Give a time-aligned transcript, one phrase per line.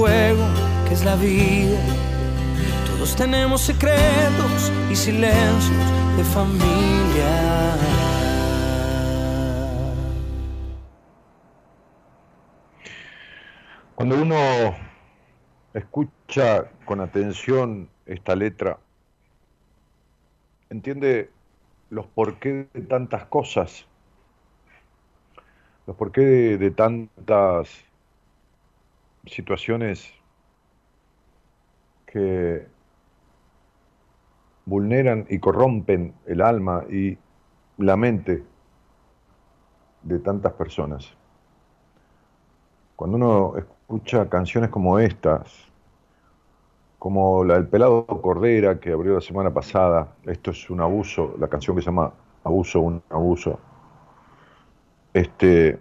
[0.00, 0.46] juego
[0.88, 1.78] que es la vida.
[2.86, 5.84] Todos tenemos secretos y silencios
[6.16, 7.99] de familia.
[14.10, 14.74] Cuando uno
[15.72, 18.80] escucha con atención esta letra,
[20.68, 21.30] entiende
[21.90, 23.86] los porqué de tantas cosas,
[25.86, 27.84] los porqué de, de tantas
[29.26, 30.12] situaciones
[32.04, 32.66] que
[34.66, 37.16] vulneran y corrompen el alma y
[37.76, 38.42] la mente
[40.02, 41.14] de tantas personas.
[42.96, 45.50] Cuando uno escucha canciones como estas,
[47.00, 51.48] como la del pelado Cordera que abrió la semana pasada, esto es un abuso, la
[51.48, 52.12] canción que se llama
[52.44, 53.58] Abuso, un abuso.
[55.12, 55.76] Este,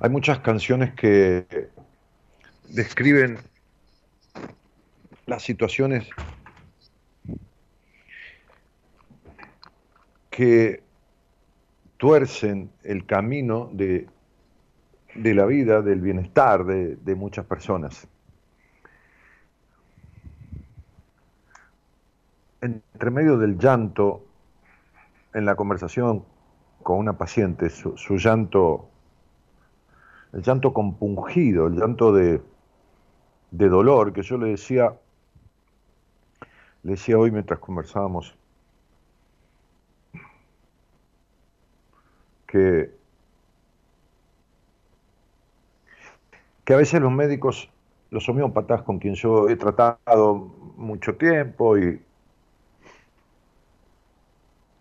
[0.00, 1.68] hay muchas canciones que
[2.70, 3.36] describen
[5.26, 6.08] las situaciones
[10.30, 10.82] que
[11.98, 14.06] tuercen el camino de,
[15.14, 18.08] de la vida, del bienestar de, de muchas personas.
[22.60, 24.24] Entre medio del llanto,
[25.34, 26.24] en la conversación
[26.82, 28.88] con una paciente, su, llanto,
[30.32, 32.42] el llanto compungido, el llanto de,
[33.50, 34.94] de dolor, que yo le decía,
[36.82, 38.36] le decía hoy mientras conversábamos,
[42.46, 43.01] que,
[46.72, 47.68] a veces los médicos,
[48.10, 52.00] los homeópatas con quien yo he tratado mucho tiempo y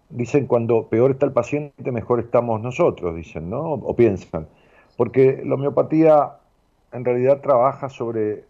[0.10, 3.74] dicen cuando peor está el paciente, mejor estamos nosotros, dicen, ¿no?
[3.74, 4.48] O piensan.
[4.98, 6.34] Porque la homeopatía
[6.92, 8.44] en realidad trabaja sobre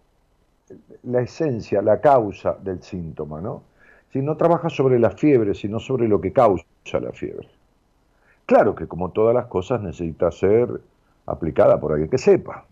[1.03, 3.63] la esencia, la causa del síntoma, ¿no?
[4.11, 6.65] Si no trabaja sobre la fiebre, sino sobre lo que causa
[6.99, 7.47] la fiebre.
[8.45, 10.81] Claro que como todas las cosas necesita ser
[11.25, 12.65] aplicada por alguien que sepa.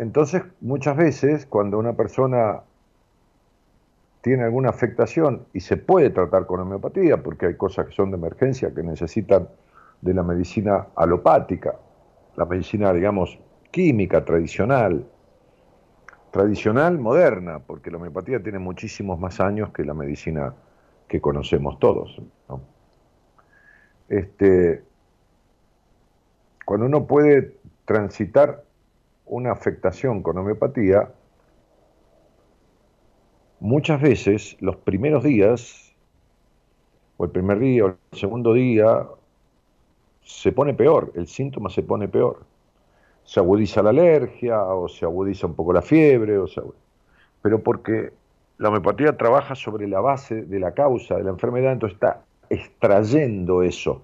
[0.00, 2.62] Entonces, muchas veces, cuando una persona
[4.22, 8.16] tiene alguna afectación y se puede tratar con homeopatía, porque hay cosas que son de
[8.16, 9.50] emergencia que necesitan
[10.00, 11.76] de la medicina alopática,
[12.36, 13.38] la medicina, digamos,
[13.70, 15.04] química tradicional,
[16.30, 20.54] tradicional moderna, porque la homeopatía tiene muchísimos más años que la medicina
[21.08, 22.22] que conocemos todos.
[24.08, 24.82] este,
[26.64, 27.54] cuando uno puede
[27.84, 28.64] transitar
[29.30, 31.08] una afectación con homeopatía,
[33.60, 35.94] muchas veces los primeros días,
[37.16, 39.06] o el primer día o el segundo día,
[40.24, 42.44] se pone peor, el síntoma se pone peor.
[43.24, 46.46] Se agudiza la alergia o se agudiza un poco la fiebre, o
[47.40, 48.12] pero porque
[48.58, 53.62] la homeopatía trabaja sobre la base de la causa de la enfermedad, entonces está extrayendo
[53.62, 54.02] eso,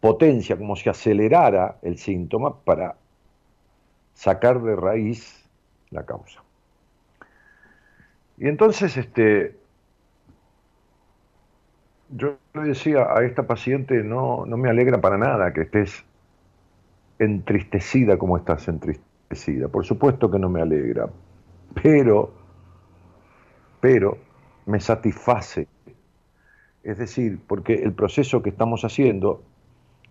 [0.00, 2.96] potencia, como si acelerara el síntoma para
[4.14, 5.48] sacar de raíz
[5.90, 6.42] la causa.
[8.38, 9.56] Y entonces, este,
[12.10, 16.04] yo le decía a esta paciente, no, no me alegra para nada que estés
[17.18, 19.68] entristecida como estás entristecida.
[19.68, 21.08] Por supuesto que no me alegra,
[21.82, 22.32] pero,
[23.80, 24.18] pero
[24.66, 25.68] me satisface
[26.84, 29.42] es decir, porque el proceso que estamos haciendo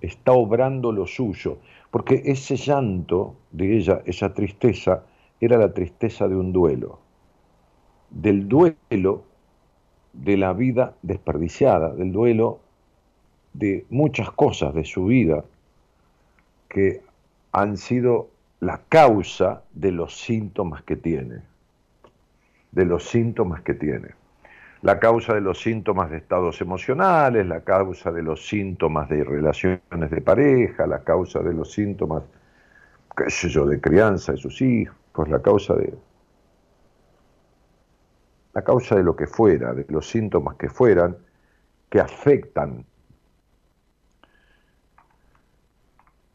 [0.01, 1.59] está obrando lo suyo,
[1.93, 5.03] porque ese llanto de ella, esa tristeza,
[5.39, 6.97] era la tristeza de un duelo,
[8.09, 9.23] del duelo
[10.11, 12.61] de la vida desperdiciada, del duelo
[13.53, 15.45] de muchas cosas de su vida
[16.67, 17.03] que
[17.51, 18.27] han sido
[18.59, 21.43] la causa de los síntomas que tiene,
[22.71, 24.22] de los síntomas que tiene
[24.83, 30.11] la causa de los síntomas de estados emocionales, la causa de los síntomas de relaciones
[30.11, 32.23] de pareja, la causa de los síntomas,
[33.15, 35.93] qué sé yo, de crianza de sus hijos, la causa de
[38.53, 41.17] la causa de lo que fuera, de los síntomas que fueran,
[41.89, 42.85] que afectan.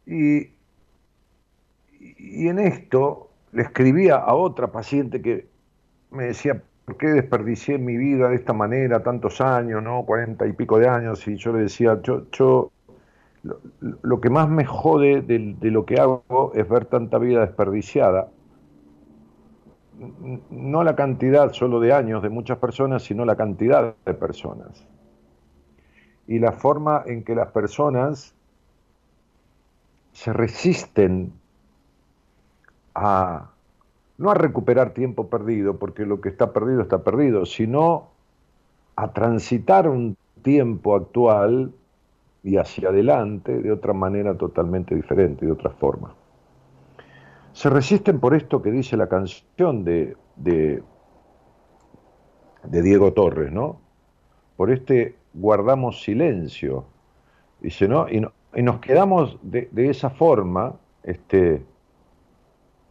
[0.07, 0.55] Y,
[2.01, 5.47] y en esto le escribía a otra paciente que
[6.11, 10.07] me decía, ¿por qué desperdicié mi vida de esta manera tantos años, ¿no?
[10.07, 12.71] Cuarenta y pico de años, y yo le decía, yo, yo
[14.01, 18.31] lo, que más me jode de, de, lo que hago es ver tanta vida desperdiciada,
[20.49, 24.87] no la cantidad solo de años de muchas personas, sino la cantidad de personas.
[26.27, 28.35] Y la forma en que las personas
[30.13, 31.35] se resisten
[32.95, 33.51] a
[34.19, 38.09] no a recuperar tiempo perdido, porque lo que está perdido está perdido, sino
[38.97, 41.73] a transitar un tiempo actual
[42.43, 46.15] y hacia adelante de otra manera totalmente diferente, de otra forma.
[47.53, 50.83] Se resisten por esto que dice la canción de, de,
[52.65, 53.81] Diego Torres, ¿no?
[54.57, 56.85] Por este guardamos silencio,
[57.61, 58.09] dice, ¿no?
[58.09, 61.65] Y, no, y nos quedamos de, de esa forma, este,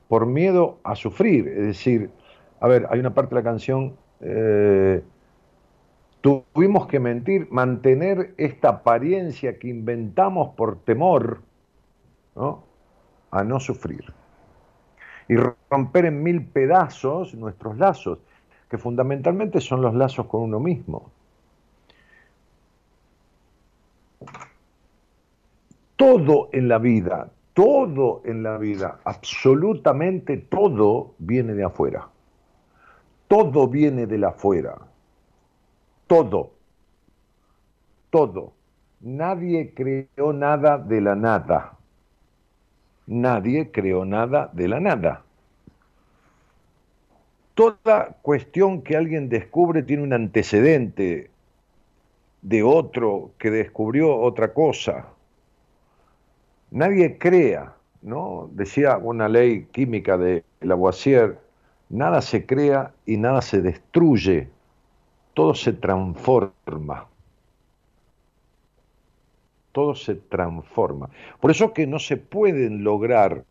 [0.08, 1.48] por miedo a sufrir.
[1.48, 2.10] Es decir,
[2.60, 5.04] a ver, hay una parte de la canción, eh,
[6.22, 11.42] tuvimos que mentir, mantener esta apariencia que inventamos por temor
[12.36, 12.64] ¿no?
[13.32, 14.14] a no sufrir.
[15.28, 15.36] Y
[15.70, 18.20] romper en mil pedazos nuestros lazos,
[18.70, 21.12] que fundamentalmente son los lazos con uno mismo.
[25.96, 32.08] Todo en la vida, todo en la vida, absolutamente todo viene de afuera.
[33.28, 34.78] Todo viene de la afuera.
[36.06, 36.52] Todo.
[38.12, 38.54] Todo.
[39.02, 41.74] nadie creó nada de la nada.
[43.08, 45.24] Nadie creó nada de la nada.
[47.56, 51.32] Toda cuestión que alguien descubre tiene un antecedente
[52.44, 55.16] de otro que descubrió otra cosa.
[56.71, 58.50] Nadie crea, ¿no?
[58.51, 61.39] Decía una ley química de Lavoisier,
[61.89, 64.50] nada se crea y nada se destruye,
[65.33, 67.07] todo se transforma.
[69.71, 71.09] Todo se transforma.
[71.39, 73.43] Por eso que no se pueden lograr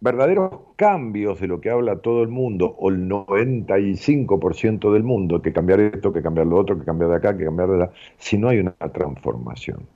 [0.00, 5.52] verdaderos cambios de lo que habla todo el mundo, o el 95% del mundo, que
[5.52, 8.36] cambiar esto, que cambiar lo otro, que cambiar de acá, que cambiar de allá, si
[8.36, 9.86] no hay una transformación.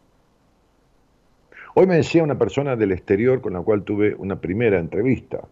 [1.81, 5.43] Hoy me decía una persona del exterior con la cual tuve una primera entrevista,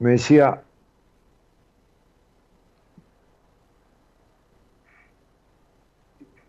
[0.00, 0.60] me decía,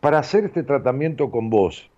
[0.01, 1.89] para hacer este tratamiento con vos,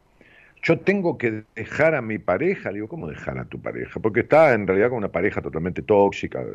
[0.62, 2.70] yo tengo que dejar a mi pareja.
[2.70, 4.00] Le digo, ¿cómo dejar a tu pareja?
[4.00, 6.46] Porque está en realidad con una pareja totalmente tóxica.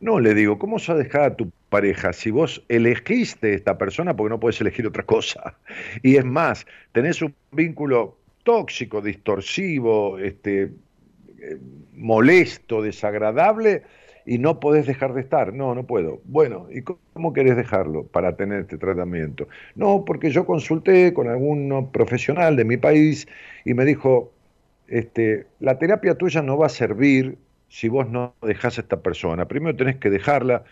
[0.00, 4.14] No, le digo, ¿cómo vas a dejar a tu pareja si vos elegiste esta persona
[4.14, 5.56] porque no puedes elegir otra cosa?
[6.02, 11.58] Y es más, tenés un vínculo tóxico, distorsivo, este, eh,
[11.94, 13.82] molesto, desagradable
[14.26, 15.54] y no podés dejar de estar.
[15.54, 16.20] No, no puedo.
[16.24, 19.48] Bueno, ¿y cómo querés dejarlo para tener este tratamiento?
[19.76, 23.26] No, porque yo consulté con algún profesional de mi país
[23.64, 24.32] y me dijo,
[24.88, 27.38] este, la terapia tuya no va a servir
[27.68, 29.46] si vos no dejás a esta persona.
[29.46, 30.64] Primero tenés que dejarla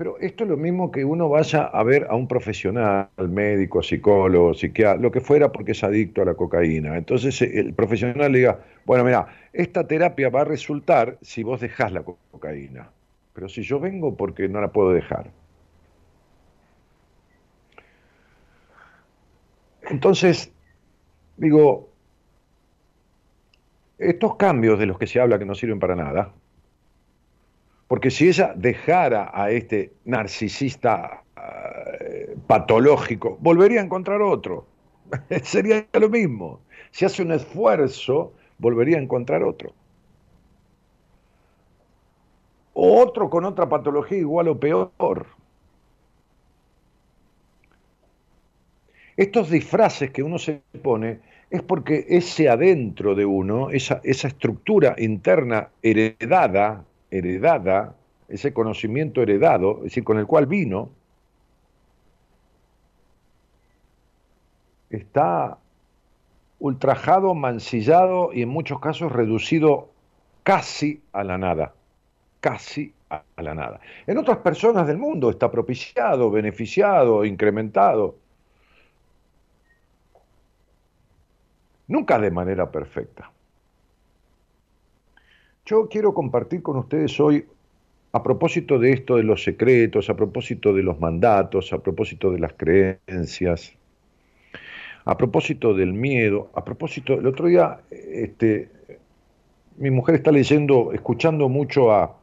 [0.00, 4.54] pero esto es lo mismo que uno vaya a ver a un profesional, médico, psicólogo,
[4.54, 6.96] psiquiatra, lo que fuera porque es adicto a la cocaína.
[6.96, 11.60] Entonces eh, el profesional le diga, bueno, mira, esta terapia va a resultar si vos
[11.60, 12.88] dejás la cocaína.
[13.34, 15.30] Pero si yo vengo porque no la puedo dejar.
[19.82, 20.50] Entonces,
[21.36, 21.89] digo,
[24.00, 26.32] estos cambios de los que se habla que no sirven para nada,
[27.86, 34.66] porque si ella dejara a este narcisista eh, patológico, volvería a encontrar otro.
[35.42, 36.60] Sería lo mismo.
[36.92, 39.72] Si hace un esfuerzo, volvería a encontrar otro.
[42.72, 45.26] O otro con otra patología igual o peor.
[49.16, 55.68] Estos disfraces que uno se pone es porque ese adentro de uno, esa, estructura interna
[55.82, 57.96] heredada, heredada,
[58.28, 60.90] ese conocimiento heredado, es decir, con el cual vino,
[64.90, 65.58] está
[66.60, 69.88] ultrajado, mancillado y en muchos casos reducido
[70.44, 71.74] casi a la nada,
[72.40, 73.80] casi a la nada.
[74.06, 78.19] En otras personas del mundo está propiciado, beneficiado, incrementado,
[81.90, 83.30] nunca de manera perfecta.
[85.66, 87.44] Yo quiero compartir con ustedes hoy,
[88.12, 92.38] a propósito de esto de los secretos, a propósito de los mandatos, a propósito de
[92.38, 93.74] las creencias,
[95.04, 98.68] a propósito del miedo, a propósito, el otro día, este,
[99.76, 102.16] mi mujer está leyendo, escuchando mucho a,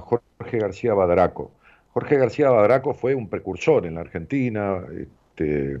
[0.00, 1.50] Jorge García Badraco.
[1.92, 5.78] Jorge García Badraco fue un precursor en la Argentina, este,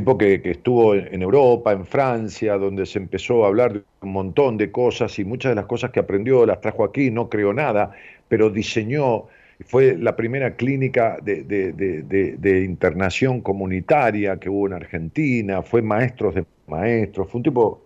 [0.00, 4.56] tipo que, estuvo en Europa, en Francia, donde se empezó a hablar de un montón
[4.56, 7.92] de cosas y muchas de las cosas que aprendió las trajo aquí, no creó nada,
[8.26, 9.26] pero diseñó,
[9.66, 17.28] fue la primera clínica de, internación comunitaria que hubo en Argentina, fue maestro de maestros,
[17.30, 17.82] fue un tipo,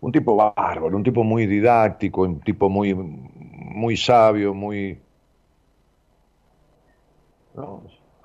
[0.00, 5.00] un tipo bárbaro, un tipo muy didáctico, un tipo muy, muy sabio, muy...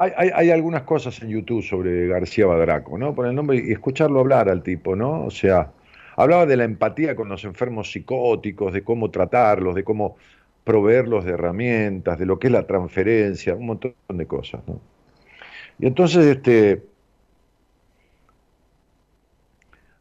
[0.01, 3.13] Hay, algunas cosas en YouTube sobre García Badraco, ¿no?
[3.13, 5.25] Por el nombre y escucharlo hablar al tipo, ¿no?
[5.25, 5.73] O sea,
[6.15, 10.15] hablaba de la empatía con los enfermos psicóticos, de cómo tratarlos, de cómo
[10.63, 14.79] proveerlos de herramientas, de lo que es la transferencia, un montón de cosas, ¿no?
[15.79, 16.81] Y entonces, este,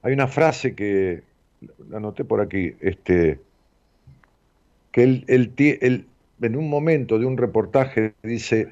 [0.02, 1.25] hay una frase que
[1.88, 3.40] la anoté por aquí, este,
[4.93, 6.07] que él, él,
[6.40, 8.69] en un momento de un reportaje dice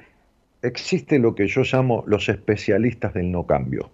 [0.67, 3.91] existe lo que yo llamo los especialistas del no cambio.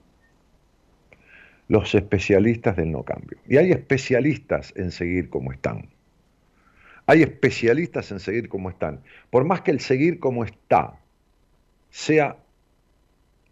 [1.67, 3.37] Los especialistas del no cambio.
[3.47, 5.89] Y hay especialistas en seguir como están.
[7.05, 9.01] Hay especialistas en seguir como están.
[9.29, 10.99] Por más que el seguir como está
[11.89, 12.37] sea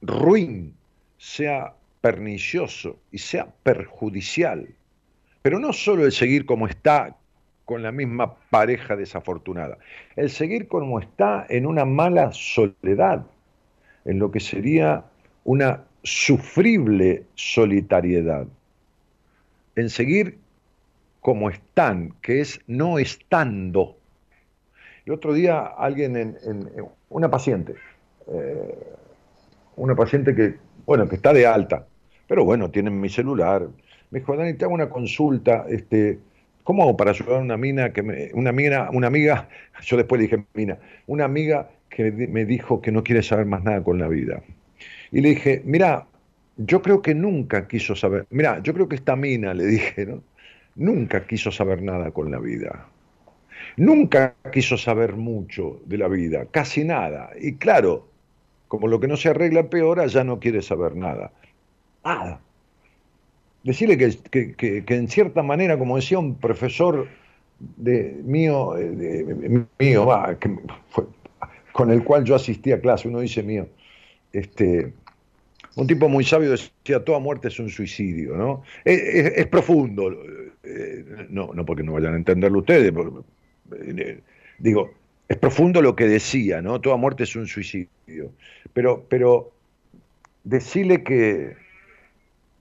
[0.01, 0.73] ruin,
[1.17, 4.67] sea pernicioso y sea perjudicial,
[5.41, 7.15] pero no solo el seguir como está
[7.71, 9.77] con la misma pareja desafortunada.
[10.17, 13.25] El seguir como está en una mala soledad,
[14.03, 15.05] en lo que sería
[15.45, 18.45] una sufrible solitariedad.
[19.77, 20.37] En seguir
[21.21, 23.95] como están, que es no estando.
[25.05, 26.67] El otro día alguien, en,
[27.07, 27.75] una paciente,
[28.27, 28.83] eh,
[29.77, 31.87] una paciente que, bueno, que está de alta,
[32.27, 33.65] pero bueno, tienen mi celular.
[34.09, 36.19] Me dijo, Dani, te hago una consulta, este,
[36.63, 39.49] ¿cómo hago para ayudar a una mina que me, una mina, una amiga,
[39.83, 40.77] yo después le dije mina,
[41.07, 44.41] una amiga que me dijo que no quiere saber más nada con la vida?
[45.11, 46.07] Y le dije, mira,
[46.57, 50.23] yo creo que nunca quiso saber, mira, yo creo que esta mina, le dije, ¿no?
[50.75, 52.87] Nunca quiso saber nada con la vida.
[53.77, 57.31] Nunca quiso saber mucho de la vida, casi nada.
[57.39, 58.07] Y claro,
[58.67, 61.31] como lo que no se arregla peor, ya no quiere saber nada.
[62.03, 62.39] Nada.
[63.63, 67.07] Decirle que, en cierta manera, como decía un profesor
[67.59, 70.07] de, mío, de, mío
[71.71, 73.67] con el cual yo asistí a clase, uno dice mío,
[74.33, 74.93] este,
[75.75, 78.63] un tipo muy sabio decía, toda muerte es un suicidio, ¿no?
[78.83, 80.11] Es, profundo,
[80.63, 84.19] eh, no, no porque no vayan a entenderlo ustedes, eh,
[84.57, 84.91] digo,
[85.29, 86.81] es profundo lo que decía, ¿no?
[86.81, 88.33] Toda muerte es un suicidio.
[88.73, 89.53] Pero, pero
[90.43, 91.55] decirle que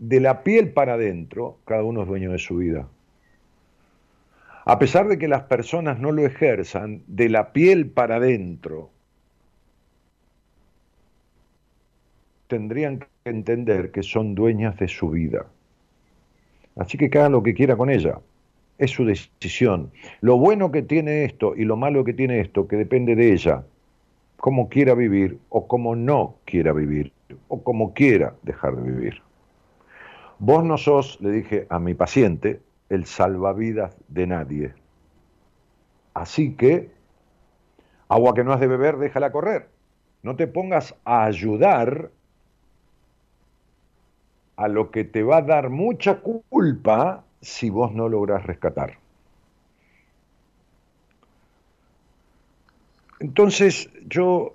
[0.00, 2.88] de la piel para adentro, cada uno es dueño de su vida.
[4.64, 8.90] A pesar de que las personas no lo ejerzan, de la piel para adentro,
[12.46, 15.46] tendrían que entender que son dueñas de su vida.
[16.76, 18.20] Así que haga lo que quiera con ella.
[18.78, 19.90] Es su decisión.
[20.22, 23.64] Lo bueno que tiene esto y lo malo que tiene esto, que depende de ella,
[24.38, 27.12] cómo quiera vivir o cómo no quiera vivir,
[27.48, 29.22] o cómo quiera dejar de vivir.
[30.40, 34.74] Vos no sos, le dije a mi paciente, el salvavidas de nadie.
[36.14, 36.90] Así que,
[38.08, 39.68] agua que no has de beber, déjala correr.
[40.22, 42.10] No te pongas a ayudar
[44.56, 48.96] a lo que te va a dar mucha culpa si vos no lográs rescatar.
[53.18, 54.54] Entonces, yo,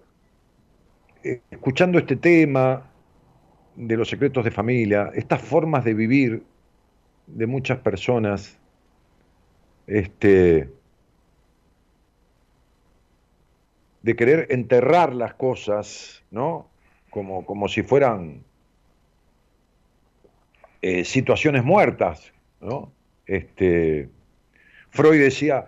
[1.24, 2.90] eh, escuchando este tema
[3.76, 6.44] de los secretos de familia, estas formas de vivir
[7.28, 8.58] de muchas personas,
[9.88, 10.70] este,
[14.02, 16.70] de querer enterrar las cosas, ¿no?
[17.10, 18.44] Como, como si fueran
[20.82, 22.32] eh, situaciones muertas.
[22.62, 22.92] ¿no?
[23.26, 24.10] Este,
[24.92, 25.68] Freud decía,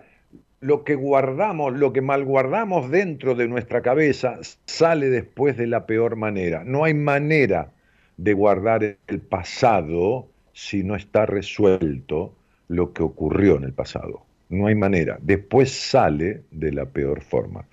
[0.60, 6.14] lo que guardamos, lo que malguardamos dentro de nuestra cabeza sale después de la peor
[6.14, 6.62] manera.
[6.64, 7.72] No hay manera
[8.18, 12.34] de guardar el pasado si no está resuelto
[12.66, 14.22] lo que ocurrió en el pasado.
[14.50, 15.18] No hay manera.
[15.22, 17.64] Después sale de la peor forma.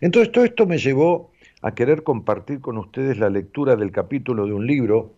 [0.00, 1.30] Entonces todo esto me llevó
[1.62, 5.12] a querer compartir con ustedes la lectura del capítulo de un libro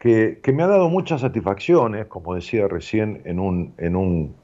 [0.00, 4.36] que, me ha dado muchas satisfacciones, como decía recién en un, en un,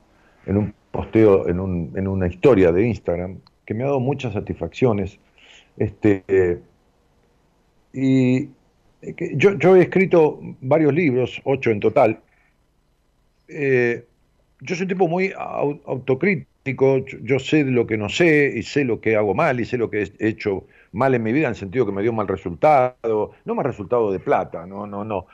[0.47, 4.33] en un posteo, en, un, en, una historia de Instagram, que me ha dado muchas
[4.33, 5.21] satisfacciones.
[5.77, 6.61] Este,
[7.93, 8.49] y
[9.37, 12.21] yo, yo, he escrito varios libros, ocho en total.
[13.49, 14.07] Eh,
[14.61, 19.01] yo soy un tipo muy autocrítico, yo sé lo que no sé y sé lo
[19.01, 21.57] que hago mal y sé lo que he hecho mal en mi vida en el
[21.57, 25.27] sentido que me dio mal resultado, no mal resultado de plata, no, no, no,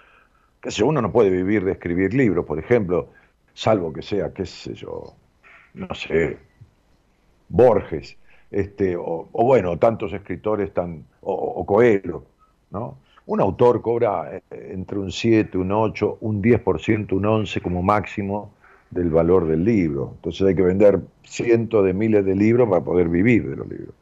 [0.62, 3.10] que sé, uno no puede vivir de escribir libros, por ejemplo,
[3.52, 5.14] salvo que sea, qué sé yo,
[5.74, 6.38] no sé,
[7.48, 8.16] Borges,
[8.50, 12.24] este, o, bueno, tantos escritores tan, o, Coelho,
[12.70, 12.98] ¿no?
[13.28, 18.54] Un autor cobra eh, entre un 7, un 8, un 10%, un 11 como máximo
[18.90, 20.12] del valor del libro.
[20.14, 23.94] Entonces hay que vender cientos de miles de libros para poder vivir de los libros.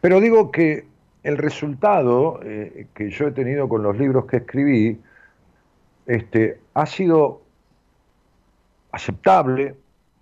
[0.00, 0.86] Pero digo que
[1.22, 4.98] el resultado eh, que yo he tenido con los libros que escribí
[6.06, 7.42] este, ha sido
[8.90, 9.74] aceptable,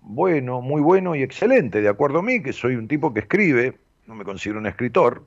[0.02, 3.78] bueno, muy bueno y excelente, de acuerdo a mí, que soy un tipo que escribe,
[4.08, 5.22] no me considero un escritor,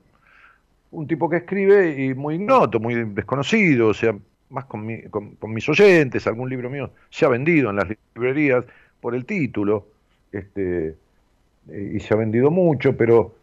[0.94, 4.16] un tipo que escribe y muy ignoto, muy desconocido, o sea,
[4.50, 8.64] más con, mis oyentes, algún libro mío se ha vendido en las librerías
[9.00, 9.88] por el título,
[10.32, 10.94] este,
[11.68, 13.34] y se ha vendido mucho, pero,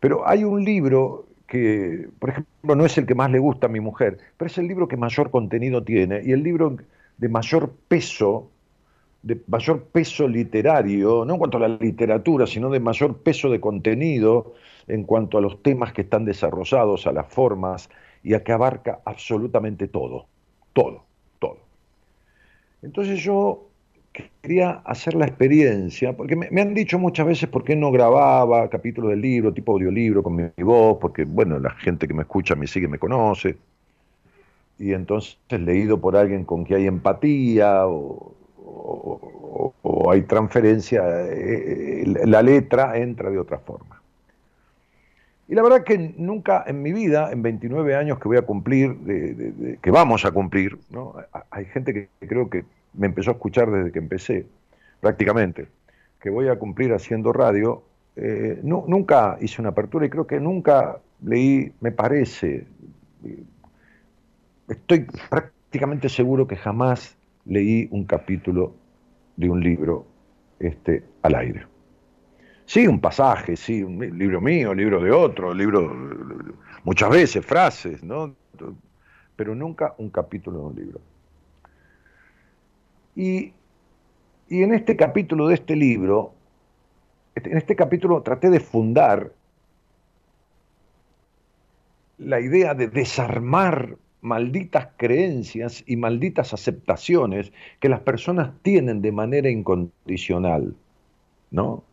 [0.00, 3.70] pero hay un libro que, por ejemplo, no es el que más le gusta a
[3.70, 6.76] mi mujer, pero es el libro que mayor contenido tiene y el libro
[7.18, 8.50] de mayor peso,
[9.24, 13.58] de mayor peso literario, no en cuanto a la literatura, sino de mayor peso de
[13.58, 14.52] contenido
[14.86, 17.88] en cuanto a los temas que están desarrollados, a las formas
[18.22, 20.26] y a que abarca absolutamente todo,
[20.74, 21.04] todo,
[21.38, 21.56] todo.
[22.82, 23.70] Entonces yo
[24.42, 29.10] quería hacer la experiencia, porque me, han dicho muchas veces por qué no grababa capítulos
[29.10, 32.66] del libro, tipo audiolibro con mi, voz, porque, bueno, la gente que me escucha, me
[32.66, 33.56] sigue, me conoce.
[34.78, 38.34] Y entonces leído por alguien con que hay empatía o,
[40.10, 44.00] hay transferencia, eh, eh, la letra entra de otra forma.
[45.48, 48.96] Y la verdad que nunca en mi vida, en 29 años que voy a cumplir,
[49.82, 51.14] que vamos a cumplir, ¿no?
[51.50, 54.46] hay gente que creo que me empezó a escuchar desde que empecé,
[55.00, 55.66] prácticamente,
[56.20, 57.82] que voy a cumplir haciendo radio,
[58.16, 62.66] eh, nunca hice una apertura y creo que nunca leí, me parece,
[64.68, 68.74] estoy prácticamente seguro que jamás leí un capítulo
[69.36, 70.06] de un libro
[70.58, 71.66] este, al aire.
[72.66, 75.94] Sí, un pasaje, sí, un libro mío, libro de otro, libro,
[76.84, 78.34] muchas veces, frases, ¿no?
[79.36, 81.00] Pero nunca un capítulo de un libro.
[83.16, 83.52] Y,
[84.48, 86.32] en este capítulo de este libro,
[87.34, 89.32] este, en este capítulo traté de fundar
[92.18, 99.50] la idea de desarmar malditas creencias y malditas aceptaciones que las personas tienen de manera
[99.50, 100.74] incondicional,
[101.50, 101.84] ¿no?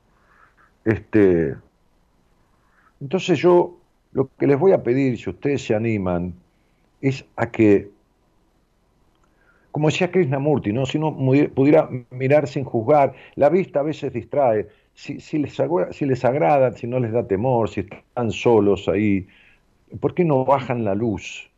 [0.86, 1.56] Este,
[3.02, 3.78] entonces yo
[4.14, 6.34] lo que les voy a pedir, si ustedes se animan,
[7.02, 7.90] es a que
[9.72, 10.86] como decía Krishnamurti, ¿no?
[10.86, 11.16] si uno
[11.54, 15.58] pudiera mirar sin juzgar, la vista a veces distrae, si, les,
[15.92, 19.28] si les agrada, si no les da temor, si están solos ahí,
[20.00, 21.51] ¿por qué no bajan la luz?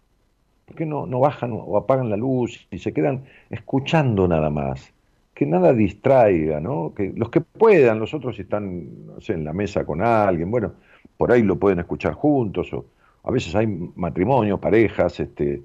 [0.65, 4.93] ¿Por qué no, no bajan o apagan la luz y se quedan escuchando nada más?
[5.33, 6.93] Que nada distraiga, ¿no?
[6.95, 10.73] Que los que puedan, los otros están no sé, en la mesa con alguien, bueno,
[11.17, 12.85] por ahí lo pueden escuchar juntos, o
[13.23, 15.61] a veces hay matrimonios, parejas, este,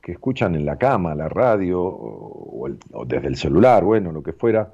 [0.00, 2.68] que escuchan en la cama, la radio o,
[3.06, 4.72] desde el celular, bueno, lo que fuera,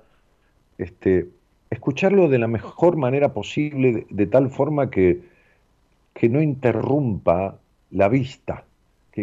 [0.78, 1.28] este,
[1.70, 5.22] escucharlo de la mejor manera posible, de, tal forma que,
[6.14, 7.58] que, no interrumpa
[7.90, 8.64] la vista,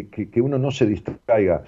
[0.01, 1.63] que, que, uno no se distraiga.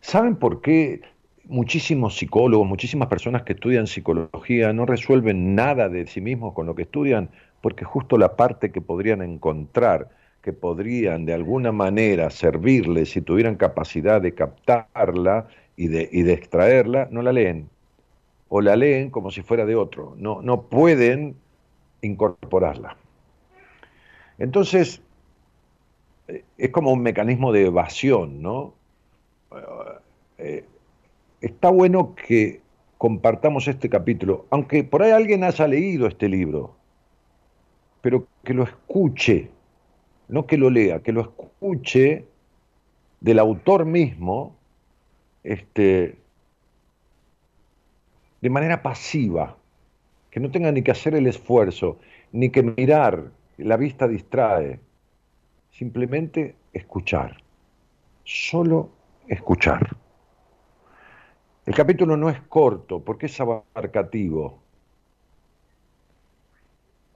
[0.00, 1.00] ¿Saben por qué
[1.44, 6.74] muchísimos psicólogos, muchísimas personas que estudian psicología no resuelven nada de sí mismos con lo
[6.74, 7.28] que estudian?
[7.60, 10.08] Porque justo la parte que podrían encontrar
[10.42, 16.32] que podrían de alguna manera servirles si tuvieran capacidad de captarla y de, y de
[16.32, 17.68] extraerla, no la leen.
[18.48, 20.14] O la leen como si fuera de otro.
[20.16, 21.36] No, no pueden
[22.00, 22.96] incorporarla.
[24.38, 25.02] Entonces,
[26.58, 28.74] es como un mecanismo de evasión, ¿no?
[30.38, 30.64] Eh,
[31.40, 32.60] está bueno que
[32.98, 36.74] compartamos este capítulo, aunque por ahí alguien haya leído este libro,
[38.02, 39.50] pero que lo escuche
[40.30, 42.24] no que lo lea, que lo escuche
[43.20, 44.56] del autor mismo,
[45.42, 46.16] este,
[48.40, 49.56] de manera pasiva,
[50.30, 51.98] que no tenga ni que hacer el esfuerzo,
[52.32, 54.78] ni que mirar, la vista distrae,
[55.80, 57.42] simplemente escuchar,
[58.22, 58.90] solo
[59.28, 59.96] escuchar.
[61.64, 64.60] El capítulo no es corto porque es abarcativo.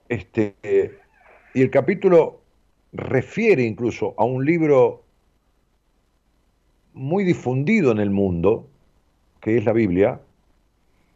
[0.09, 0.55] Este,
[1.53, 2.41] y el capítulo
[2.95, 5.05] refiere incluso a un libro
[6.95, 8.67] muy difundido en el mundo,
[9.43, 10.23] que es la Biblia,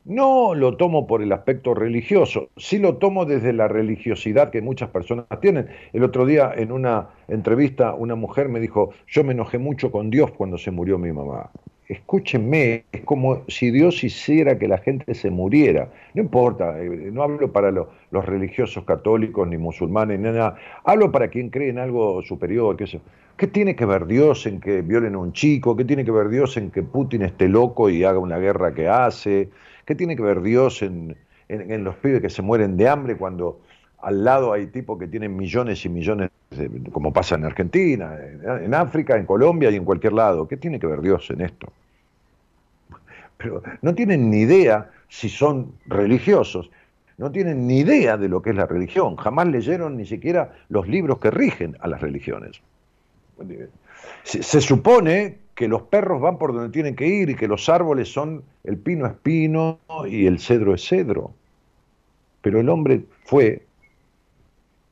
[0.09, 4.88] no lo tomo por el aspecto religioso, sí lo tomo desde la religiosidad que muchas
[4.90, 5.68] personas tienen.
[5.92, 10.11] El otro día en una entrevista una mujer me dijo, yo me enojé mucho con
[10.11, 11.51] Dios cuando se murió mi mamá
[11.88, 15.90] escúchenme, es como si Dios hiciera que la gente se muriera.
[16.14, 20.57] No importa, eh, no hablo para los religiosos católicos ni musulmanes, ni nada.
[20.85, 22.77] Hablo para quien cree en algo superior.
[22.77, 23.01] ¿Qué,
[23.37, 25.77] ¿Qué tiene que ver Dios en que violen a un chico?
[25.77, 28.88] ¿Qué tiene que ver Dios en que Putin esté loco y haga una guerra que
[28.88, 29.49] hace?
[29.88, 31.16] ¿Qué tiene que ver Dios en,
[31.48, 33.62] en, los pibes que se mueren de hambre cuando
[34.03, 36.29] al lado hay tipos que tienen millones y millones,
[36.92, 40.46] como pasa en Argentina, en África, en Colombia y en cualquier lado.
[40.46, 41.72] ¿Qué tiene que ver Dios en esto?
[43.38, 46.70] Pero no tienen ni idea si son religiosos,
[47.16, 50.87] no tienen ni idea de lo que es la religión, jamás leyeron ni siquiera los
[50.87, 52.61] libros que rigen a las religiones.
[54.22, 58.12] Se, supone que los perros van por donde tienen que ir y que los árboles
[58.12, 61.33] son, el pino es pino y el cedro es cedro.
[62.42, 63.66] Pero el hombre fue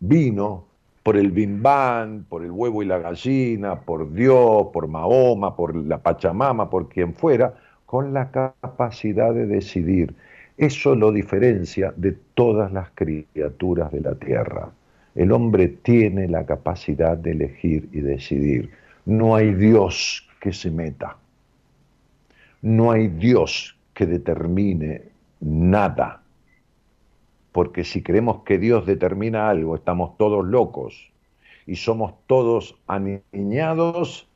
[0.01, 0.65] vino
[1.05, 5.99] por el bimbán, por el huevo y la gallina, por Dios, por Mahoma, por la
[5.99, 7.55] Pachamama, por quien fuera,
[7.87, 10.17] con la capacidad de decidir.
[10.57, 14.73] Eso lo diferencia de todas las criaturas de la tierra.
[15.15, 18.71] El hombre tiene la capacidad de elegir y decidir.
[19.05, 21.17] No hay Dios que se meta.
[22.63, 25.09] No hay Dios que determine
[25.41, 26.23] nada.
[27.51, 31.11] Porque si creemos que Dios determina algo, estamos todos locos
[31.67, 34.29] y somos todos aniñados,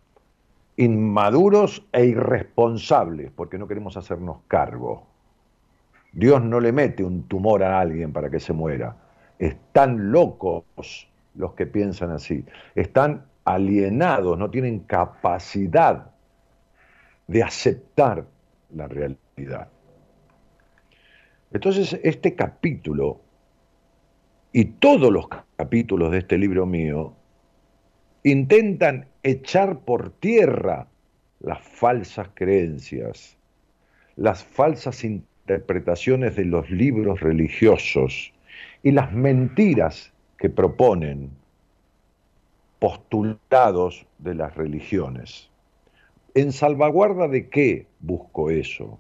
[0.76, 5.06] inmaduros e irresponsables, porque no queremos hacernos cargo.
[6.10, 8.96] Dios no le mete un tumor a alguien para que se muera.
[9.38, 12.44] Están locos los que piensan así.
[12.74, 16.10] Están alienados, no tienen capacidad
[17.26, 18.26] de aceptar
[18.74, 19.68] la realidad.
[21.52, 23.20] Entonces, este capítulo
[24.52, 25.26] y todos los
[25.56, 27.14] capítulos de este libro mío
[28.22, 30.88] intentan echar por tierra
[31.40, 33.36] las falsas creencias,
[34.16, 38.32] las falsas interpretaciones de los libros religiosos
[38.82, 41.30] y las mentiras que proponen
[42.80, 45.48] postulados de las religiones.
[46.34, 48.98] ¿En salvaguarda de qué busco eso?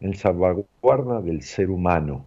[0.00, 2.24] En salvaguarda del ser humano,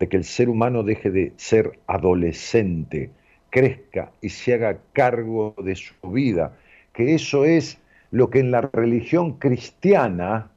[0.00, 3.10] de que el ser humano deje de ser adolescente,
[3.50, 6.56] crezca y se haga cargo de su vida,
[6.92, 7.78] que eso es
[8.10, 10.50] lo que en la religión cristiana,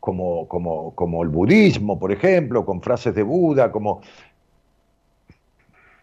[0.00, 4.00] como, como, como el budismo, por ejemplo, con frases de Buda, como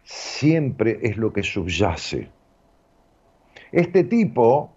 [0.04, 2.30] siempre es lo que subyace.
[3.71, 4.71] Este tipo,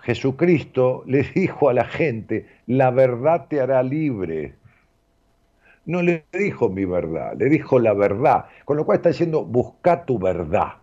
[0.00, 4.54] Jesucristo, le dijo a la gente, la verdad te hará libre.
[5.84, 8.46] No le dijo mi verdad, le dijo la verdad.
[8.64, 10.74] Con lo cual está diciendo, busca tu verdad.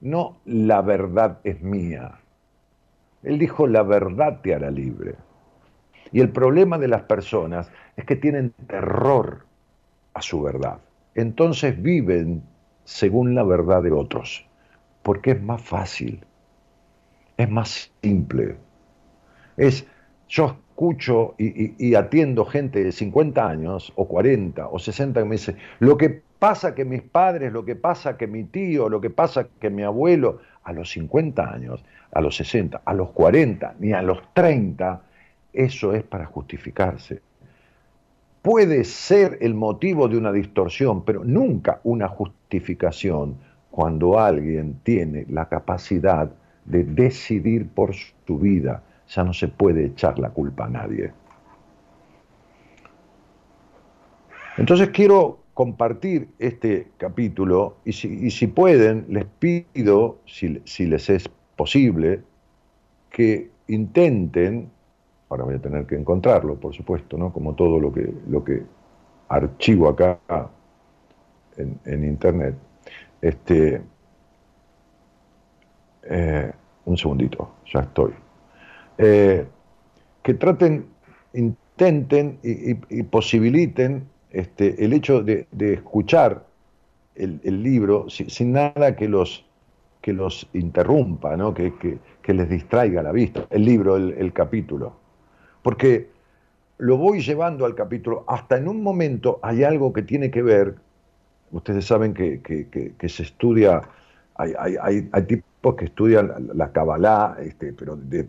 [0.00, 2.20] No la verdad es mía.
[3.22, 5.16] Él dijo, la verdad te hará libre.
[6.12, 9.44] Y el problema de las personas es que tienen terror
[10.14, 10.78] a su verdad.
[11.14, 12.42] Entonces viven
[12.84, 14.46] según la verdad de otros,
[15.02, 16.24] porque es más fácil
[17.38, 18.56] es más simple.
[19.56, 19.86] Es,
[20.28, 25.56] yo escucho y, atiendo gente de 50 años, o 40, o 60, que me dice,
[25.78, 29.48] lo que pasa que mis padres, lo que pasa que mi tío, lo que pasa
[29.60, 34.02] que mi abuelo, a los 50 años, a los 60, a los 40, ni a
[34.02, 35.00] los 30,
[35.52, 37.22] eso es para justificarse.
[38.42, 43.36] Puede ser el motivo de una distorsión, pero nunca una justificación
[43.70, 46.30] cuando alguien tiene la capacidad
[46.68, 48.82] de decidir por su vida.
[49.08, 51.12] Ya no se puede echar la culpa a nadie.
[54.58, 62.22] Entonces quiero compartir este capítulo y si, pueden, les pido, si, si, les es posible,
[63.10, 64.70] que intenten,
[65.28, 67.32] ahora voy a tener que encontrarlo, por supuesto, ¿no?
[67.32, 68.62] como todo lo que, lo que
[69.28, 70.18] archivo acá
[71.56, 72.54] en, en internet,
[73.20, 73.82] este,
[76.08, 76.50] eh,
[76.84, 78.12] un segundito, ya estoy.
[78.98, 79.46] Eh,
[80.22, 80.86] que traten,
[81.32, 86.44] intenten y, posibiliten este, el hecho de, escuchar
[87.14, 89.44] el, libro sin, nada que los,
[90.00, 91.54] que los interrumpa, ¿no?
[91.54, 94.96] que, les distraiga la vista, el libro, el, capítulo.
[95.62, 96.08] Porque
[96.76, 100.74] lo voy llevando al capítulo, hasta en un momento hay algo que tiene que ver,
[101.52, 103.82] ustedes saben que, se estudia,
[104.38, 108.28] hay, hay, hay, tipos que estudian la Kabbalah, este, pero de,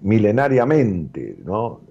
[0.00, 1.82] milenariamente, ¿no?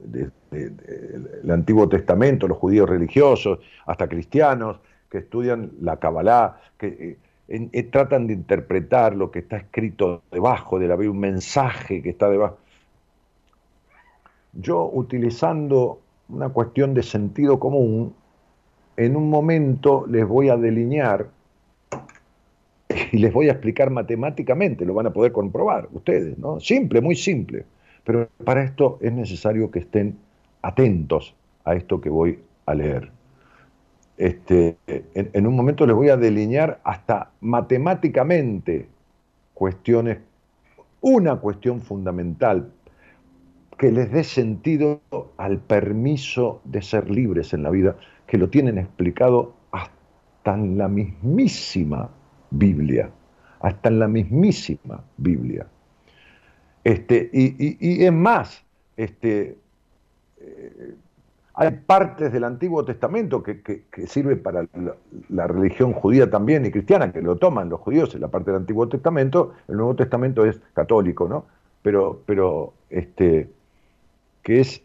[0.52, 7.84] el Antiguo Testamento, los judíos religiosos, hasta cristianos, que estudian la Kabbalah, que eh, eh,
[7.84, 12.30] tratan de interpretar lo que está escrito debajo de la Biblia, un mensaje que está
[12.30, 12.58] debajo.
[14.54, 18.16] Yo, utilizando una cuestión de sentido común,
[18.98, 21.28] en un momento les voy a delinear
[23.12, 26.60] y les voy a explicar matemáticamente, lo van a poder comprobar ustedes, ¿no?
[26.60, 27.66] Simple, muy simple.
[28.04, 30.18] Pero para esto es necesario que estén
[30.62, 33.12] atentos a esto que voy a leer.
[34.18, 38.88] Este, en, un momento les voy a delinear hasta matemáticamente
[39.54, 40.20] cuestiones,
[41.02, 42.72] una cuestión fundamental
[43.78, 45.02] que les dé sentido
[45.38, 47.96] al permiso de ser libres en la vida,
[48.28, 52.12] que lo tienen explicado hasta en la mismísima
[52.52, 53.10] Biblia,
[53.62, 55.66] hasta en la mismísima Biblia.
[56.84, 58.64] Este, y, es más,
[58.98, 59.58] este,
[60.40, 60.96] eh,
[61.54, 64.66] hay partes del Antiguo Testamento que, que, sirve para
[65.30, 68.62] la, religión judía también y cristiana, que lo toman los judíos en la parte del
[68.62, 71.46] Antiguo Testamento, el Nuevo Testamento es católico, ¿no?
[71.84, 73.50] Pero, pero este,
[74.44, 74.82] que es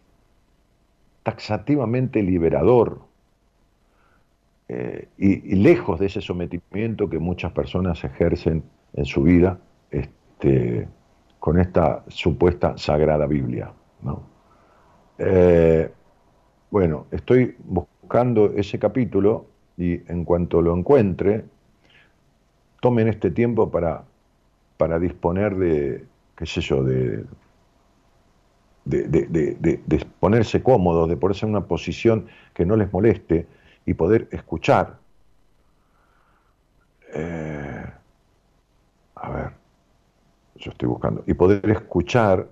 [1.23, 3.01] taxativamente liberador,
[4.69, 9.59] eh, y, lejos de ese sometimiento que muchas personas ejercen en su vida
[9.91, 10.89] este,
[11.39, 13.73] con esta supuesta sagrada Biblia.
[15.19, 15.91] Eh,
[16.71, 21.45] Bueno, estoy buscando ese capítulo y en cuanto lo encuentre,
[22.81, 24.05] tomen este tiempo para,
[24.77, 26.05] para disponer de,
[26.37, 27.25] qué sé yo, de,
[28.85, 33.47] de, ponerse cómodos, de ponerse en una posición que no les moleste
[33.87, 34.99] y poder escuchar.
[37.15, 37.87] Eh,
[39.15, 39.53] a ver,
[40.57, 42.49] yo estoy buscando, y poder escuchar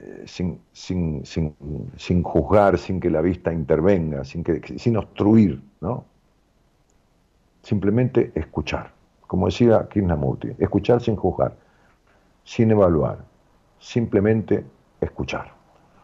[0.00, 1.54] eh, sin, sin, sin,
[1.96, 6.06] sin, juzgar, sin que la vista intervenga, sin, que, sin obstruir, ¿no?
[7.62, 8.90] Simplemente escuchar,
[9.28, 11.54] como decía Krishnamurti, escuchar sin juzgar,
[12.42, 13.18] sin evaluar,
[13.78, 14.64] simplemente
[15.00, 15.52] escuchar.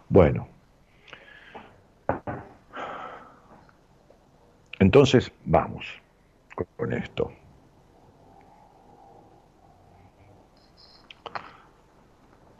[0.08, 0.46] Bueno,
[4.78, 5.86] entonces vamos
[6.76, 7.32] con esto.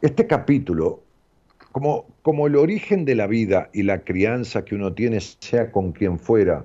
[0.01, 1.03] Este capítulo,
[1.71, 5.91] como, como el origen de la vida y la crianza que uno tiene, sea con
[5.91, 6.63] quien fuera,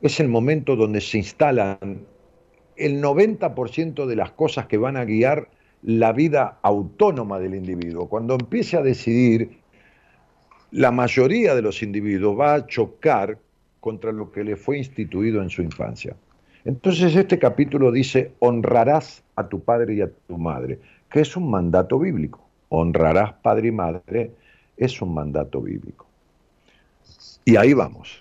[0.00, 2.06] es el momento donde se instalan
[2.76, 5.48] el 90% de las cosas que van a guiar
[5.82, 8.08] la vida autónoma del individuo.
[8.08, 9.58] Cuando empiece a decidir,
[10.70, 13.38] la mayoría de los individuos va a chocar
[13.80, 16.14] contra lo que le fue instituido en su infancia.
[16.64, 20.78] Entonces este capítulo dice, honrarás a tu padre y a tu madre,
[21.10, 22.46] que es un mandato bíblico.
[22.68, 24.30] Honrarás padre y madre
[24.76, 26.06] es un mandato bíblico.
[27.44, 28.20] Y ahí vamos.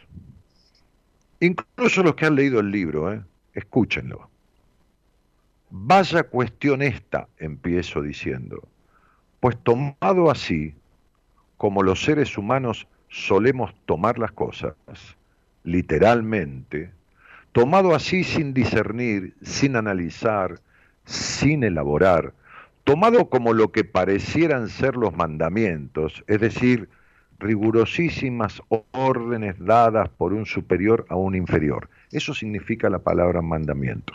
[1.40, 3.22] Incluso los que han leído el libro, ¿eh?
[3.54, 4.30] escúchenlo.
[5.70, 8.68] Vaya cuestión esta, empiezo diciendo,
[9.40, 10.74] pues tomado así,
[11.58, 14.74] como los seres humanos solemos tomar las cosas,
[15.64, 16.92] literalmente,
[17.52, 20.60] tomado así sin discernir, sin analizar,
[21.06, 22.34] sin elaborar,
[22.84, 26.90] tomado como lo que parecieran ser los mandamientos, es decir,
[27.40, 31.90] rigurosísimas órdenes dadas por un superior a un inferior.
[32.12, 34.14] Eso significa la palabra mandamiento.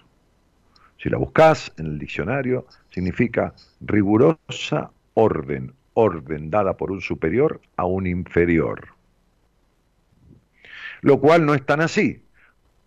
[0.98, 7.84] Si la buscas en el diccionario, significa rigurosa orden, orden dada por un superior a
[7.86, 8.93] un inferior.
[11.04, 12.22] Lo cual no es tan así.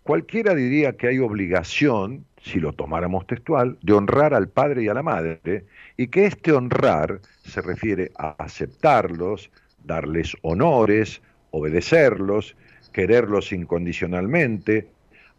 [0.02, 4.94] Cualquiera diría que hay obligación, si lo tomáramos textual, de honrar al padre y a
[4.94, 5.64] la madre,
[5.96, 9.52] y que este honrar se refiere a aceptarlos,
[9.84, 12.56] darles honores, obedecerlos,
[12.92, 14.88] quererlos incondicionalmente,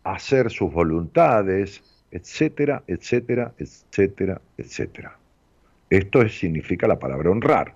[0.06, 5.18] hacer sus voluntades, etcétera, etcétera, etcétera, etcétera.
[5.90, 7.76] Esto significa la palabra honrar.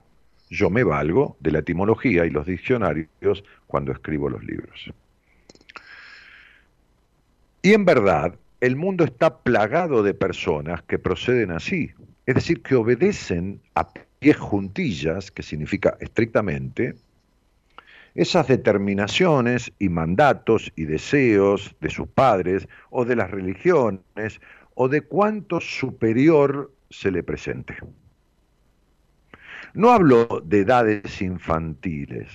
[0.49, 4.93] Yo me valgo de la etimología y los diccionarios cuando escribo los libros.
[7.63, 11.89] Y en verdad, el mundo está plagado de personas que proceden así,
[12.27, 16.93] es decir, que obedecen a pies juntillas, que significa estrictamente,
[18.13, 24.39] esas determinaciones y mandatos y deseos de sus padres o de las religiones
[24.75, 27.75] o de cuánto superior se le presente.
[29.73, 32.29] No hablo de edades infantiles.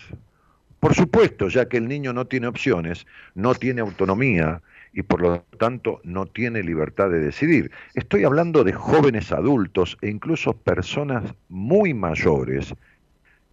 [0.80, 4.62] Por supuesto, ya que el niño no tiene opciones, no tiene autonomía
[4.92, 7.70] y por lo tanto no tiene libertad de decidir.
[7.94, 12.74] Estoy hablando de jóvenes adultos e incluso personas muy mayores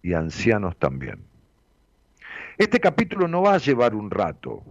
[0.02, 1.18] y ancianos también.
[2.58, 4.62] Este capítulo no va a llevar un rato.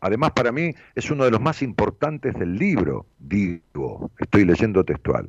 [0.00, 5.28] Además, para mí es uno de los más importantes del libro, digo, estoy leyendo textual.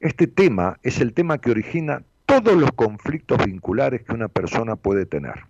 [0.00, 5.04] Este tema es el tema que origina todos los conflictos vinculares que una persona puede
[5.04, 5.44] tener.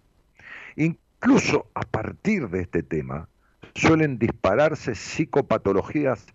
[0.76, 3.28] Incluso a partir de este tema
[3.74, 6.26] suelen dispararse psicopatologías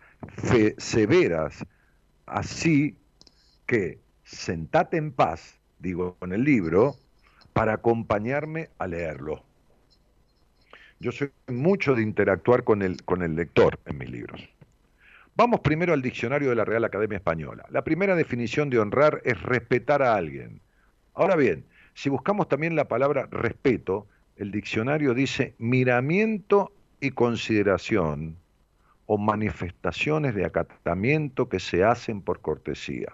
[0.77, 1.65] severas,
[2.25, 2.97] así
[3.65, 6.95] que sentate en paz, digo en el libro,
[7.53, 9.43] para acompañarme a leerlo.
[10.99, 14.47] Yo soy mucho de interactuar con el, con el lector en mis libros.
[15.35, 17.65] Vamos primero al diccionario de la Real Academia Española.
[17.69, 20.61] La primera definición de honrar es respetar a alguien.
[21.13, 24.07] Ahora bien, si buscamos también la palabra respeto,
[24.41, 28.37] el diccionario dice miramiento y consideración
[29.05, 33.13] o manifestaciones de acatamiento que se hacen por cortesía.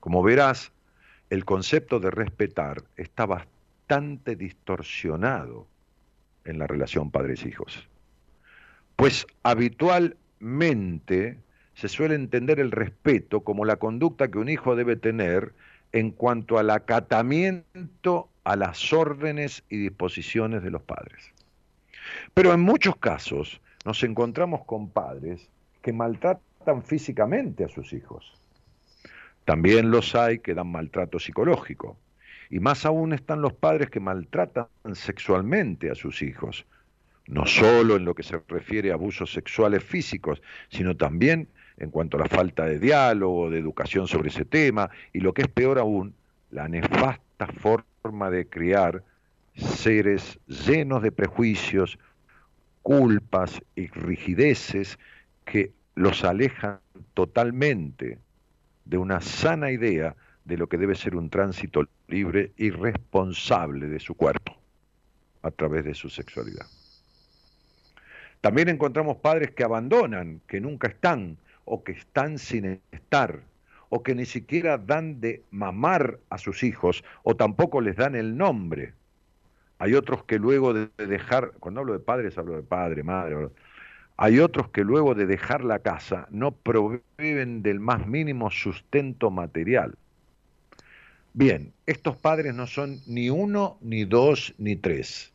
[0.00, 0.72] Como verás,
[1.30, 5.68] el concepto de respetar está bastante distorsionado
[6.44, 7.88] en la relación padres-hijos.
[8.96, 11.38] Pues habitualmente
[11.74, 15.54] se suele entender el respeto como la conducta que un hijo debe tener
[15.92, 21.32] en cuanto al acatamiento a las órdenes y disposiciones de los padres.
[22.34, 25.48] Pero en muchos casos nos encontramos con padres
[25.82, 28.32] que maltratan físicamente a sus hijos.
[29.44, 31.96] También los hay que dan maltrato psicológico.
[32.50, 36.66] Y más aún están los padres que maltratan sexualmente a sus hijos,
[37.26, 42.18] no solo en lo que se refiere a abusos sexuales físicos, sino también en cuanto
[42.18, 45.78] a la falta de diálogo, de educación sobre ese tema, y lo que es peor
[45.78, 46.14] aún,
[46.50, 49.04] la nefasta forma de criar
[49.54, 52.00] seres llenos de prejuicios,
[52.82, 54.98] culpas y rigideces
[55.44, 56.80] que los alejan
[57.14, 58.18] totalmente
[58.84, 64.00] de una sana idea de lo que debe ser un tránsito libre y responsable de
[64.00, 64.56] su cuerpo
[65.42, 66.66] a través de su sexualidad.
[68.40, 73.44] También encontramos padres que abandonan, que nunca están o que están sin estar
[73.94, 78.38] o que ni siquiera dan de mamar a sus hijos o tampoco les dan el
[78.38, 78.94] nombre.
[79.78, 83.50] Hay otros que luego de dejar, cuando hablo de padres hablo de padre, madre,
[84.16, 89.94] hay otros que luego de dejar la casa no proveen del más mínimo sustento material.
[91.34, 95.34] Bien, estos padres no son ni uno, ni dos, ni tres.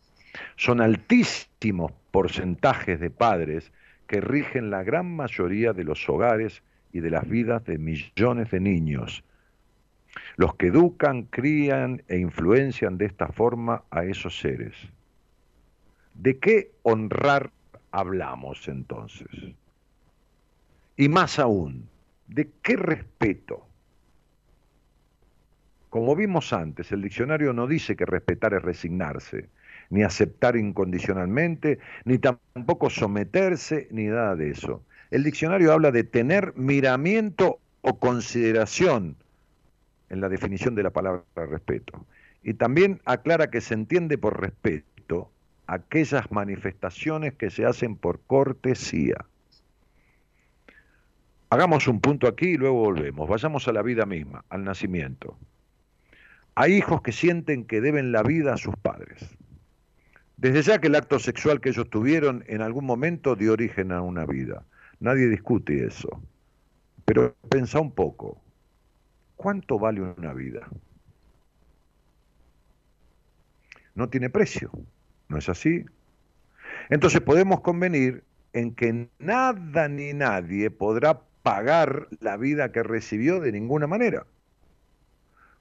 [0.56, 3.72] Son altísimos porcentajes de padres
[4.08, 8.60] que rigen la gran mayoría de los hogares y de las vidas de millones de
[8.60, 9.24] niños.
[10.36, 14.74] Los que educan, crían e influencian de esta forma a esos seres.
[16.14, 17.52] ¿De qué honrar
[17.92, 19.28] hablamos entonces?
[20.96, 21.88] Y más aún,
[22.28, 23.68] ¿de qué respeto?
[25.90, 29.50] Como vimos antes, el diccionario no dice que respetar es resignarse,
[29.90, 34.84] ni aceptar incondicionalmente, ni tampoco someterse, ni nada de eso.
[35.12, 39.16] El diccionario habla de tener miramiento o consideración
[40.10, 42.06] en la definición de la palabra respeto.
[42.44, 45.32] Y también aclara que se entiende por respeto
[45.68, 49.26] aquellas manifestaciones que se hacen por cortesía.
[51.50, 53.30] Hagamos un punto aquí y luego volvemos.
[53.30, 55.38] Vayamos a la vida misma, al nacimiento.
[56.56, 59.38] Hay hijos que sienten que deben la vida a sus padres.
[60.38, 64.02] Desde ya que el acto sexual que ellos tuvieron en algún momento dio origen a
[64.02, 64.64] una vida.
[65.00, 66.22] Nadie discute eso.
[67.06, 68.42] Pero pensa un poco,
[69.36, 70.68] ¿cuánto vale una vida?
[73.96, 74.72] No tiene precio,
[75.30, 75.86] ¿no es así?
[76.90, 78.24] Entonces podemos convenir
[78.54, 84.26] en que nada ni nadie podrá pagar la vida que recibió de ninguna manera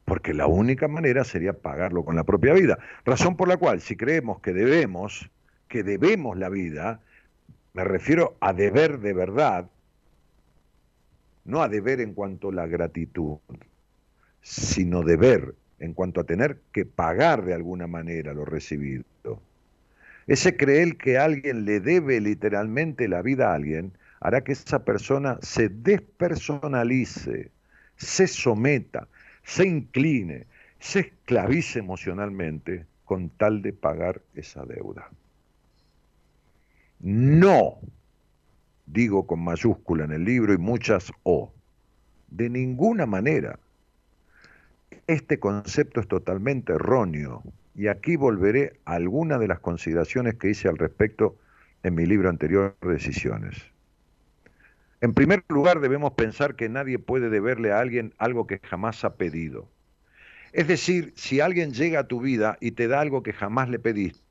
[0.07, 2.79] porque la única manera sería pagarlo con la propia vida.
[3.05, 5.29] Razón por la cual, si creemos que debemos,
[5.69, 7.01] que debemos la vida,
[7.77, 9.69] me refiero a deber de verdad,
[11.45, 13.37] no a deber en cuanto a la gratitud,
[14.41, 19.05] sino deber en cuanto a tener que pagar de alguna manera lo recibido.
[20.27, 25.39] Ese creer que alguien le debe literalmente la vida a alguien hará que esa persona
[25.43, 27.51] se despersonalice,
[27.97, 29.07] se someta,
[29.45, 30.47] se incline,
[30.79, 35.11] se esclavice emocionalmente con tal de pagar esa deuda.
[37.09, 37.79] No,
[38.87, 41.55] digo con mayúscula en el libro y muchas O,
[42.27, 43.61] de ninguna manera.
[45.07, 47.45] Este concepto es totalmente erróneo
[47.77, 51.37] y aquí volveré a algunas de las consideraciones que hice al respecto
[51.85, 53.55] en mi libro anterior, Decisiones.
[55.01, 59.15] En primer lugar, debemos pensar que nadie puede deberle a alguien algo que jamás ha
[59.15, 59.69] pedido.
[60.53, 63.79] Es decir, si alguien llega a tu vida y te da algo que jamás le
[63.79, 64.26] pediste,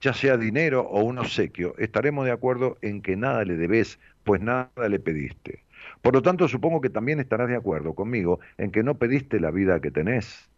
[0.00, 4.40] ya sea dinero o un obsequio, estaremos de acuerdo en que nada le debes, pues
[4.40, 5.64] nada le pediste.
[6.02, 9.50] Por lo tanto, supongo que también estarás de acuerdo conmigo en que no pediste la
[9.50, 10.48] vida que tenés,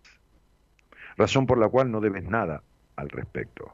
[1.16, 2.62] razón por la cual no debes nada
[2.96, 3.72] al respecto.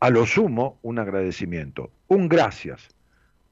[0.00, 2.88] A lo sumo, un agradecimiento, un gracias,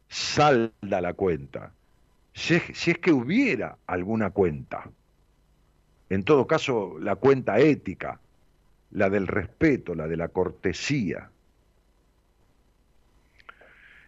[0.09, 1.72] salda la cuenta.
[2.32, 4.91] Si es, que hubiera alguna cuenta.
[6.09, 8.20] En todo caso, la cuenta ética,
[8.91, 11.30] la del respeto, la de la cortesía.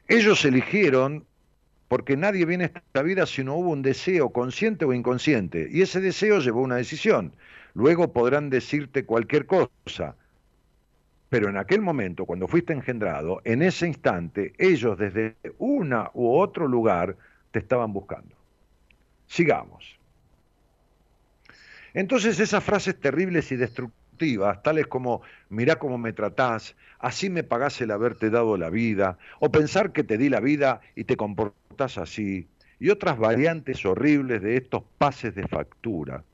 [0.09, 1.24] Ellos eligieron
[1.89, 5.83] porque nadie viene a esta vida si no hubo un deseo consciente o inconsciente, y
[5.83, 7.35] ese deseo llevó una decisión.
[7.74, 10.16] Luego podrán decirte cualquier cosa,
[11.28, 16.66] pero en aquel momento, cuando fuiste engendrado, en ese instante, ellos desde una u otro
[16.66, 17.16] lugar
[17.51, 18.37] te estaban buscando.
[19.26, 19.99] Sigamos.
[21.95, 24.02] Entonces esas frases terribles y destructivas,
[24.62, 29.51] tales como, mirá cómo me tratás, así me pagás el haberte dado la vida, o
[29.51, 32.47] pensar que te di la vida y te comportás así,
[32.79, 36.25] y otras variantes horribles de estos pases de factura,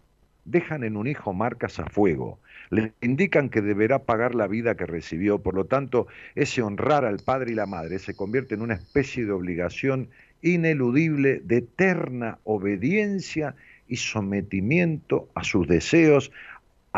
[0.45, 2.39] dejan en un hijo marcas a fuego,
[2.71, 7.19] le indican que deberá pagar la vida que recibió, por lo tanto, ese honrar al
[7.19, 10.09] padre y la madre se convierte en una especie de obligación
[10.43, 13.55] ineludible de eterna obediencia
[13.89, 16.31] y sometimiento a sus deseos,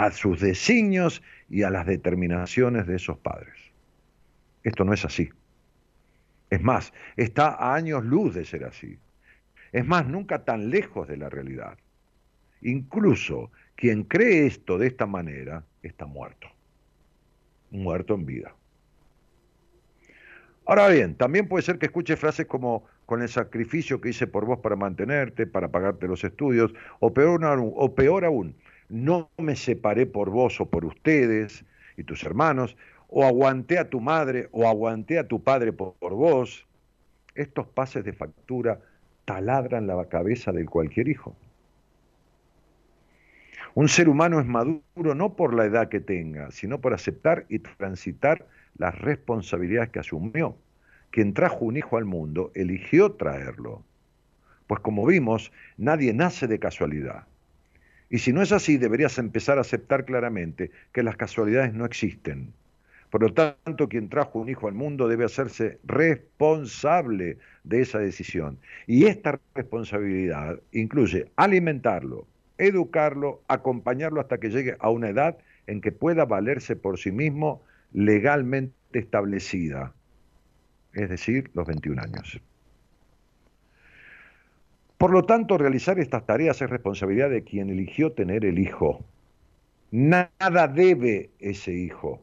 [0.01, 3.55] a sus designios y a las determinaciones de esos padres.
[4.63, 5.29] Esto no es así.
[6.49, 8.99] Es más, está a años luz de ser así.
[9.73, 11.77] Es más, nunca tan lejos de la realidad.
[12.63, 16.49] Incluso quien cree esto de esta manera está muerto.
[17.71, 18.55] Muerto en vida.
[20.65, 24.47] Ahora bien, también puede ser que escuche frases como con el sacrificio que hice por
[24.47, 28.57] vos para mantenerte, para pagarte los estudios, o peor, o peor aún,
[28.91, 31.65] no me separé por vos o por ustedes
[31.97, 32.77] y tus hermanos,
[33.09, 36.67] o aguanté a tu madre o aguanté a tu padre por, vos.
[37.35, 38.81] Estos pases de factura
[39.25, 41.37] taladran la cabeza de cualquier hijo.
[43.75, 47.61] Un ser humano es maduro no por la edad que tenga, sino por aceptar y
[47.61, 50.57] transitar las responsabilidades que asumió.
[51.11, 53.85] Quien trajo un hijo al mundo eligió traerlo.
[54.67, 57.27] Pues como vimos, nadie nace de casualidad.
[58.11, 62.53] Y si no es así, deberías empezar a aceptar claramente que las casualidades no existen.
[63.09, 68.59] Por lo tanto, quien trajo un hijo al mundo debe hacerse responsable de esa decisión.
[68.87, 72.27] Y esta responsabilidad incluye alimentarlo,
[72.59, 77.63] educarlo, acompañarlo hasta que llegue a una edad en que pueda valerse por sí mismo
[77.93, 79.95] legalmente establecida,
[80.95, 82.41] es decir, los 21 años.
[85.01, 89.03] Por lo tanto, realizar estas tareas es responsabilidad de quien eligió tener el hijo.
[89.91, 92.21] Nada debe ese hijo.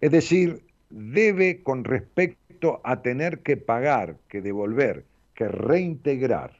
[0.00, 6.58] Es decir, debe con respecto a tener que pagar, que devolver, que reintegrar.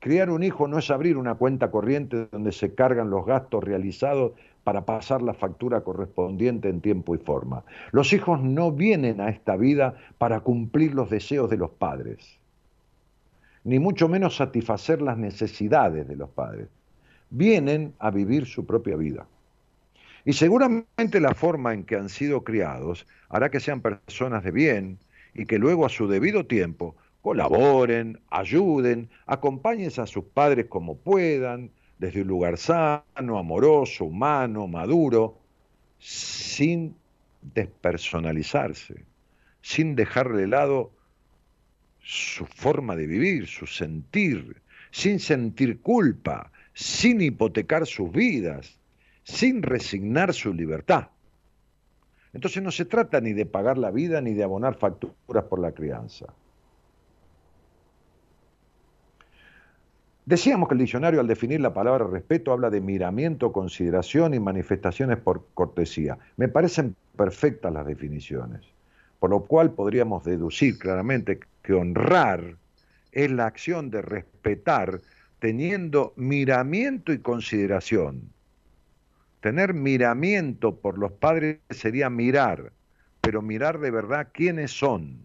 [0.00, 4.32] Criar un hijo no es abrir una cuenta corriente donde se cargan los gastos realizados
[4.62, 7.64] para pasar la factura correspondiente en tiempo y forma.
[7.92, 12.41] Los hijos no vienen a esta vida para cumplir los deseos de los padres
[13.64, 16.68] ni mucho menos satisfacer las necesidades de los padres.
[17.30, 19.26] Vienen a vivir su propia vida.
[20.24, 24.98] Y seguramente la forma en que han sido criados hará que sean personas de bien
[25.34, 31.70] y que luego a su debido tiempo colaboren, ayuden, acompañen a sus padres como puedan,
[31.98, 35.38] desde un lugar sano, amoroso, humano, maduro,
[35.98, 36.96] sin
[37.40, 39.04] despersonalizarse,
[39.60, 40.90] sin dejar de lado
[42.02, 48.78] su forma de vivir, su sentir, sin sentir culpa, sin hipotecar sus vidas,
[49.24, 51.08] sin resignar su libertad.
[52.32, 55.72] Entonces no se trata ni de pagar la vida ni de abonar facturas por la
[55.72, 56.26] crianza.
[60.24, 65.18] Decíamos que el diccionario al definir la palabra respeto habla de miramiento, consideración y manifestaciones
[65.18, 66.16] por cortesía.
[66.36, 68.62] Me parecen perfectas las definiciones,
[69.18, 72.56] por lo cual podríamos deducir claramente que honrar
[73.12, 75.00] es la acción de respetar
[75.38, 78.30] teniendo miramiento y consideración.
[79.40, 82.72] Tener miramiento por los padres sería mirar,
[83.20, 85.24] pero mirar de verdad quiénes son,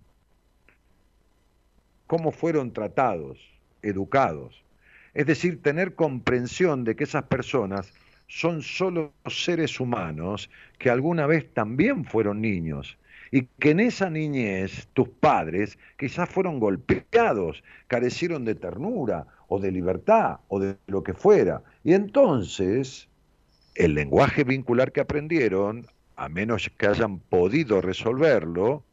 [2.07, 3.39] cómo fueron tratados,
[3.83, 4.63] educados.
[5.13, 7.93] Es decir, tener comprensión de que esas personas
[8.27, 12.97] son solo seres humanos que alguna vez también fueron niños
[13.31, 19.71] y que en esa niñez tus padres quizás fueron golpeados, carecieron de ternura o de
[19.71, 21.63] libertad o de lo que fuera.
[21.83, 23.07] Y entonces
[23.75, 28.83] el lenguaje vincular que aprendieron, a menos que hayan podido resolverlo,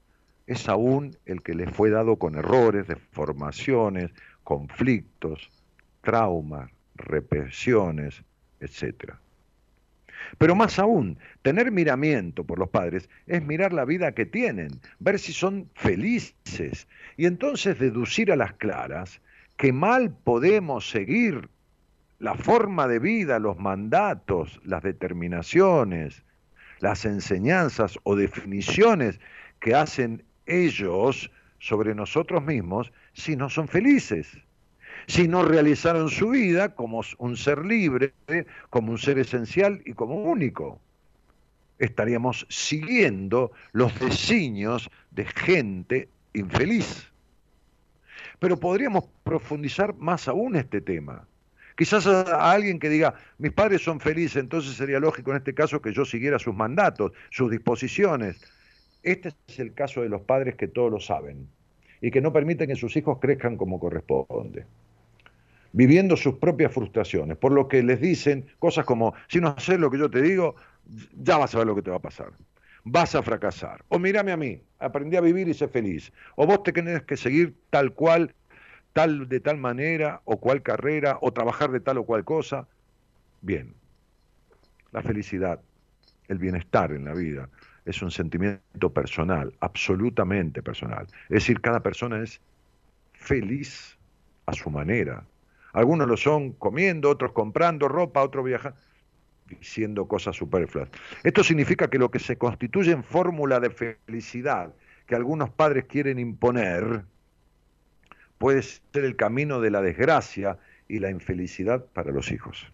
[0.47, 4.11] es aún el que les fue dado con errores, deformaciones,
[4.43, 5.51] conflictos,
[6.03, 8.23] traumas, represiones,
[8.61, 9.19] etcétera.
[10.39, 14.69] Pero más aún, tener miramiento por los padres es mirar la vida que tienen,
[14.99, 19.21] ver si son felices y entonces deducir a las claras
[19.57, 21.49] que mal podemos seguir
[22.19, 26.25] la forma de vida, los mandatos, las determinaciones,
[26.81, 29.21] las enseñanzas o definiciones
[29.61, 34.44] que hacen ellos sobre nosotros mismos si no son felices
[35.07, 38.13] si no realizaron su vida como un ser libre,
[38.71, 40.81] como un ser esencial y como único.
[41.79, 47.11] Estaríamos siguiendo los designios de gente infeliz.
[48.39, 51.27] Pero podríamos profundizar más aún este tema.
[51.77, 55.83] Quizás a alguien que diga, mis padres son felices, entonces sería lógico en este caso
[55.83, 58.41] que yo siguiera sus mandatos, sus disposiciones.
[59.03, 61.49] Este es el caso de los padres que todos lo saben
[62.01, 64.67] y que no permiten que sus hijos crezcan como corresponde
[65.75, 69.91] viviendo sus propias frustraciones, por lo que les dicen cosas como, si no haces lo
[69.91, 70.55] que yo te digo,
[71.17, 72.31] ya vas a ver lo que te va a pasar.
[72.85, 73.85] Vas a fracasar.
[73.89, 76.13] O mírame a mí, aprendí a vivir y ser feliz.
[76.37, 78.33] O vos te tenés que seguir tal cual,
[78.93, 82.69] tal de tal manera, o cual carrera, o trabajar de tal o cual cosa.
[83.41, 83.75] Bien,
[84.93, 85.61] La felicidad,
[86.29, 87.49] el bienestar en la vida,
[87.85, 91.09] es un sentimiento personal, absolutamente personal.
[91.25, 92.41] Es decir, cada persona es
[93.13, 93.99] feliz
[94.47, 95.25] a su manera.
[95.75, 98.79] Algunos lo son comiendo, otros comprando ropa, otros viajando,
[99.47, 100.89] diciendo cosas superfluas.
[101.23, 104.73] Esto significa que lo que se constituye en fórmula de felicidad
[105.07, 107.05] que algunos padres quieren imponer
[108.39, 110.59] puede ser el camino de la desgracia
[110.89, 112.73] y la infelicidad para los hijos.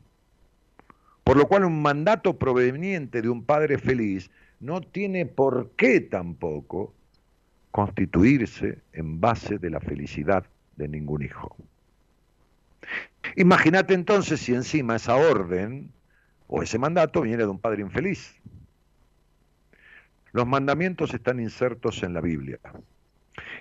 [1.24, 6.92] Por lo cual un mandato proveniente de un padre feliz no tiene por qué tampoco
[7.70, 10.44] constituirse en base de la felicidad
[10.76, 11.57] de ningún hijo.
[13.37, 15.93] Imagínate entonces si encima esa orden
[16.47, 18.35] o ese mandato viene de un padre infeliz.
[20.33, 22.59] Los mandamientos están insertos en la Biblia.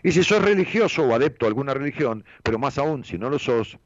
[0.03, 3.39] Y si sos religioso o adepto a alguna religión, pero más aún si no lo
[3.39, 3.77] sos,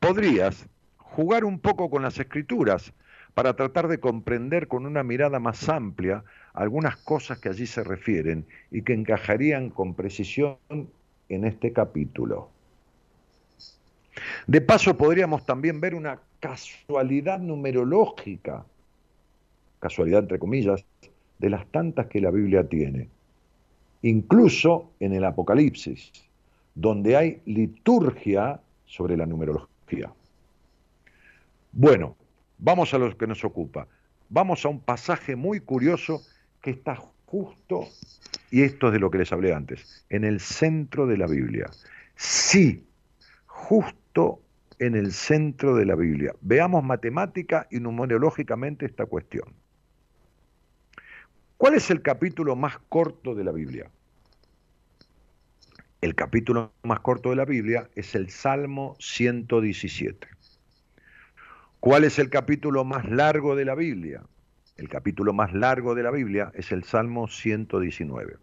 [0.00, 0.66] podrías
[0.98, 2.92] jugar un poco con las escrituras
[3.34, 8.46] para tratar de comprender con una mirada más amplia algunas cosas que allí se refieren
[8.70, 10.56] y que encajarían con precisión
[11.28, 12.50] en este capítulo.
[14.46, 18.64] De paso podríamos también ver una casualidad numerológica,
[19.78, 20.84] casualidad entre comillas,
[21.38, 23.08] de las tantas que la Biblia tiene,
[24.02, 26.12] incluso en el Apocalipsis,
[26.74, 30.12] donde hay liturgia sobre la numerología.
[31.72, 32.16] Bueno,
[32.58, 33.86] vamos a lo que nos ocupa.
[34.28, 36.22] Vamos a un pasaje muy curioso
[36.62, 36.96] que está
[37.26, 37.86] justo,
[38.50, 41.70] y esto es de lo que les hablé antes, en el centro de la Biblia.
[42.16, 42.84] Sí,
[43.46, 44.05] justo
[44.78, 46.34] en el centro de la Biblia.
[46.40, 49.52] Veamos matemática y numerológicamente esta cuestión.
[51.56, 53.90] ¿Cuál es el capítulo más corto de la Biblia?
[56.00, 60.28] El capítulo más corto de la Biblia es el Salmo 117.
[61.80, 64.22] ¿Cuál es el capítulo más largo de la Biblia?
[64.76, 68.36] El capítulo más largo de la Biblia es el Salmo 119.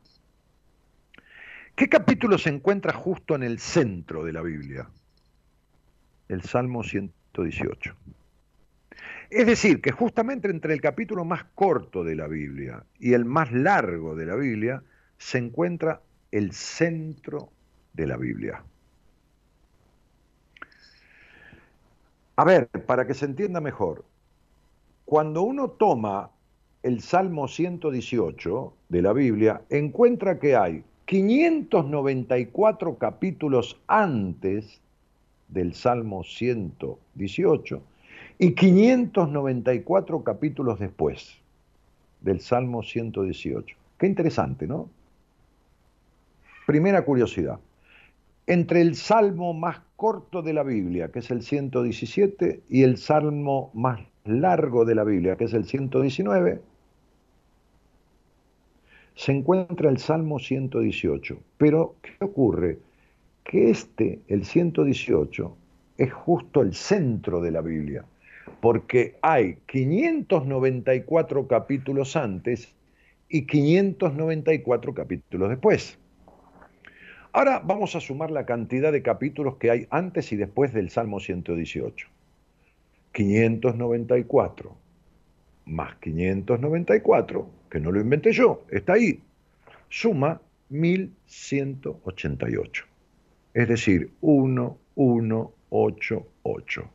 [1.75, 4.89] ¿Qué capítulo se encuentra justo en el centro de la Biblia?
[6.29, 7.95] El Salmo 118.
[9.29, 13.51] Es decir, que justamente entre el capítulo más corto de la Biblia y el más
[13.51, 14.83] largo de la Biblia
[15.17, 16.01] se encuentra
[16.31, 17.49] el centro
[17.93, 18.63] de la Biblia.
[22.35, 24.05] A ver, para que se entienda mejor,
[25.05, 26.31] cuando uno toma
[26.81, 34.81] el Salmo 118 de la Biblia, encuentra que hay 594 capítulos antes
[35.47, 37.81] del Salmo 118
[38.39, 41.37] y 594 capítulos después
[42.21, 43.75] del Salmo 118.
[43.97, 44.89] Qué interesante, ¿no?
[46.65, 47.59] Primera curiosidad.
[48.47, 53.71] Entre el salmo más corto de la Biblia, que es el 117, y el salmo
[53.73, 56.61] más largo de la Biblia, que es el 119,
[59.15, 61.37] se encuentra el Salmo 118.
[61.57, 62.79] Pero, ¿qué ocurre?
[63.43, 65.57] Que este, el 118,
[65.97, 68.05] es justo el centro de la Biblia
[68.63, 72.73] porque hay 594 capítulos antes
[73.27, 75.97] y 594 capítulos después.
[77.33, 81.19] Ahora vamos a sumar la cantidad de capítulos que hay antes y después del Salmo
[81.19, 82.07] 118.
[83.11, 84.77] 594
[85.65, 89.19] más 594, que no lo inventé yo, está ahí,
[89.89, 90.39] suma
[90.69, 92.85] 1188.
[93.53, 96.89] Es decir, 1188.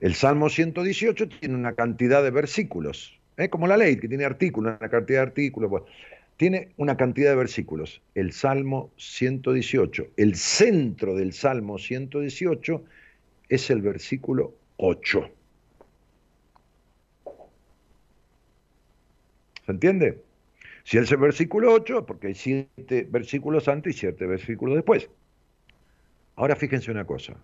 [0.00, 3.48] El Salmo 118 tiene una cantidad de versículos, ¿eh?
[3.48, 5.82] como la ley, que tiene artículos, una cantidad de artículos.
[6.36, 8.02] tiene una cantidad de versículos.
[8.14, 12.84] El Salmo 118, el centro del Salmo 118
[13.48, 15.30] es el versículo 8.
[19.64, 20.22] ¿Se entiende?
[20.84, 25.08] Si es el versículo 8, porque hay siete versículos antes y siete versículos después.
[26.36, 27.36] Ahora fíjense una cosa.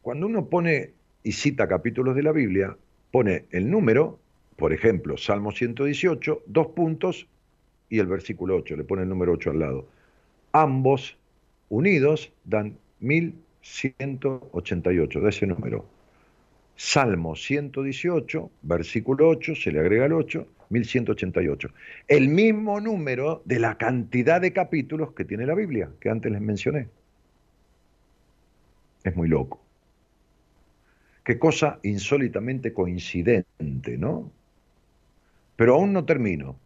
[0.00, 0.95] Cuando uno pone
[1.26, 2.76] y cita capítulos de la Biblia,
[3.10, 4.20] pone el número,
[4.54, 7.26] por ejemplo, Salmo 118, dos puntos
[7.90, 9.88] y el versículo 8, le pone el número 8 al lado.
[10.52, 11.18] Ambos
[11.68, 15.84] unidos dan 1188, de ese número.
[16.76, 21.70] Salmo 118, versículo 8, se le agrega el 8, 1188.
[22.06, 26.40] El mismo número de la cantidad de capítulos que tiene la Biblia, que antes les
[26.40, 26.86] mencioné.
[29.02, 29.65] Es muy loco.
[31.26, 34.30] Qué cosa insólitamente coincidente, ¿no?
[35.56, 36.56] Pero aún no termino.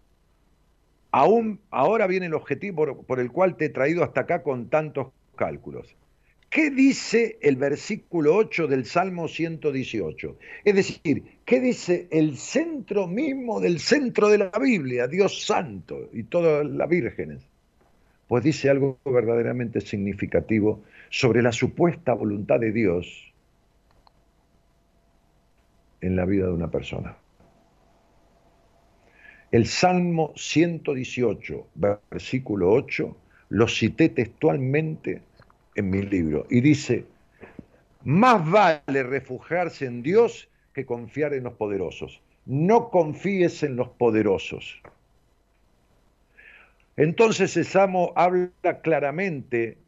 [1.11, 5.13] Aún, ahora viene el objetivo por, el cual te he traído hasta acá con tantos
[5.35, 5.97] cálculos.
[6.51, 10.37] ¿Qué dice el versículo 8 del Salmo 118?
[10.63, 16.25] Es decir, ¿qué dice el centro mismo del centro de la Biblia, Dios Santo y
[16.25, 17.41] todas las vírgenes?
[18.29, 23.30] Pues dice algo verdaderamente significativo sobre la supuesta voluntad de Dios
[26.01, 27.17] en la vida de una persona.
[29.51, 33.17] El Salmo 118, versículo 8,
[33.49, 35.23] lo cité textualmente
[35.75, 37.05] en mi libro y dice,
[38.05, 42.21] más vale refugiarse en Dios que confiar en los poderosos.
[42.47, 44.81] No confíes en los poderosos.
[46.97, 48.51] Entonces el Salmo habla
[48.83, 49.79] claramente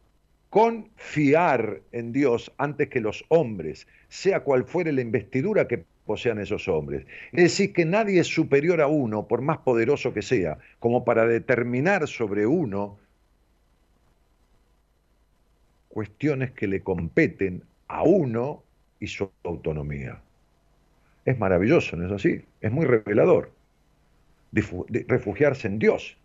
[0.49, 6.67] confiar en Dios antes que los hombres, sea cual fuere la investidura que posean esos
[6.67, 7.05] hombres.
[7.31, 11.25] Es decir, que nadie es superior a uno, por más poderoso que sea, como para
[11.25, 12.97] determinar sobre uno
[15.87, 18.63] cuestiones que le competen a uno
[18.99, 20.19] y su autonomía.
[21.23, 22.41] Es maravilloso, ¿no es así?
[22.61, 23.51] Es muy revelador.
[24.51, 26.17] refugiarse en Dios.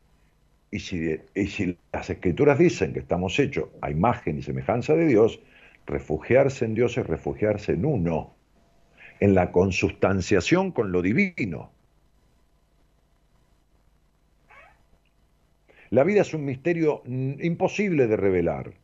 [0.70, 5.06] Y si, y si las escrituras dicen que estamos hechos a imagen y semejanza de
[5.06, 5.40] Dios,
[5.86, 8.37] refugiarse en Dios es refugiarse en uno
[9.20, 11.70] en la consustanciación con lo divino.
[15.90, 18.74] La vida es un misterio imposible de revelar.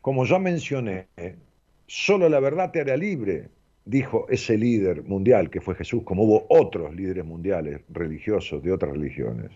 [0.00, 1.06] Como ya mencioné,
[1.86, 3.48] solo la verdad te hará libre,
[3.84, 8.92] dijo ese líder mundial que fue Jesús, como hubo otros líderes mundiales religiosos de otras
[8.92, 9.50] religiones.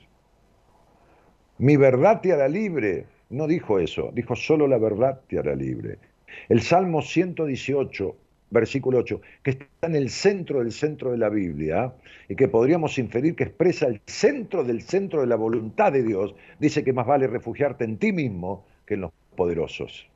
[1.58, 5.98] Mi verdad te hará libre, no dijo eso, dijo solo la verdad te hará libre.
[6.48, 8.16] El Salmo 118,
[8.50, 11.92] versículo 8, que está en el centro del centro de la Biblia
[12.28, 16.34] y que podríamos inferir que expresa el centro del centro de la voluntad de Dios,
[16.58, 20.08] dice que más vale refugiarte en ti mismo que en los poderosos.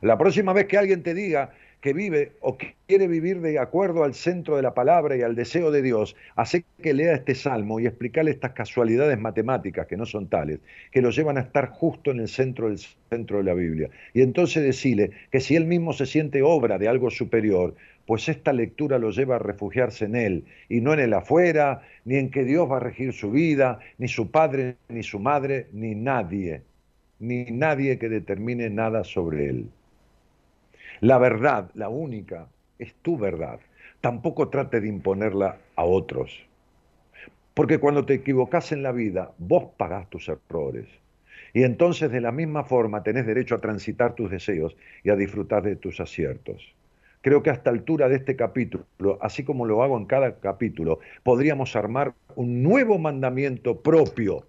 [0.00, 4.04] La próxima vez que alguien te diga que vive o que quiere vivir de acuerdo
[4.04, 7.80] al centro de la palabra y al deseo de Dios, hace que lea este salmo
[7.80, 10.60] y explicarle estas casualidades matemáticas que no son tales,
[10.90, 13.88] que lo llevan a estar justo en el centro del centro de la Biblia.
[14.12, 17.74] Y entonces decirle que si él mismo se siente obra de algo superior,
[18.06, 22.16] pues esta lectura lo lleva a refugiarse en él y no en el afuera, ni
[22.16, 25.94] en que Dios va a regir su vida, ni su padre, ni su madre, ni
[25.94, 26.62] nadie,
[27.20, 29.66] ni nadie que determine nada sobre él.
[31.00, 32.48] La verdad, la única,
[32.78, 33.58] es tu verdad.
[34.02, 36.44] Tampoco trate de imponerla a otros.
[37.54, 40.86] Porque cuando te equivocas en la vida, vos pagás tus errores.
[41.54, 45.62] Y entonces de la misma forma tenés derecho a transitar tus deseos y a disfrutar
[45.62, 46.74] de tus aciertos.
[47.22, 48.86] Creo que a esta altura de este capítulo,
[49.22, 54.46] así como lo hago en cada capítulo, podríamos armar un nuevo mandamiento propio.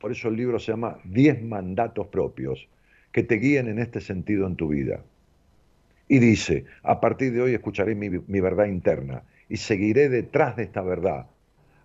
[0.00, 2.68] Por eso el libro se llama Diez mandatos propios,
[3.12, 5.00] que te guíen en este sentido en tu vida.
[6.10, 10.82] Y dice, a partir de hoy escucharé mi, verdad interna y seguiré detrás de esta
[10.82, 11.26] verdad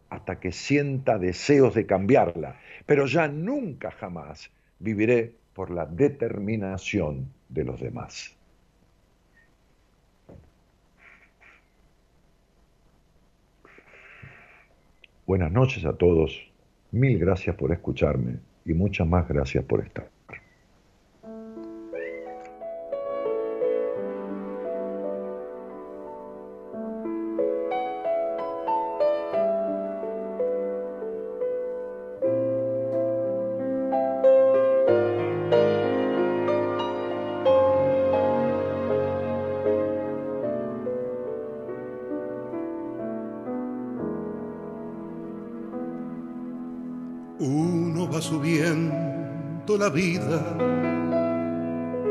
[0.10, 4.50] hasta que sienta deseos de cambiarla, pero ya nunca jamás
[4.80, 8.36] viviré por la determinación de los demás.
[15.28, 16.52] Buenas noches a todos,
[16.90, 20.15] mil gracias por escucharme y muchas más gracias por estar.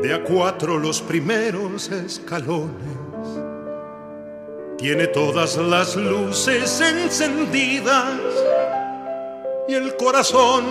[0.01, 2.95] De a cuatro los primeros escalones.
[4.77, 8.19] Tiene todas las luces encendidas
[9.67, 10.63] y el corazón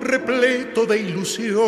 [0.00, 1.58] repleto de ilusiones.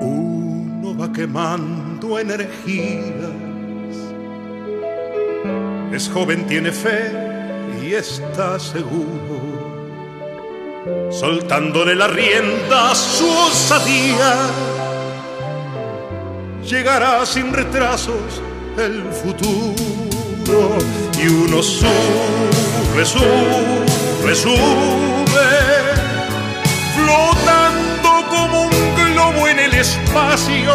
[0.00, 3.12] Uno va quemando energías.
[5.92, 7.12] Es joven, tiene fe
[7.82, 9.35] y está seguro
[11.18, 14.36] soltándole la rienda a su osadía.
[16.62, 18.42] Llegará sin retrasos
[18.76, 20.78] el futuro
[21.18, 25.46] y uno sube, sube, sube,
[26.96, 30.74] flotando como un globo en el espacio.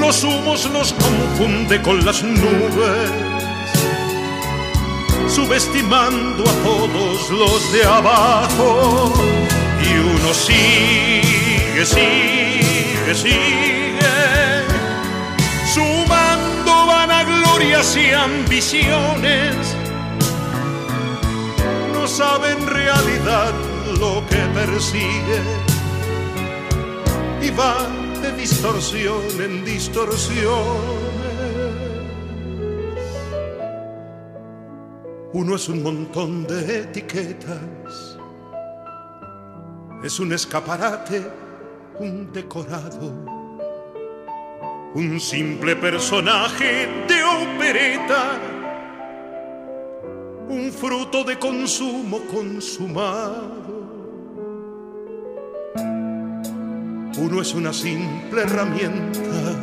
[0.00, 3.23] Los humos nos confunde con las nubes
[5.34, 9.12] subestimando a todos los de abajo.
[9.82, 14.14] Y uno sigue, sigue, sigue,
[15.74, 19.56] sumando vanaglorias y ambiciones.
[21.92, 23.52] No sabe en realidad
[23.98, 25.40] lo que persigue
[27.42, 27.76] y va
[28.22, 31.23] de distorsión en distorsión
[35.34, 38.16] Uno es un montón de etiquetas,
[40.04, 41.26] es un escaparate,
[41.98, 43.10] un decorado,
[44.94, 48.38] un simple personaje de opereta,
[50.50, 53.64] un fruto de consumo consumado.
[57.18, 59.56] Uno es una simple herramienta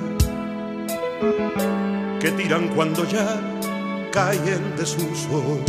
[2.19, 3.39] que tiran cuando ya
[4.11, 5.59] caen desuso.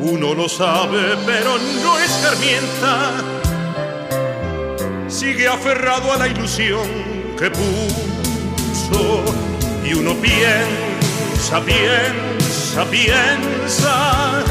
[0.00, 3.12] Uno lo sabe, pero no escarmienta.
[5.08, 6.88] Sigue aferrado a la ilusión
[7.38, 9.24] que puso.
[9.84, 14.44] Y uno piensa, piensa, piensa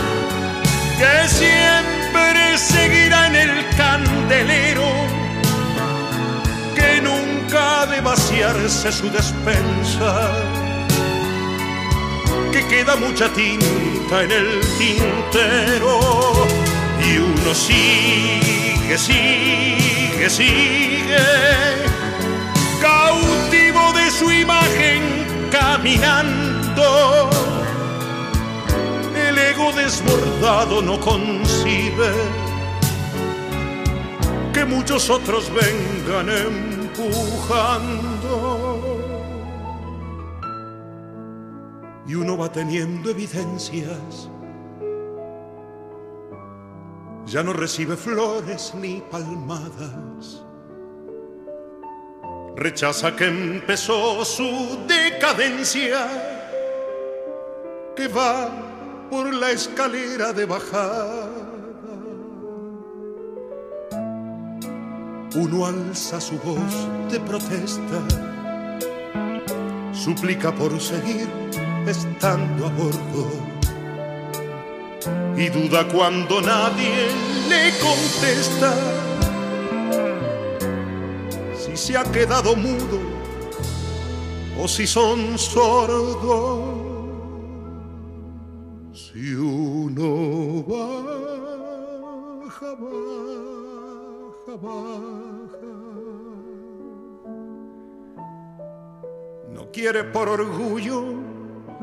[0.97, 4.89] que siempre seguirá en el candelero,
[6.75, 10.50] que nunca ha de vaciarse su despensa
[12.61, 15.99] que queda mucha tinta en el tintero
[16.99, 21.17] y uno sigue, sigue, sigue,
[22.81, 25.01] cautivo de su imagen
[25.51, 27.29] caminando.
[29.15, 32.11] El ego desbordado no concibe
[34.53, 37.91] que muchos otros vengan empujando
[42.11, 44.29] y uno va teniendo evidencias.
[47.25, 50.43] Ya no recibe flores ni palmadas.
[52.57, 56.05] Rechaza que empezó su decadencia,
[57.95, 58.49] que va
[59.09, 61.29] por la escalera de bajada.
[65.33, 68.01] Uno alza su voz de protesta,
[69.93, 71.50] suplica por seguir
[71.87, 73.27] estando a bordo
[75.37, 77.07] y duda cuando nadie
[77.49, 78.73] le contesta
[81.57, 83.21] si se ha quedado mudo
[84.61, 86.59] o si son sordos.
[88.93, 95.71] Si uno baja, baja, baja.
[99.53, 101.30] No quiere por orgullo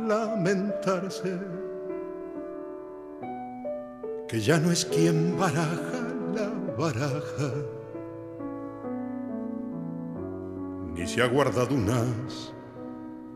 [0.08, 1.38] lamentarse,
[4.26, 6.00] que ya no es quien baraja
[6.34, 7.52] la baraja,
[10.94, 12.52] ni se ha guardado un as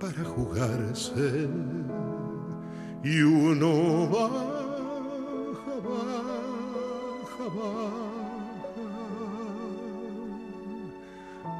[0.00, 1.48] para jugarse,
[3.04, 4.62] y uno baja,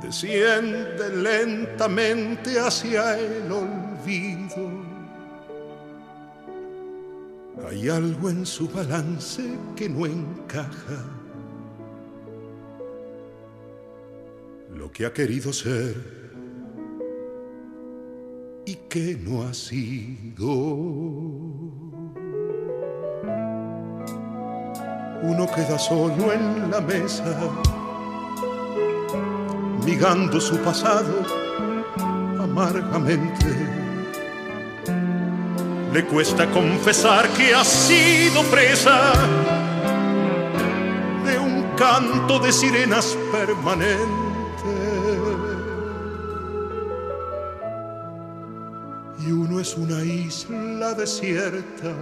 [0.03, 4.82] desciende lentamente hacia el olvido.
[7.69, 9.43] Hay algo en su balance
[9.77, 11.05] que no encaja.
[14.75, 15.95] Lo que ha querido ser
[18.65, 20.47] y que no ha sido.
[25.25, 27.25] Uno queda solo en la mesa
[29.85, 31.25] ligando su pasado
[32.41, 33.82] amargamente.
[35.93, 39.13] Le cuesta confesar que ha sido presa
[41.25, 44.73] de un canto de sirenas permanente.
[49.27, 51.95] Y uno es una isla desierta,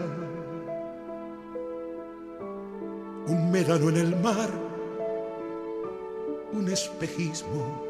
[3.27, 4.71] un médano en el mar
[6.53, 7.85] un espejismo.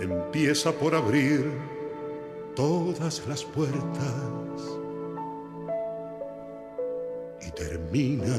[0.00, 1.50] Empieza por abrir
[2.58, 4.80] todas las puertas
[7.40, 8.34] y termina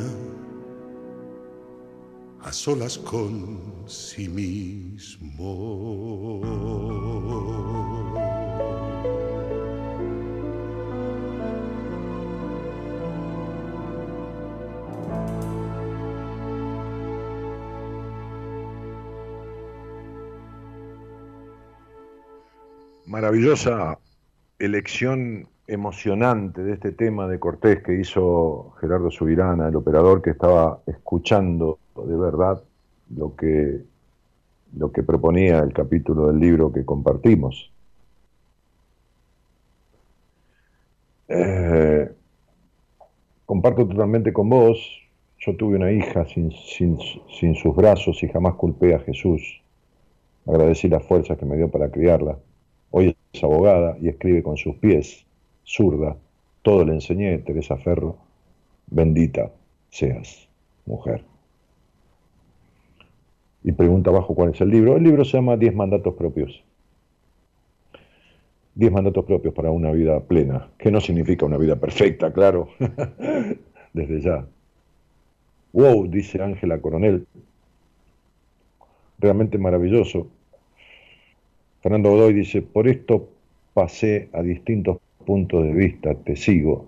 [2.42, 5.40] a solas con sí mismo.
[23.06, 23.98] maravillosa
[24.60, 30.82] elección emocionante de este tema de Cortés que hizo Gerardo Subirana, el operador que estaba
[30.86, 32.62] escuchando de verdad
[33.16, 33.82] lo que,
[34.76, 37.72] lo que proponía el capítulo del libro que compartimos.
[41.28, 42.12] Eh,
[43.46, 44.78] comparto totalmente con vos,
[45.38, 49.62] yo tuve una hija sin, sin sus brazos y jamás culpé a Jesús.
[50.46, 52.38] Agradecí las fuerzas que me dio para criarla
[52.92, 55.26] Hoy es abogada y escribe con sus pies,
[55.66, 56.18] zurda.
[56.62, 58.18] Todo le enseñé, Teresa Ferro.
[58.88, 59.52] Bendita
[59.90, 60.48] seas,
[60.86, 61.24] mujer.
[63.64, 64.96] Y pregunta abajo cuál es el libro.
[64.96, 66.64] El libro se llama Diez mandatos propios.
[68.76, 72.70] Diez mandatos propios para una vida plena, que no significa una vida perfecta, claro,
[73.94, 74.48] desde ya.
[75.74, 77.28] Wow, dice Ángela Coronel.
[79.20, 80.28] Realmente maravilloso.
[81.82, 83.30] Fernando Godoy dice, por esto
[83.74, 86.88] pasé a distintos puntos de vista, te sigo.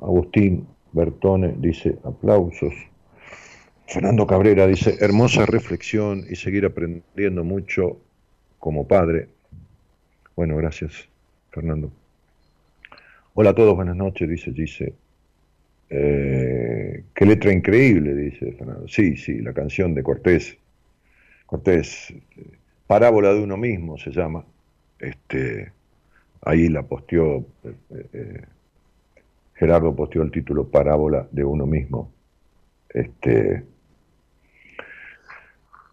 [0.00, 2.74] Agustín Bertone dice, aplausos.
[3.86, 7.98] Fernando Cabrera dice, hermosa reflexión y seguir aprendiendo mucho
[8.58, 9.28] como padre.
[10.36, 11.08] Bueno, gracias,
[11.50, 11.90] Fernando.
[13.34, 14.94] Hola a todos, buenas noches, dice dice
[15.88, 18.88] eh, qué letra increíble, dice Fernando.
[18.88, 20.56] Sí, sí, la canción de Cortés.
[21.46, 22.14] Cortés,
[22.92, 24.44] Parábola de uno mismo se llama.
[24.98, 25.72] Este,
[26.42, 27.74] ahí la posteó, eh,
[28.12, 28.42] eh,
[29.54, 32.12] Gerardo posteó el título Parábola de uno mismo.
[32.90, 33.64] Este,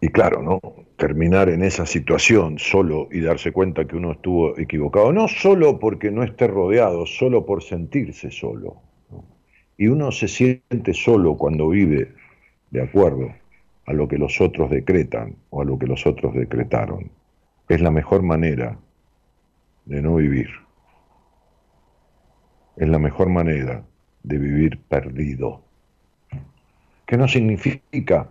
[0.02, 0.60] y claro, ¿no?
[0.96, 6.10] Terminar en esa situación solo y darse cuenta que uno estuvo equivocado, no solo porque
[6.10, 8.76] no esté rodeado, solo por sentirse solo.
[9.78, 12.12] Y uno se siente solo cuando vive
[12.70, 13.32] de acuerdo
[13.86, 17.10] a lo que los otros decretan o a lo que los otros decretaron.
[17.68, 18.78] Es la mejor manera
[19.84, 20.50] de no vivir.
[22.76, 23.84] Es la mejor manera
[24.22, 25.62] de vivir perdido.
[27.06, 28.28] Que no significa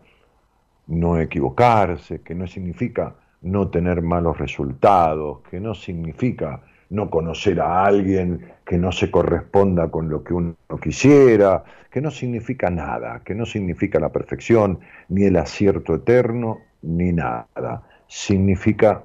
[0.88, 7.86] no equivocarse, que no significa no tener malos resultados, que no significa no conocer a
[7.86, 13.36] alguien que no se corresponda con lo que uno quisiera, que no significa nada, que
[13.36, 17.84] no significa la perfección, ni el acierto eterno, ni nada.
[18.08, 19.04] Significa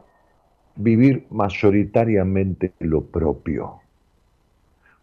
[0.77, 3.81] vivir mayoritariamente lo propio.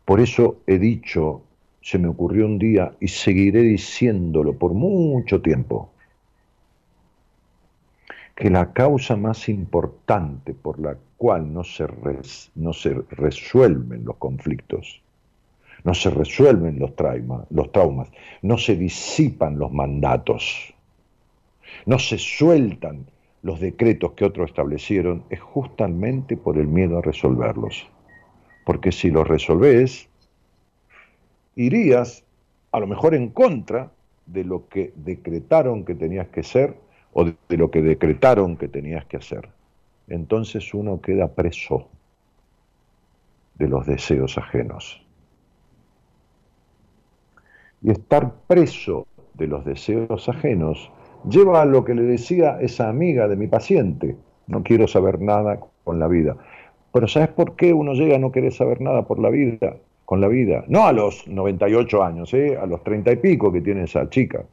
[0.06, 1.44] Por eso he dicho,
[1.82, 5.92] se me ocurrió un día y seguiré diciéndolo por mucho tiempo,
[8.42, 11.86] que la causa más importante por la cual no se,
[12.56, 15.00] no se resuelven los conflictos,
[15.84, 16.94] no se resuelven los,
[17.52, 18.10] los traumas,
[18.42, 20.74] no se disipan los mandatos,
[21.86, 23.06] no se sueltan
[23.44, 27.88] los decretos que otros establecieron, es justamente por el miedo a resolverlos.
[28.66, 30.10] Porque si los resolvés,
[31.56, 32.24] irías
[32.72, 33.92] a lo mejor en contra
[34.26, 36.76] de lo que decretaron que tenías que ser
[37.14, 39.50] o de, lo que decretaron que tenías que hacer
[40.12, 41.88] entonces uno queda preso
[43.56, 45.02] de los deseos ajenos.
[47.82, 50.92] Y estar preso de los deseos ajenos
[51.28, 55.60] lleva a lo que le decía esa amiga de mi paciente, no quiero saber nada
[55.84, 56.36] con la vida.
[56.92, 60.20] Pero ¿sabes por qué uno llega a no querer saber nada por la vida, con
[60.20, 60.66] la vida?
[60.68, 62.58] No a los 98 años, ¿eh?
[62.58, 64.44] a los 30 y pico que tiene esa chica.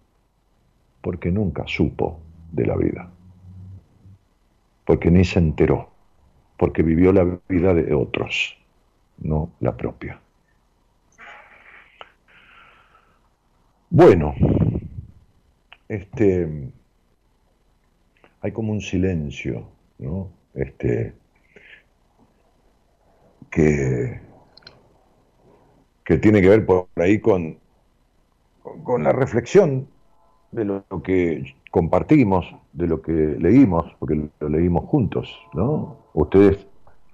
[1.00, 2.18] Porque nunca supo
[2.52, 3.10] de la vida.
[4.84, 5.90] Porque ni se enteró.
[6.56, 8.56] Porque vivió la vida de otros,
[9.18, 10.20] no la propia.
[13.90, 14.34] Bueno,
[15.88, 16.70] este,
[18.40, 19.68] hay como un silencio,
[19.98, 20.30] ¿no?
[20.54, 21.14] Este,
[23.50, 24.20] que,
[26.04, 27.58] que tiene que ver por ahí con,
[28.84, 29.88] con la reflexión
[30.50, 35.96] de lo que compartimos, de lo que leímos, porque lo leímos juntos, ¿no?
[36.14, 36.66] Ustedes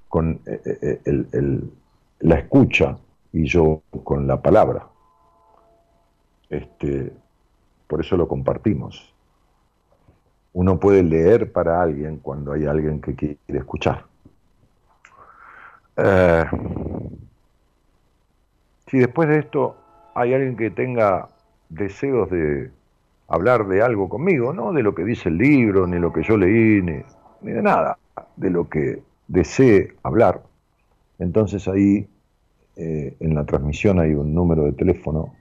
[0.09, 1.71] con eh, eh, el,
[2.21, 2.97] la escucha
[3.33, 4.87] y yo con la palabra.
[6.49, 7.13] Este,
[7.89, 9.13] por eso lo compartimos.
[10.53, 14.05] Uno puede leer para alguien cuando hay alguien que quiere escuchar.
[15.97, 16.45] Eh,
[18.87, 19.77] si después de esto
[20.15, 21.29] hay alguien que tenga
[21.69, 22.71] deseos de
[23.29, 26.37] hablar de algo conmigo, no de lo que dice el libro, ni lo que yo
[26.37, 27.03] leí, ni,
[27.43, 27.99] ni de nada,
[28.37, 30.43] de lo que desee hablar,
[31.19, 32.09] entonces ahí
[32.77, 35.35] eh, en la transmisión hay un número de teléfono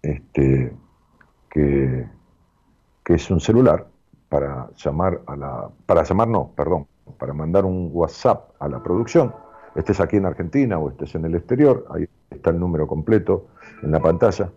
[0.00, 0.72] este,
[1.50, 2.06] que,
[3.04, 3.86] que es un celular
[4.28, 6.86] para llamar a la, para llamar no, perdón,
[7.18, 9.34] para mandar un WhatsApp a la producción,
[9.74, 13.48] estés aquí en Argentina o estés en el exterior, ahí está el número completo
[13.82, 14.50] en la pantalla,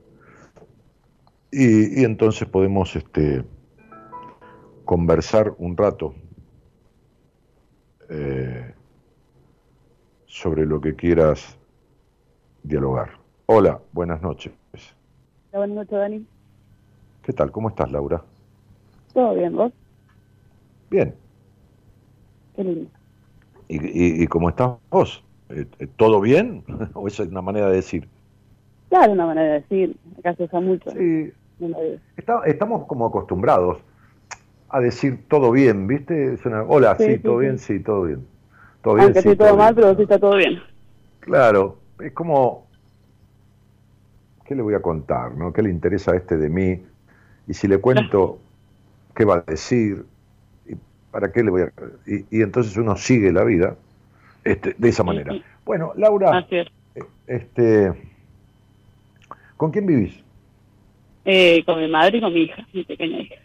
[1.52, 3.44] y, entonces podemos este,
[4.86, 6.14] conversar un rato
[8.10, 8.74] eh,
[10.26, 11.58] sobre lo que quieras
[12.64, 13.12] dialogar.
[13.48, 14.54] Hola, buenas noches.
[15.52, 16.26] buenas noches, Dani.
[17.24, 17.52] ¿Qué tal?
[17.52, 18.24] ¿Cómo estás, Laura?
[19.14, 19.72] Todo bien, ¿vos?
[20.90, 21.16] Bien.
[22.56, 22.90] Qué lindo.
[23.68, 25.24] ¿Y, y, cómo estás vos?
[25.50, 26.64] Eh, eh, ¿Todo bien?
[26.94, 28.08] ¿O esa es una manera de decir?
[28.90, 29.96] Claro, una manera de decir.
[30.20, 30.92] Acá se usa mucho.
[30.92, 31.34] Sí.
[32.46, 33.80] estamos como acostumbrados
[34.70, 36.38] a decir todo bien, ¿viste?
[36.68, 38.26] Hola, sí, todo bien, sí, todo bien.
[38.82, 40.60] Todo bien, Aunque sí, todo, mal, pero sí está todo bien.
[41.22, 42.66] Claro, es como...
[44.46, 45.34] ¿Qué le voy a contar?
[45.34, 45.52] ¿no?
[45.54, 46.84] ¿Qué le interesa a este de mí?
[47.48, 48.40] Y si le cuento,
[49.16, 50.06] ¿qué va a decir?
[51.10, 51.72] ¿Para qué le voy a.?
[52.06, 53.76] Y, entonces uno sigue la vida
[54.44, 55.34] este, de esa manera.
[55.66, 56.66] Bueno, Laura, eh,
[57.26, 57.94] este,
[59.58, 60.24] ¿con quién vivís?
[61.26, 63.36] Eh, con mi madre y con mi hija, mi pequeña hija.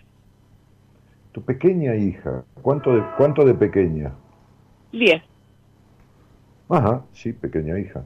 [1.32, 4.12] Tu pequeña hija, ¿cuánto de, cuánto de pequeña?
[4.92, 5.22] Diez.
[6.68, 8.04] Ajá, sí, pequeña hija.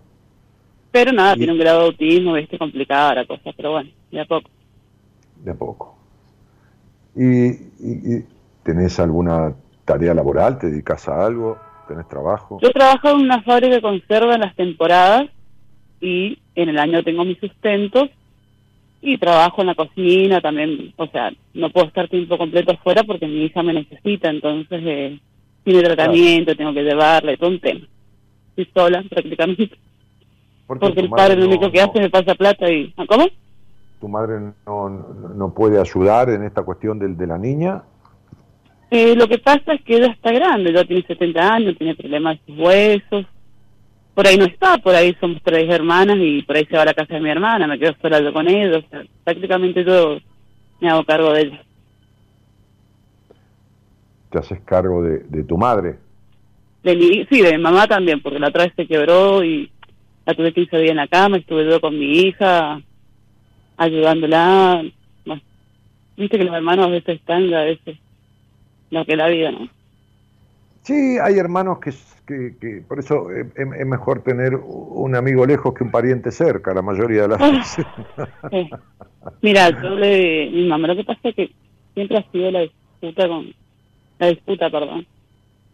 [0.90, 4.24] Pero nada, tiene un grado de autismo, viste, complicada la cosa, pero bueno, de a
[4.26, 4.48] poco.
[5.42, 5.96] De a poco.
[7.16, 8.24] ¿Y, y,
[8.62, 10.58] tenés alguna tarea laboral?
[10.58, 11.58] ¿Te dedicas a algo?
[11.88, 12.58] ¿Tenés trabajo?
[12.62, 15.28] Yo trabajo en una fábrica de conserva en las temporadas
[16.00, 18.10] y en el año tengo mis sustentos
[19.00, 23.26] y trabajo en la cocina también, o sea, no puedo estar tiempo completo afuera porque
[23.26, 25.20] mi hija me necesita, entonces eh,
[25.62, 27.86] tiene tratamiento, tengo que llevarle, todo un tema.
[28.56, 29.76] Estoy sola prácticamente.
[30.66, 32.92] Porque el padre lo único que hace me pasa plata y...
[33.06, 33.26] ¿Cómo?
[34.04, 34.90] tu madre no,
[35.34, 37.82] no puede ayudar en esta cuestión de, de la niña?
[38.90, 42.38] Eh, lo que pasa es que ella está grande, ya tiene 70 años, tiene problemas
[42.46, 43.24] de huesos.
[44.14, 46.86] Por ahí no está, por ahí somos tres hermanas y por ahí se va a
[46.86, 48.82] la casa de mi hermana, me quedo sola con ella,
[49.24, 50.18] prácticamente yo
[50.80, 51.62] me hago cargo de ella.
[54.30, 55.96] ¿Te haces cargo de, de tu madre?
[56.84, 59.70] De mi, sí, de mi mamá también, porque la otra vez se quebró y
[60.26, 62.80] la tuve 15 días en la cama, estuve yo con mi hija,
[63.76, 64.84] ayudándola.
[66.16, 67.98] Viste que los hermanos a veces están, a veces
[68.90, 69.68] lo que la vida, ¿no?
[70.84, 71.92] Sí, hay hermanos que,
[72.60, 77.22] que, por eso es, mejor tener un amigo lejos que un pariente cerca, la mayoría
[77.22, 77.86] de las ah, veces.
[79.42, 81.50] Mira, yo le, mi mamá lo que pasa es que
[81.94, 83.54] siempre ha sido la disputa con,
[84.18, 85.06] la disputa, perdón,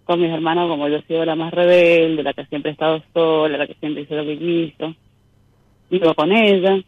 [0.05, 3.03] con mis hermanos, como yo he sido la más rebelde, la que siempre he estado
[3.13, 4.95] sola, la que siempre hizo lo que quiso,
[5.91, 6.81] vivo con ella,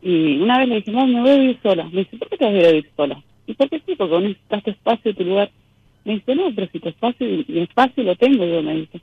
[0.00, 1.84] y una vez le dije, no, me voy a vivir sola.
[1.84, 3.22] Me dice, ¿por qué te vas a ir a vivir sola?
[3.46, 3.96] ¿Y por qué sí?
[3.96, 5.50] Porque necesitas tu espacio, tu lugar.
[6.06, 9.00] Me dice, no, pero si tu espacio, mi espacio lo tengo, yo me dice.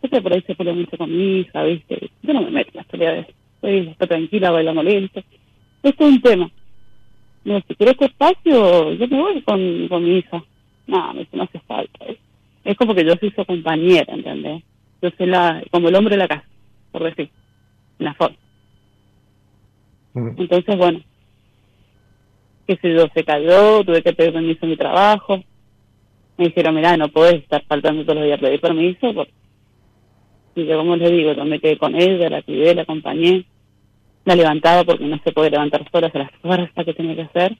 [0.00, 2.10] Yo por ahí se pelea mucho con mi hija, ¿viste?
[2.22, 3.26] Yo no me meto en las peleas.
[3.56, 5.20] Estoy, está tranquila, bailando lento.
[5.82, 6.48] Esto es un tema.
[7.42, 10.44] Me dice, si quieres tu espacio, yo me voy con, con mi hija.
[10.86, 12.06] No, me dice, no hace falta.
[12.62, 14.62] Es como que yo soy su compañera, ¿entendés?
[15.02, 16.46] Yo soy la, como el hombre de la casa,
[16.92, 17.30] por decir,
[17.98, 18.36] la forma.
[20.12, 20.28] Mm.
[20.36, 21.00] Entonces, bueno,
[22.68, 25.42] qué sé yo, se cayó, tuve que pedir permiso en mi trabajo.
[26.36, 29.14] Me dijeron, mira, no podés estar faltando todos los días, pedir permiso.
[29.14, 29.32] Porque...
[30.56, 33.44] Y yo, como les digo, yo me quedé con ella, la cuidé, la acompañé,
[34.24, 37.56] la levantaba porque no se puede levantar sola, se las fuerzas que tenía que hacer.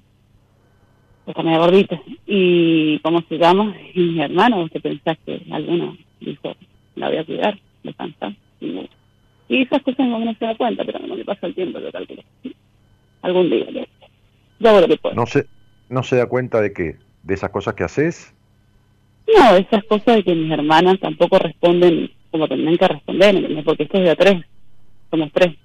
[1.27, 2.01] Está media gordita.
[2.27, 3.75] Y, ¿cómo se llama?
[3.95, 6.55] Y mi hermano, ¿usted pensás que alguno dijo,
[6.97, 8.35] la voy a cuidar, descansar?
[8.61, 8.89] Y,
[9.49, 11.91] y esas cosas no uno se da cuenta, pero no me pasa el tiempo, yo
[11.91, 12.23] calculo.
[13.23, 13.83] Algún día, yo,
[14.59, 15.15] yo hago lo que puedo.
[15.15, 15.47] No se,
[15.89, 18.35] no se da cuenta de qué, de esas cosas que haces.
[19.27, 23.65] No, esas cosas de que mis hermanas tampoco responden como tendrían que responder, ¿entendés?
[23.65, 24.45] porque esto es de a tres,
[25.11, 25.57] somos tres.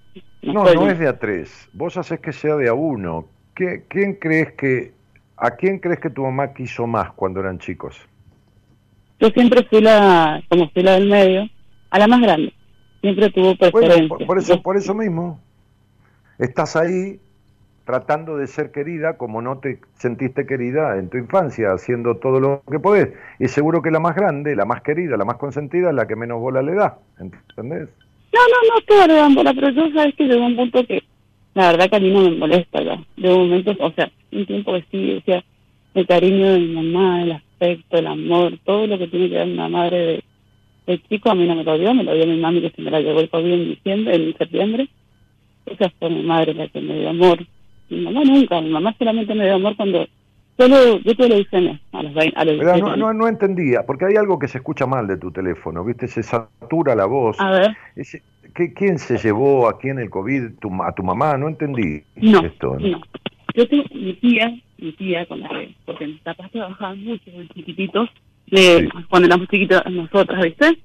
[0.41, 1.67] No, no es de a tres.
[1.73, 3.27] Vos haces que sea de a uno.
[3.55, 4.93] ¿Qué, ¿Quién crees que,
[5.35, 7.97] a quién crees que tu mamá quiso más cuando eran chicos?
[9.19, 11.49] Yo siempre fui la, como fui la del medio,
[11.89, 12.53] a la más grande.
[13.01, 14.07] Siempre tuvo Bueno, preferencia.
[14.07, 15.39] por, por eso, por eso mismo.
[16.37, 17.19] Estás ahí
[17.89, 22.61] tratando de ser querida como no te sentiste querida en tu infancia, haciendo todo lo
[22.69, 23.09] que podés.
[23.39, 26.15] Y seguro que la más grande, la más querida, la más consentida es la que
[26.15, 26.99] menos bola le da.
[27.19, 27.89] ¿Entendés?
[28.31, 31.01] No, no, no estoy agregándola, pero yo sabes que llegó un punto que
[31.55, 33.03] la verdad que a mí no me molesta ya.
[33.17, 35.43] De momentos, o sea, un tiempo que sí, decía,
[35.95, 39.47] el cariño de mi mamá, el afecto, el amor, todo lo que tiene que dar
[39.47, 40.23] una madre de,
[40.85, 42.83] de chico, a mí no me lo dio, me lo dio mi mami que se
[42.83, 44.87] me la llevó el COVID en diciembre, en septiembre.
[45.65, 47.39] Esa fue mi madre la que me dio amor.
[47.89, 50.07] Mi mamá nunca, mi mamá solamente me dio amor cuando
[50.57, 54.05] solo yo leucemia a los 20, a los Pero 17 no, no, no entendía, porque
[54.05, 56.07] hay algo que se escucha mal de tu teléfono, ¿viste?
[56.07, 57.39] Se satura la voz.
[57.39, 58.21] A ver, Ese-
[58.53, 60.59] ¿qué- ¿Quién se llevó a quién el COVID?
[60.59, 61.37] Tu, ¿A tu mamá?
[61.37, 62.77] No entendí no, esto.
[62.79, 63.01] no.
[63.55, 67.47] Yo tengo mi tía, mi tía con la que, porque mis papás trabajaban mucho con
[67.49, 68.09] chiquititos,
[68.47, 68.89] de, Sí.
[69.09, 70.77] cuando éramos chiquitos nosotras, ¿viste?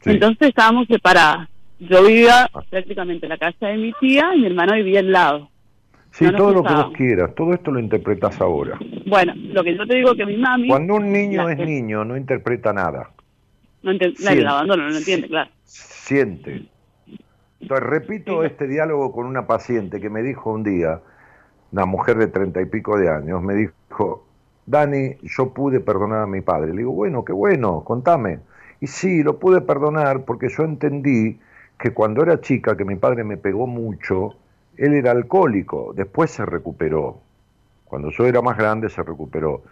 [0.00, 0.10] Sí.
[0.10, 1.48] Entonces estábamos separadas.
[1.80, 2.62] Yo vivía Ah.
[2.70, 5.50] prácticamente en la casa de mi tía y mi hermano vivía al lado.
[6.18, 8.78] Sí, no todo lo que vos quieras, todo esto lo interpretas ahora.
[9.06, 10.68] Bueno, lo que yo te digo que mi mami...
[10.68, 13.10] Cuando un niño es que- niño, no interpreta nada,
[13.82, 14.42] No entiende, Siente.
[14.42, 15.50] la abandono, no lo entiende, claro.
[15.64, 16.68] siente.
[17.60, 18.46] Entonces, repito Sí.
[18.46, 21.00] este diálogo con una paciente que me dijo un día,
[21.72, 24.26] una mujer de treinta y pico de años, me dijo,
[24.64, 26.70] Dani, yo pude perdonar a mi padre.
[26.72, 28.38] Le digo, bueno, qué bueno, contame.
[28.80, 31.38] Y sí, lo pude perdonar porque yo entendí
[31.78, 34.34] que cuando era chica, que mi padre me pegó mucho,
[34.78, 37.20] él era alcohólico, después se recuperó.
[37.84, 39.62] Cuando yo era más grande se recuperó.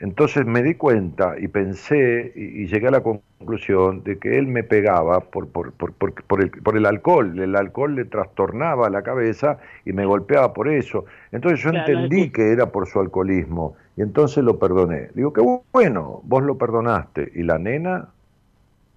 [0.00, 4.46] Entonces me di cuenta y pensé y, y llegué a la conclusión de que él
[4.48, 7.38] me pegaba por, por, por, el, por el alcohol.
[7.38, 11.04] El alcohol le trastornaba la cabeza y me golpeaba por eso.
[11.32, 15.10] Entonces yo Claro, entendí que era por su alcoholismo y entonces lo perdoné.
[15.14, 17.30] Digo, qué bueno, vos lo perdonaste.
[17.34, 18.08] ¿Y la nena?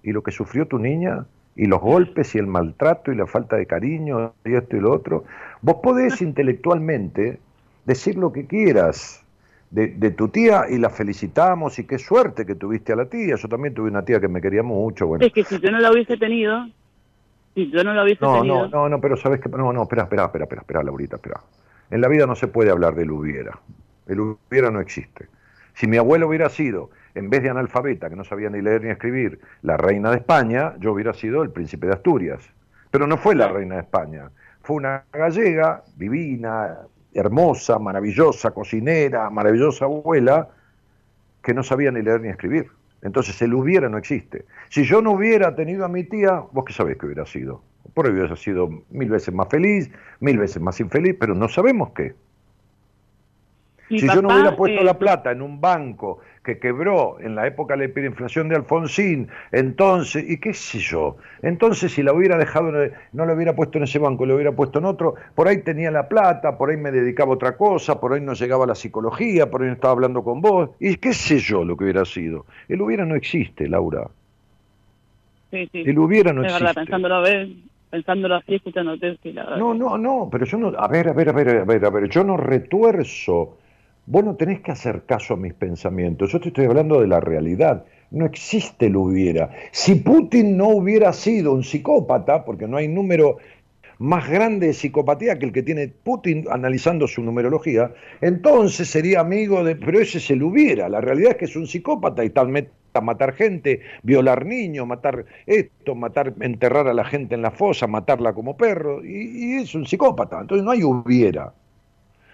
[0.04, 1.28] ¿Y lo que sufrió tu niña?
[1.58, 4.94] ¿Y los golpes y el maltrato y la falta de cariño y esto y lo
[4.94, 5.26] otro?
[5.62, 7.40] Vos podés intelectualmente
[7.86, 9.24] decir lo que quieras
[9.72, 13.36] de, de tu tía y la felicitamos y qué suerte que tuviste a la tía.
[13.36, 15.08] Yo también tuve una tía que me quería mucho.
[15.08, 16.68] Bueno, Es que si yo no la hubiese tenido,
[17.56, 18.68] si yo no la hubiese no, tenido...
[18.68, 21.42] no, no, no, pero sabes que no, no, espera, espera, espera, espera, espera, Laurita, espera.
[21.90, 23.58] En la vida no se puede hablar del hubiera.
[24.08, 25.28] El hubiera no existe.
[25.74, 28.90] Si mi abuelo hubiera sido, en vez de analfabeta, que no sabía ni leer ni
[28.90, 32.48] escribir, la reina de España, yo hubiera sido el príncipe de Asturias.
[32.92, 34.30] Pero no fue la reina de España.
[34.62, 36.78] Fue una gallega, divina,
[37.14, 40.50] hermosa, maravillosa, cocinera, maravillosa abuela,
[41.42, 42.70] que no sabía ni leer ni escribir.
[43.02, 44.46] Entonces el hubiera no existe.
[44.70, 47.64] Si yo no hubiera tenido a mi tía, vos qué sabés que hubiera sido.
[47.94, 49.90] Por ahí hubiera sido mil veces más feliz,
[50.20, 52.14] mil veces más infeliz, pero no sabemos qué.
[53.90, 57.48] Si yo no hubiera puesto eh, la plata en un banco que quebró en la
[57.48, 62.38] época de la hiperinflación de Alfonsín, entonces, y qué sé yo, entonces si la hubiera
[62.38, 62.72] dejado,
[63.14, 65.92] no la hubiera puesto en ese banco, la hubiera puesto en otro, por ahí tenía
[65.92, 68.76] la plata, por ahí me dedicaba a otra cosa, por ahí no llegaba a la
[68.76, 72.06] psicología, por ahí no estaba hablando con vos, y qué sé yo lo que hubiera
[72.06, 72.46] sido.
[72.68, 74.08] El hubiera no existe, Laura.
[75.52, 75.84] Sí, sí.
[75.86, 76.64] El hubiera no es existe.
[76.64, 77.50] verdad, pensándolo a ver,
[77.90, 79.58] pensándolo así, escuchándote, sí, la verdad.
[79.58, 81.90] No, no, no, pero yo no, a ver, a ver, a ver, a ver, a
[81.90, 83.58] ver, yo no retuerzo.
[84.10, 86.32] Vos no tenés que hacer caso a mis pensamientos.
[86.32, 87.84] Yo te estoy hablando de la realidad.
[88.10, 89.50] No existe el hubiera.
[89.72, 93.38] Si Putin no hubiera sido un psicópata, porque no hay número
[94.00, 99.62] más grande de psicopatía que el que tiene Putin analizando su numerología, entonces sería amigo
[99.66, 99.76] de...
[99.76, 100.88] Pero ese se lo hubiera.
[100.88, 102.50] La realidad es que es un psicópata y tal
[102.94, 107.88] a matar gente, violar niños, matar esto, matar, enterrar a la gente en la fosa,
[107.88, 110.40] matarla como perro, y, y es un psicópata.
[110.40, 111.54] Entonces no hay hubiera.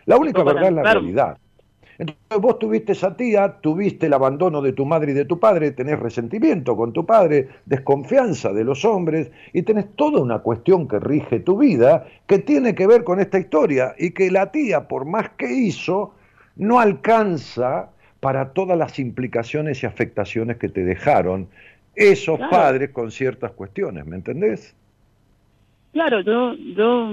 [0.05, 1.37] La única verdad es la realidad.
[1.97, 5.71] Entonces vos tuviste esa tía, tuviste el abandono de tu madre y de tu padre,
[5.71, 10.99] tenés resentimiento con tu padre, desconfianza de los hombres y tenés toda una cuestión que
[10.99, 15.05] rige tu vida que tiene que ver con esta historia y que la tía, por
[15.05, 16.13] más que hizo,
[16.55, 17.89] no alcanza
[18.19, 21.47] para todas las implicaciones y afectaciones que te dejaron
[21.95, 24.75] esos padres con ciertas cuestiones, ¿me entendés?
[25.91, 27.11] Claro, yo, yo,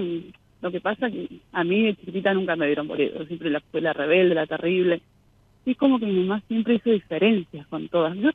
[0.60, 3.60] lo que pasa es que a mí de chiquitita nunca me dieron eso, siempre la
[3.60, 5.00] fue la rebelde, la terrible,
[5.64, 8.16] y como que mi mamá siempre hizo diferencias con todas.
[8.16, 8.30] Yo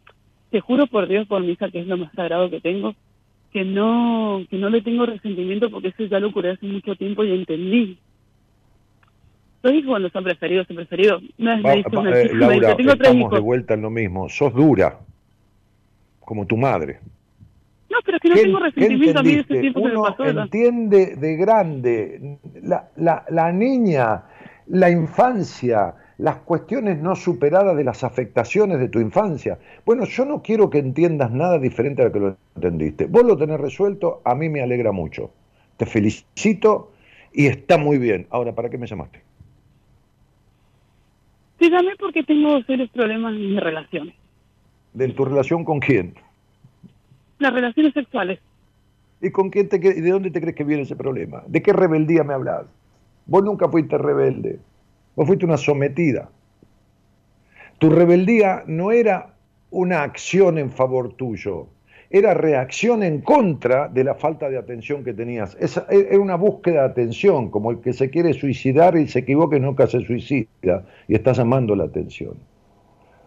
[0.51, 2.95] te juro por Dios, por mi hija, que es lo más sagrado que tengo,
[3.51, 7.23] que no, que no le tengo resentimiento porque eso ya lo curé hace mucho tiempo
[7.23, 7.97] y entendí
[9.65, 11.23] los hijos no son preferidos, son preferidos.
[11.39, 14.29] No es eh, Laura, tengo estamos de vuelta en lo mismo.
[14.29, 14.99] Sos dura,
[16.19, 16.99] como tu madre.
[17.95, 20.33] No, pero es que no tengo resentimiento a mí de ese tiempo Uno que me
[20.33, 20.41] pasó.
[20.41, 24.23] entiende de grande la, la, la niña,
[24.67, 29.57] la infancia, las cuestiones no superadas de las afectaciones de tu infancia.
[29.85, 33.05] Bueno, yo no quiero que entiendas nada diferente a lo que lo entendiste.
[33.05, 35.31] Vos lo tenés resuelto, a mí me alegra mucho.
[35.77, 36.91] Te felicito
[37.31, 38.27] y está muy bien.
[38.29, 39.21] Ahora, ¿para qué me llamaste?
[41.59, 44.15] Te llamé porque tengo serios problemas en mis relaciones.
[44.93, 46.15] ¿De tu relación con quién?
[47.39, 48.39] Las relaciones sexuales.
[49.21, 51.43] ¿Y con quién te, de dónde te crees que viene ese problema?
[51.47, 52.65] ¿De qué rebeldía me hablas?
[53.25, 54.59] Vos nunca fuiste rebelde.
[55.15, 56.29] Vos fuiste una sometida.
[57.77, 59.33] Tu rebeldía no era
[59.71, 61.67] una acción en favor tuyo,
[62.09, 65.57] era reacción en contra de la falta de atención que tenías.
[65.59, 69.57] Esa, era una búsqueda de atención, como el que se quiere suicidar y se equivoca
[69.57, 72.35] y nunca se suicida, y estás amando la atención.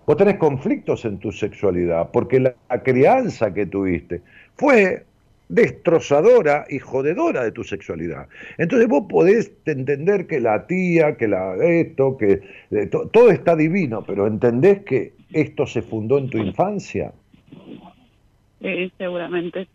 [0.08, 4.22] Vos tenés conflictos en tu sexualidad, porque la, la crianza que tuviste
[4.56, 5.04] fue
[5.50, 8.26] destrozadora y jodedora de tu sexualidad.
[8.56, 12.40] Entonces vos podés entender que la tía, que la esto, que
[12.70, 17.12] eh, to, todo está divino, pero entendés que esto se fundó en tu infancia.
[18.62, 19.68] Sí, seguramente.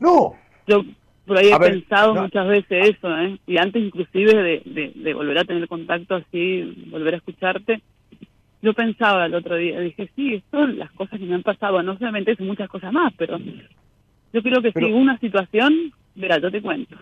[0.00, 0.34] No.
[0.66, 0.82] Yo
[1.24, 2.22] por ahí he pensado no.
[2.22, 3.38] muchas veces eso, ¿eh?
[3.46, 7.80] y antes inclusive de, de, de, volver a tener contacto así, volver a escucharte,
[8.60, 11.96] yo pensaba el otro día, dije, sí, son las cosas que me han pasado, no
[11.96, 13.38] solamente eso, muchas cosas más, pero
[14.32, 16.96] yo creo que pero, si una situación, verá, yo te cuento.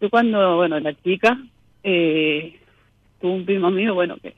[0.00, 1.38] Yo cuando, bueno, la chica,
[1.82, 2.58] eh,
[3.20, 4.34] tuvo un primo mío, bueno, que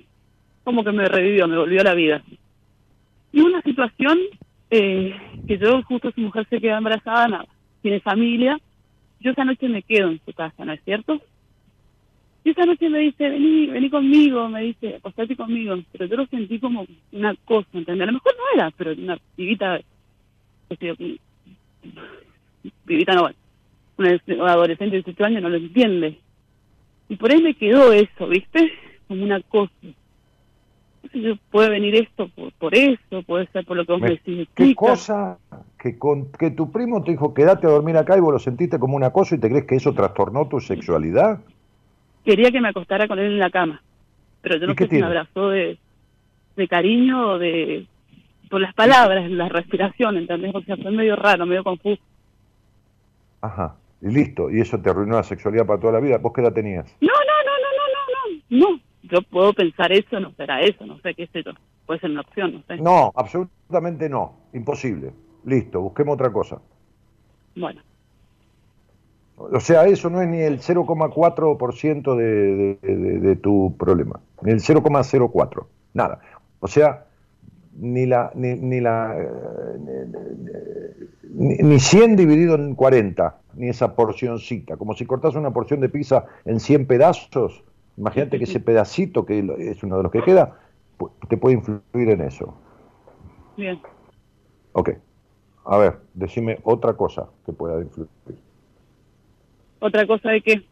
[0.65, 2.23] como que me revivió, me volvió a la vida.
[3.33, 4.19] Y una situación
[4.71, 5.15] eh,
[5.47, 7.47] que yo, justo su mujer se queda embarazada, nada,
[7.81, 8.59] tiene familia,
[9.21, 11.21] yo esa noche me quedo en su casa, ¿no es cierto?
[12.45, 16.27] Y esa noche me dice, vení, vení conmigo, me dice, acostate conmigo, pero yo lo
[16.27, 18.05] sentí como una cosa, ¿entendés?
[18.05, 19.81] A lo mejor no era, pero una pibita,
[22.87, 23.29] pibita no,
[23.99, 26.19] una adolescente de 18 años no lo entiende.
[27.09, 28.71] Y por ahí me quedó eso, ¿viste?
[29.09, 29.73] Como una cosa
[31.51, 34.49] puede venir esto por, por, eso, puede ser por lo que vos me, decís.
[34.55, 35.39] ¿Qué cosa
[35.79, 38.79] que, con, que tu primo te dijo quédate a dormir acá y vos lo sentiste
[38.79, 41.41] como una cosa y te crees que eso trastornó tu sexualidad?
[42.25, 43.83] Quería que me acostara con él en la cama,
[44.43, 45.79] pero yo no sé si me abrazó de,
[46.57, 47.87] de cariño o de
[48.51, 50.55] por las palabras, la respiración, ¿entendés?
[50.55, 52.01] O sea, fue medio raro, medio confuso.
[53.41, 56.19] Ajá, y listo, y eso te arruinó la sexualidad para toda la vida.
[56.19, 56.97] ¿Vos qué edad tenías?
[57.01, 60.85] No, no, no, no, no, no, no, no yo puedo pensar eso, no será eso,
[60.87, 61.53] no sé qué es eso,
[61.87, 62.77] puede ser una opción, no sé.
[62.83, 65.13] No, absolutamente no, imposible.
[65.45, 66.61] Listo, busquemos otra cosa.
[67.55, 67.81] Bueno.
[69.39, 74.51] O sea, eso no es ni el 0,4% de, de, de, de, tu problema, ni
[74.51, 76.21] el 0,04, nada.
[76.61, 77.05] O sea,
[77.79, 79.15] ni la ni, ni la
[81.33, 85.89] ni, ni, 100 dividido en 40, ni esa porcioncita, como si cortas una porción de
[85.89, 87.63] pizza en 100 pedazos,
[87.99, 90.57] Imagínate que ese pedacito, que es uno de los que queda,
[91.29, 92.55] te puede influir en eso.
[93.57, 93.81] Bien.
[94.73, 94.91] Ok.
[95.65, 98.09] A ver, decime otra cosa que pueda influir.
[99.81, 100.65] ¿Otra cosa de qué?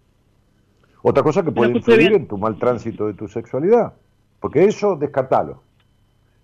[1.03, 3.95] Otra cosa que puede influir en tu mal tránsito de tu sexualidad.
[4.41, 5.63] Porque eso, descartalo.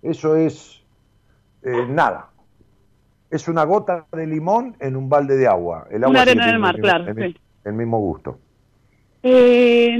[0.01, 0.81] Eso es
[1.63, 2.29] eh, nada.
[3.29, 5.87] Es una gota de limón en un balde de agua.
[5.89, 7.07] El agua una arena del mar, claro.
[7.07, 7.39] El, sí.
[7.65, 8.37] el mismo gusto.
[9.23, 9.97] Eh,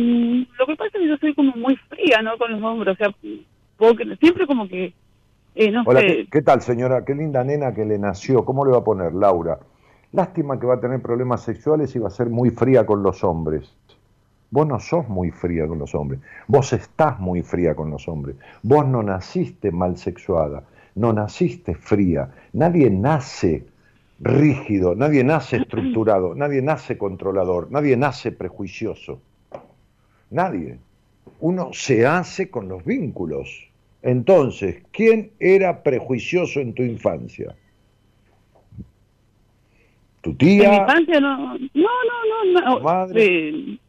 [0.57, 2.37] lo que pasa es que yo soy como muy fría, ¿no?
[2.37, 3.13] Con los hombros, o sea,
[3.77, 4.93] porque siempre como que,
[5.55, 6.07] eh, no Hola, sé.
[6.07, 7.05] ¿qué, ¿qué, tal, señora?
[7.05, 8.43] Qué linda nena que le nació.
[8.43, 9.59] ¿Cómo le va a poner, Laura?
[10.13, 13.23] Lástima que va a tener problemas sexuales y va a ser muy fría con los
[13.23, 13.73] hombres.
[14.51, 16.21] Vos no sos muy fría con los hombres.
[16.47, 18.35] Vos estás muy fría con los hombres.
[18.61, 20.63] Vos no naciste mal sexuada.
[20.93, 22.29] No naciste fría.
[22.53, 23.65] Nadie nace
[24.19, 29.19] rígido, nadie nace estructurado, nadie nace controlador, nadie nace prejuicioso.
[30.29, 30.77] Nadie.
[31.39, 33.69] uno se hace con los vínculos.
[34.03, 37.55] Entonces, ¿quién era prejuicioso en tu infancia?
[40.23, 40.63] ¿Tu tía?
[40.65, 42.77] En mi infancia no, no, no, no.
[42.77, 43.21] ¿Tu madre?
[43.25, 43.79] Sí.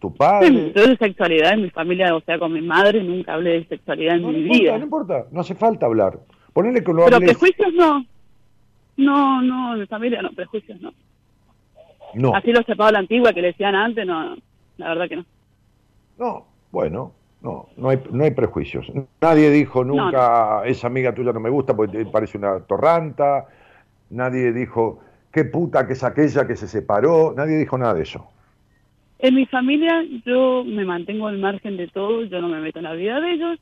[0.00, 0.72] ¿Tu padre?
[0.74, 4.16] Yo de sexualidad en mi familia, o sea, con mi madre nunca hablé de sexualidad
[4.16, 4.78] en No, no mi importa, vida.
[4.78, 6.18] no importa, no hace falta hablar.
[6.54, 7.30] Ponele que lo Pero hables.
[7.36, 8.04] prejuicios no.
[8.96, 10.92] No, no, en mi familia no, prejuicios no.
[12.14, 14.34] No, Así los separados de la antigua que le decían antes, no,
[14.78, 15.24] la verdad que no.
[16.18, 17.12] no, bueno,
[17.42, 18.90] no, no hay, no hay prejuicios.
[19.20, 23.46] Nadie dijo No, nunca, esa amiga tuya no me gusta porque te parece una torranta.
[24.10, 25.00] Nadie dijo,
[25.32, 27.34] qué puta que es aquella que se separó.
[27.36, 28.26] Nadie dijo nada de eso.
[29.18, 32.84] En mi familia yo me mantengo al margen de todo, yo no me meto en
[32.84, 33.58] la vida de ellos.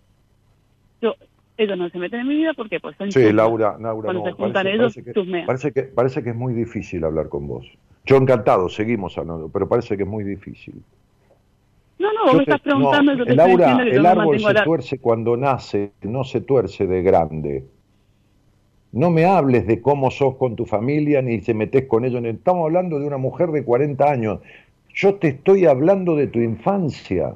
[1.02, 1.14] Yo,
[1.56, 3.32] ellos no se meten en mi vida porque pues son Sí.
[3.32, 6.36] Laura, Laura, Cuando no, se juntan parece, ellos, parece que, parece, que, parece que es
[6.36, 7.66] muy difícil hablar con vos.
[8.04, 10.74] Yo encantado, seguimos hablando, pero parece que es muy difícil.
[11.98, 14.06] No, no, vos me estás preguntando, no, yo te Laura, estoy diciendo que yo el
[14.06, 17.64] árbol se tuerce cuando nace, no se tuerce de grande.
[18.92, 22.24] No me hables de cómo sos con tu familia ni se metes con ellos.
[22.24, 24.40] Estamos hablando de una mujer de 40 años.
[24.94, 27.34] Yo te estoy hablando de tu infancia.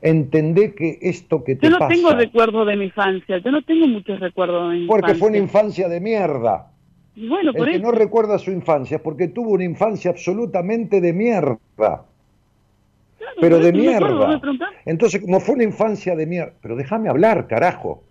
[0.00, 3.62] Entendé que esto que te Yo no pasa, tengo recuerdos de mi infancia, yo no
[3.62, 5.86] tengo muchos recuerdos de mi porque fue una infancia.
[5.86, 6.70] infancia de mierda.
[7.16, 11.12] Bueno, por El que no recuerda su infancia es porque tuvo una infancia absolutamente de
[11.12, 11.58] mierda.
[13.18, 14.70] Claro, Pero de acuerdo, mierda.
[14.84, 18.04] Entonces, como fue una infancia de mierda, pero déjame hablar, carajo.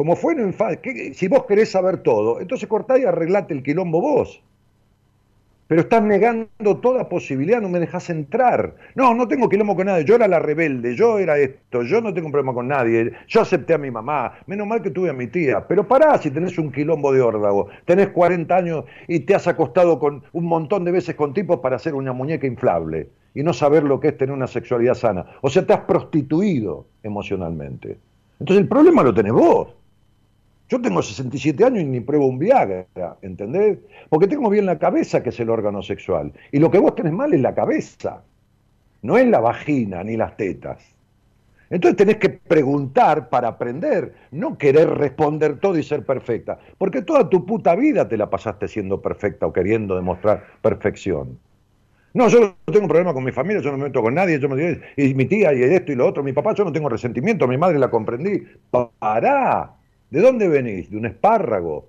[0.00, 0.80] Como fue infancia,
[1.12, 4.42] si vos querés saber todo, entonces cortá y arreglate el quilombo vos.
[5.66, 8.76] Pero estás negando toda posibilidad, no me dejas entrar.
[8.94, 12.14] No, no tengo quilombo con nadie, yo era la rebelde, yo era esto, yo no
[12.14, 15.12] tengo un problema con nadie, yo acepté a mi mamá, menos mal que tuve a
[15.12, 15.68] mi tía.
[15.68, 19.98] Pero pará si tenés un quilombo de órdago, tenés 40 años y te has acostado
[19.98, 23.82] con un montón de veces con tipos para hacer una muñeca inflable y no saber
[23.82, 25.26] lo que es tener una sexualidad sana.
[25.42, 27.98] O sea, te has prostituido emocionalmente.
[28.38, 29.76] Entonces el problema lo tenés vos.
[30.70, 32.86] Yo tengo 67 años y ni pruebo un Viagra,
[33.22, 33.78] ¿entendés?
[34.08, 36.32] Porque tengo bien la cabeza que es el órgano sexual.
[36.52, 38.22] Y lo que vos tenés mal es la cabeza,
[39.02, 40.94] no es la vagina ni las tetas.
[41.70, 46.60] Entonces tenés que preguntar para aprender, no querer responder todo y ser perfecta.
[46.78, 51.36] Porque toda tu puta vida te la pasaste siendo perfecta o queriendo demostrar perfección.
[52.14, 54.48] No, yo no tengo problema con mi familia, yo no me meto con nadie, yo
[54.48, 57.46] me y mi tía y esto y lo otro, mi papá, yo no tengo resentimiento,
[57.48, 58.42] mi madre la comprendí.
[58.70, 59.79] Pará,
[60.10, 60.90] ¿de dónde venís?
[60.90, 61.88] De un espárrago.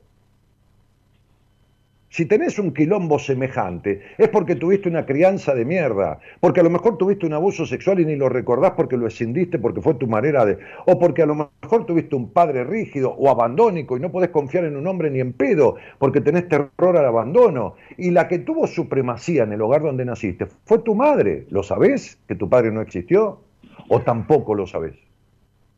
[2.12, 6.70] Si tenés un quilombo semejante, es porque tuviste una crianza de mierda, porque a lo
[6.70, 10.08] mejor tuviste un abuso sexual y ni lo recordás porque lo escindiste, porque fue tu
[10.08, 10.58] manera de...
[10.88, 14.66] O porque a lo mejor tuviste un padre rígido o abandónico y no podés confiar
[14.66, 17.76] en un hombre ni en pedo, porque tenés terror al abandono.
[17.98, 21.46] Y la que tuvo supremacía en el hogar donde naciste fue tu madre.
[21.50, 22.20] ¿Lo sabés?
[22.28, 23.40] ¿Que tu padre no existió?
[23.88, 24.96] ¿O tampoco lo sabés?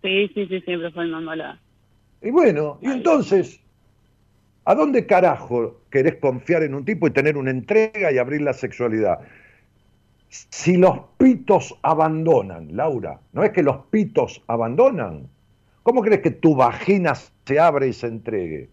[0.02, 1.60] Sí, sí, sí, siempre fue mi mamá.
[2.24, 3.60] Y bueno, y entonces,
[4.64, 8.54] ¿a dónde carajo querés confiar en un tipo y tener una entrega y abrir la
[8.54, 9.20] sexualidad?
[10.30, 15.28] Si los pitos abandonan, Laura, ¿no es que los pitos abandonan?
[15.84, 18.70] ¿Cómo crees que tu vagina se abre y se entregue?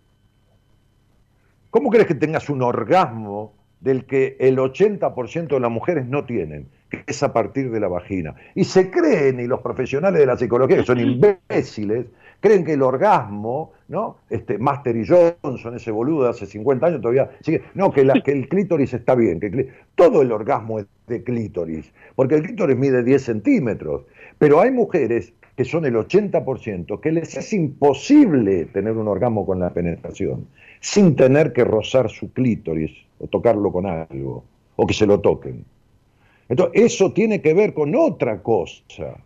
[1.70, 6.68] ¿Cómo crees que tengas un orgasmo del que el 80% de las mujeres no tienen?
[6.88, 8.36] Que es a partir de la vagina.
[8.54, 11.00] Y se creen, y los profesionales de la psicología, que son
[11.50, 12.06] imbéciles,
[12.40, 14.16] creen que el orgasmo, ¿no?
[14.28, 17.62] Este, Master y Johnson, ese boludo de hace 50 años todavía sigue.
[17.74, 19.38] No, que, la, que el clítoris está bien.
[19.40, 24.02] Que todo el orgasmo es de clítoris, porque el clítoris mide 10 centímetros.
[24.38, 29.60] Pero hay mujeres que son el 80%, que les es imposible tener un orgasmo con
[29.60, 30.46] la penetración,
[30.80, 34.44] sin tener que rozar su clítoris o tocarlo con algo,
[34.76, 35.64] o que se lo toquen.
[36.48, 39.18] Entonces, eso tiene que ver con otra cosa.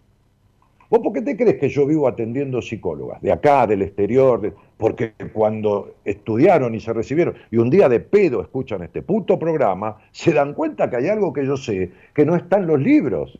[0.90, 3.20] ¿Vos por qué te crees que yo vivo atendiendo psicólogas?
[3.22, 8.42] De acá, del exterior, porque cuando estudiaron y se recibieron y un día de pedo
[8.42, 12.36] escuchan este puto programa, se dan cuenta que hay algo que yo sé que no
[12.36, 13.38] está en los libros.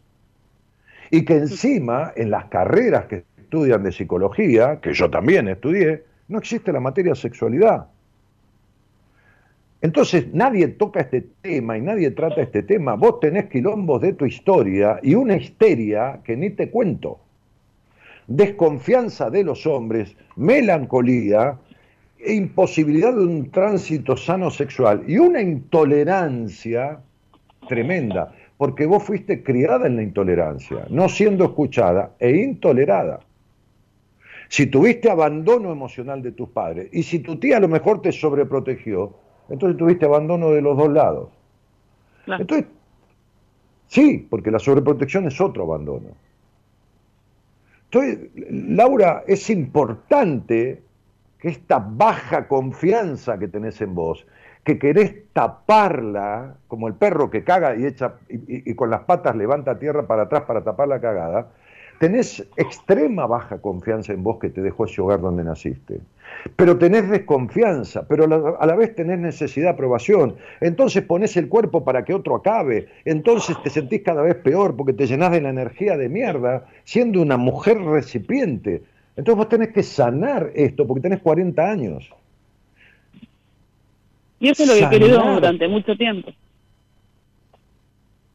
[1.11, 6.39] Y que encima, en las carreras que estudian de psicología, que yo también estudié, no
[6.39, 7.87] existe la materia sexualidad.
[9.85, 12.95] Entonces nadie toca este tema y nadie trata este tema.
[12.95, 17.21] Vos tenés quilombos de tu historia y una histeria que ni te cuento.
[18.26, 21.59] Desconfianza de los hombres, melancolía,
[22.18, 27.01] e imposibilidad de un tránsito sano sexual y una intolerancia
[27.68, 33.20] tremenda, porque vos fuiste criada en la intolerancia, no siendo escuchada e intolerada.
[34.48, 38.10] Si tuviste abandono emocional de tus padres y si tu tía a lo mejor te
[38.10, 39.12] sobreprotegió,
[39.51, 41.28] entonces tuviste abandono de los dos lados.
[42.24, 42.40] Claro.
[42.40, 42.66] Entonces,
[43.94, 46.09] Sí, porque la sobreprotección es otro abandono.
[47.95, 50.83] Entonces, Laura, es importante
[51.39, 54.27] que esta baja confianza que tenés en vos,
[54.65, 59.37] que querés taparla, como el perro que caga y echa y, y con las patas
[59.37, 61.53] levanta tierra para atrás para tapar la cagada,
[61.99, 66.01] tenés extrema baja confianza en vos que te dejó ese hogar donde naciste.
[66.57, 68.25] Pero tenés desconfianza, pero
[68.59, 70.37] a la vez tenés necesidad de aprobación.
[70.61, 72.89] Entonces pones el cuerpo para que otro acabe.
[73.05, 77.23] Entonces te sentís cada vez peor porque te llenás de la energía de mierda siendo
[77.23, 78.83] una mujer recipiente.
[79.16, 82.11] Entonces vos tenés que sanar esto porque tenés 40 años.
[84.41, 86.31] Y eso es lo que he querido durante mucho tiempo.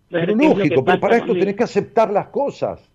[0.09, 2.88] Pero lógico, pero para esto tenés que aceptar las cosas.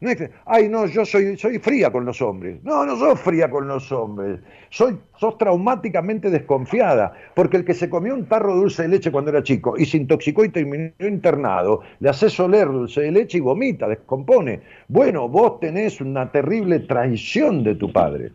[0.00, 2.62] No es que, ay, no, yo soy, soy fría con los hombres.
[2.64, 4.40] No, no sos fría con los hombres.
[4.70, 7.12] Soy, sos traumáticamente desconfiada.
[7.34, 9.84] Porque el que se comió un tarro de dulce de leche cuando era chico y
[9.84, 14.60] se intoxicó y terminó internado, le haces oler dulce de leche y vomita, descompone.
[14.88, 18.32] Bueno, vos tenés una terrible traición de tu padre.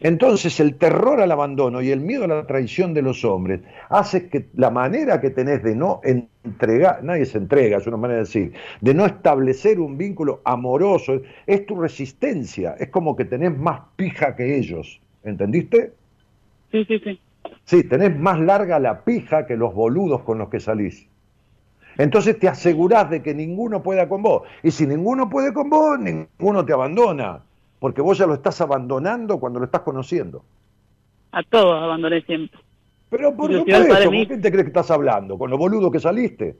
[0.00, 4.28] Entonces el terror al abandono y el miedo a la traición de los hombres hace
[4.28, 8.24] que la manera que tenés de no entregar, nadie se entrega, es una manera de
[8.24, 13.80] decir, de no establecer un vínculo amoroso, es tu resistencia, es como que tenés más
[13.96, 15.92] pija que ellos, ¿entendiste?
[16.70, 17.20] Sí, sí, sí.
[17.64, 21.06] Sí, tenés más larga la pija que los boludos con los que salís.
[21.98, 24.42] Entonces te asegurás de que ninguno pueda con vos.
[24.62, 27.40] Y si ninguno puede con vos, ninguno te abandona
[27.78, 30.44] porque vos ya lo estás abandonando cuando lo estás conociendo.
[31.32, 32.58] A todos abandoné siempre.
[33.10, 35.38] Pero por supuesto, ¿con quién te crees que estás hablando?
[35.38, 36.56] ¿Con lo boludo que saliste?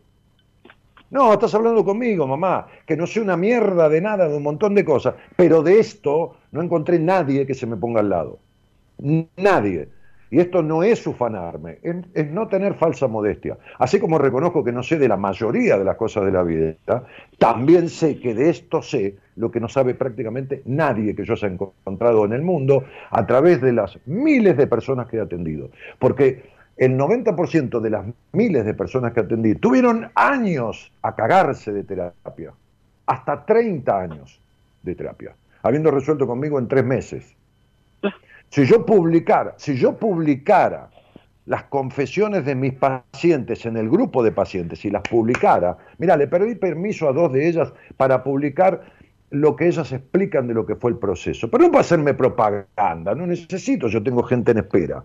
[1.10, 4.74] No, estás hablando conmigo, mamá, que no sé una mierda de nada, de un montón
[4.74, 8.38] de cosas, pero de esto no encontré nadie que se me ponga al lado.
[9.36, 9.88] Nadie.
[10.30, 13.56] Y esto no es ufanarme, es, no tener falsa modestia.
[13.78, 16.74] Así como reconozco que no sé de la mayoría de las cosas de la vida,
[17.38, 21.48] también sé que de esto sé lo que no sabe prácticamente nadie que yo haya
[21.48, 25.70] encontrado en el mundo a través de las miles de personas que he atendido.
[25.98, 31.84] Porque el 90% de las miles de personas que atendí tuvieron años a cagarse de
[31.84, 32.52] terapia,
[33.06, 34.40] hasta 30 años
[34.82, 37.34] de terapia, habiendo resuelto conmigo en tres meses.
[38.50, 40.90] Si yo publicara, si yo publicara
[41.46, 46.26] las confesiones de mis pacientes en el grupo de pacientes y las publicara, mira, le
[46.26, 48.82] pedí permiso a dos de ellas para publicar
[49.30, 51.50] lo que ellas explican de lo que fue el proceso.
[51.50, 55.04] Pero no para hacerme propaganda, no necesito, yo tengo gente en espera,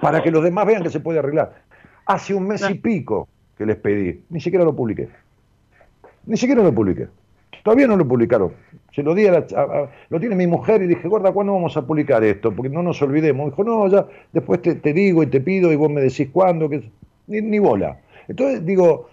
[0.00, 1.62] para que los demás vean que se puede arreglar.
[2.06, 5.08] Hace un mes y pico que les pedí, ni siquiera lo publiqué.
[6.26, 7.08] Ni siquiera lo publiqué.
[7.62, 8.52] Todavía no lo publicaron.
[8.92, 11.86] Se lo di a, la, lo tiene mi mujer y dije, gorda, ¿cuándo vamos a
[11.86, 12.52] publicar esto?
[12.52, 13.50] Porque no nos olvidemos.
[13.50, 16.90] Dijo, no, ya después te, digo y te pido y vos me decís cuándo, que
[17.28, 18.00] ni, ni bola.
[18.26, 19.08] Entonces digo,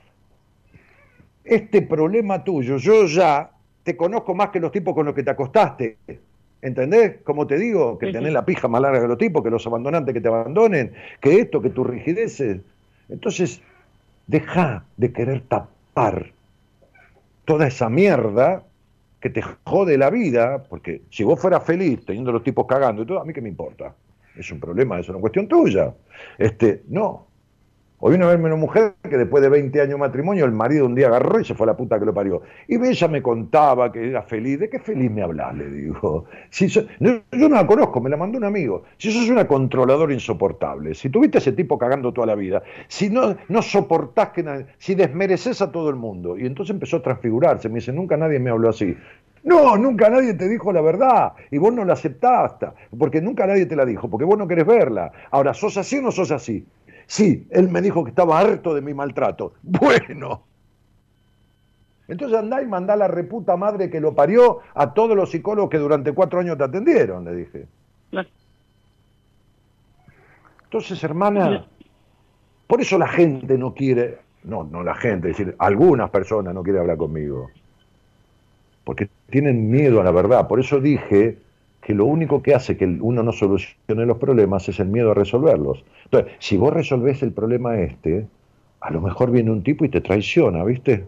[1.44, 3.52] este problema tuyo, yo ya
[3.84, 5.98] te conozco más que los tipos con los que te acostaste.
[6.62, 7.18] ¿Entendés?
[7.24, 10.14] Como te digo, que tenés la pija más larga que los tipos, que los abandonantes
[10.14, 12.60] que te abandonen, que esto, que tus rigideces.
[13.08, 13.62] Entonces,
[14.28, 16.32] deja de querer tapar
[17.50, 18.64] toda esa mierda
[19.20, 23.08] que te jode la vida, porque si vos fueras feliz teniendo los tipos cagando y
[23.08, 23.96] todo, a mí qué me importa.
[24.38, 25.92] Es un problema, es una cuestión tuya.
[26.38, 27.26] Este, no,
[28.02, 30.86] Hoy vino a verme una mujer que después de 20 años de matrimonio, el marido
[30.86, 32.42] un día agarró y se fue a la puta que lo parió.
[32.66, 34.58] Y ella me contaba que era feliz.
[34.58, 35.54] ¿De qué feliz me hablas?
[35.54, 36.24] Le digo.
[36.50, 38.84] Si yo no la conozco, me la mandó un amigo.
[38.98, 43.36] Si sos una controladora insoportable, si tuviste ese tipo cagando toda la vida, si no,
[43.50, 46.38] no soportás que nadie, si desmereces a todo el mundo.
[46.38, 47.68] Y entonces empezó a transfigurarse.
[47.68, 48.96] Me dice, nunca nadie me habló así.
[49.44, 52.68] No, nunca nadie te dijo la verdad y vos no la aceptaste,
[52.98, 55.12] porque nunca nadie te la dijo, porque vos no querés verla.
[55.32, 56.66] Ahora, ¿sos así o no sos así?
[57.10, 59.54] Sí, él me dijo que estaba harto de mi maltrato.
[59.64, 60.44] Bueno.
[62.08, 65.78] Entonces andá y mandá la reputa madre que lo parió a todos los psicólogos que
[65.78, 67.66] durante cuatro años te atendieron, le dije.
[70.64, 71.66] Entonces, hermana,
[72.68, 76.62] por eso la gente no quiere, no, no la gente, es decir, algunas personas no
[76.62, 77.50] quieren hablar conmigo.
[78.84, 80.48] Porque tienen miedo a la verdad.
[80.48, 81.40] Por eso dije
[81.90, 85.16] que lo único que hace que uno no solucione los problemas es el miedo a
[85.16, 85.84] resolverlos.
[86.04, 88.28] Entonces, si vos resolvés el problema este,
[88.80, 91.08] a lo mejor viene un tipo y te traiciona, ¿viste?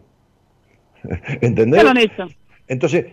[1.42, 1.84] ¿Entendés?
[2.68, 3.06] Entonces,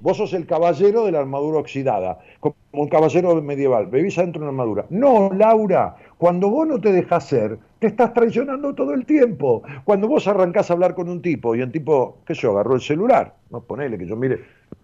[0.00, 4.48] vos, sos el caballero de la armadura oxidada, como un caballero medieval, bebís adentro de
[4.48, 4.86] una armadura.
[4.88, 9.62] No, Laura, cuando vos no te dejas ser, te estás traicionando todo el tiempo.
[9.84, 12.76] Cuando vos arrancás a hablar con un tipo y el tipo, qué sé yo, agarró
[12.76, 14.40] el celular, no ponele que yo mire,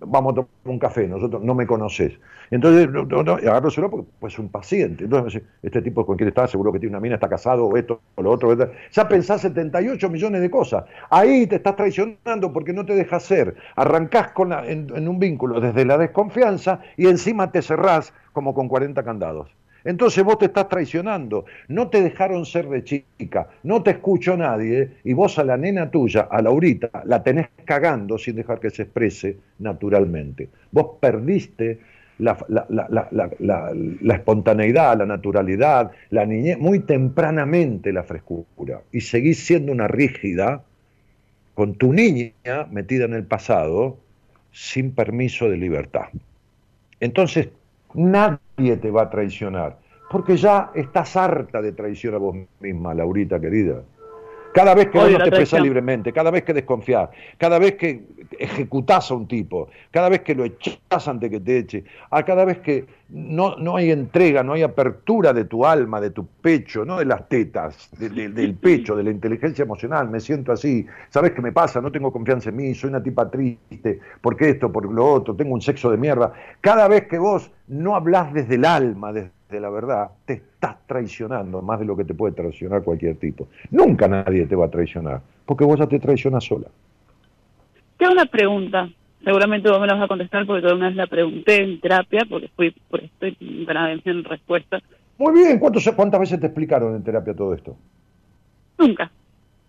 [0.06, 2.18] vamos a tomar un café, nosotros no me conoces.
[2.50, 5.04] Entonces, no, no, y el porque pues, es un paciente.
[5.04, 8.00] Entonces, este tipo con quien está, seguro que tiene una mina, está casado, o esto,
[8.14, 8.48] o lo otro.
[8.48, 8.70] ¿verdad?
[8.92, 10.84] Ya pensás 78 millones de cosas.
[11.10, 13.56] Ahí te estás traicionando porque no te dejas ser.
[13.76, 18.68] Arrancás con en, en un vínculo desde la desconfianza y encima te cerrás como con
[18.68, 19.50] 40 candados.
[19.84, 24.90] Entonces vos te estás traicionando, no te dejaron ser de chica, no te escuchó nadie
[25.04, 28.82] y vos a la nena tuya, a Laurita, la tenés cagando sin dejar que se
[28.82, 30.48] exprese naturalmente.
[30.72, 31.80] Vos perdiste
[32.18, 32.88] la, la- la-
[34.00, 40.62] la- espontaneidad, la naturalidad, la niñez, muy tempranamente la frescura y seguís siendo una rígida
[41.54, 42.32] con tu niña
[42.70, 43.98] metida en el pasado
[44.52, 46.06] sin permiso de libertad.
[47.00, 47.48] Entonces,
[47.94, 49.78] nadie te va a traicionar,
[50.10, 53.82] porque ya estás harta de traición a vos misma, Laurita querida.
[54.54, 58.04] Cada vez que Odio no te expresás libremente, cada vez que desconfías, cada vez que
[58.38, 62.44] ejecutás a un tipo, cada vez que lo echás antes que te eche, a cada
[62.44, 66.84] vez que no, no hay entrega, no hay apertura de tu alma, de tu pecho,
[66.84, 70.86] no de las tetas, de- de- del pecho, de la inteligencia emocional, me siento así,
[71.10, 71.80] ¿sabes qué me pasa?
[71.80, 75.52] No tengo confianza en mí, soy una tipa triste, porque esto, por lo otro, tengo
[75.54, 76.32] un sexo de mierda.
[76.60, 81.62] Cada vez que vos no hablás desde el alma, desde la verdad, te estás traicionando
[81.62, 83.48] más de lo que te puede traicionar cualquier tipo.
[83.70, 86.68] Nunca nadie te va a traicionar, porque vos ya te traicionas sola.
[87.98, 88.88] Te hago una pregunta.
[89.24, 92.26] Seguramente vos me la vas a contestar porque yo una vez la pregunté en terapia,
[92.28, 93.32] porque fui por estoy
[93.66, 94.80] para en respuesta.
[95.16, 97.76] Muy bien, ¿cuántos- ¿cuántas veces te explicaron en terapia todo esto?
[98.78, 99.10] Nunca.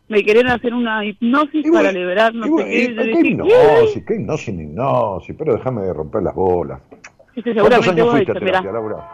[0.08, 2.84] Me querían hacer una hipnosis Y para liberar no y sé qué.
[2.84, 4.06] y- ¿qué dije, hipnosis?
[4.06, 5.36] ¿Qué hipnosis ni hipnosis?
[5.38, 6.82] Pero déjame de romper las bolas.
[7.34, 8.62] "Sí, sí, ¿Cuántos años fuiste a dices, mirá".
[8.62, 9.10] terapia, Laura?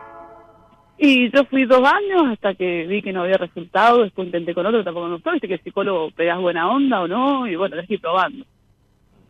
[1.04, 4.68] Y yo fui dos años hasta que vi que no había resultado, después intenté con
[4.68, 7.80] otro, tampoco me gustó, viste que el psicólogo pegás buena onda o no, y bueno,
[7.80, 8.46] estoy probando.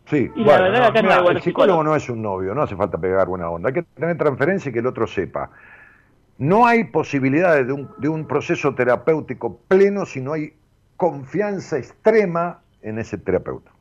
[0.05, 2.21] Sí, Y la bueno, verdad no, acá no hay buenos el psicólogo no es un
[2.21, 3.69] novio, no hace falta pegar buena onda.
[3.69, 5.49] Hay que tener transferencia y que el otro sepa.
[6.37, 10.51] No hay posibilidades de un, de un proceso terapéutico pleno si no hay
[10.97, 13.71] confianza extrema en ese terapeuta.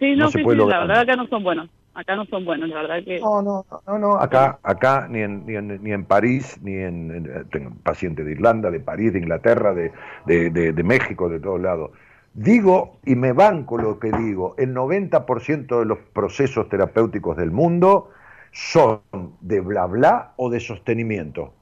[0.00, 1.70] Sí, No no, sí, sí, la verdad acá no son buenos.
[1.94, 3.20] Acá no son buenos, la verdad que...
[3.20, 4.16] No, no, no, no.
[4.16, 8.32] Acá, acá ni en, ni en, ni en París, ni en, en- Tengo pacientes de
[8.32, 9.92] Irlanda, de París, de Inglaterra, de,
[10.26, 11.90] de, de- de México, de todos lados.
[12.32, 18.10] Digo, y me banco lo que digo, el 90% de los procesos terapéuticos del mundo
[18.52, 19.00] son
[19.40, 21.54] de bla bla o de sostenimiento.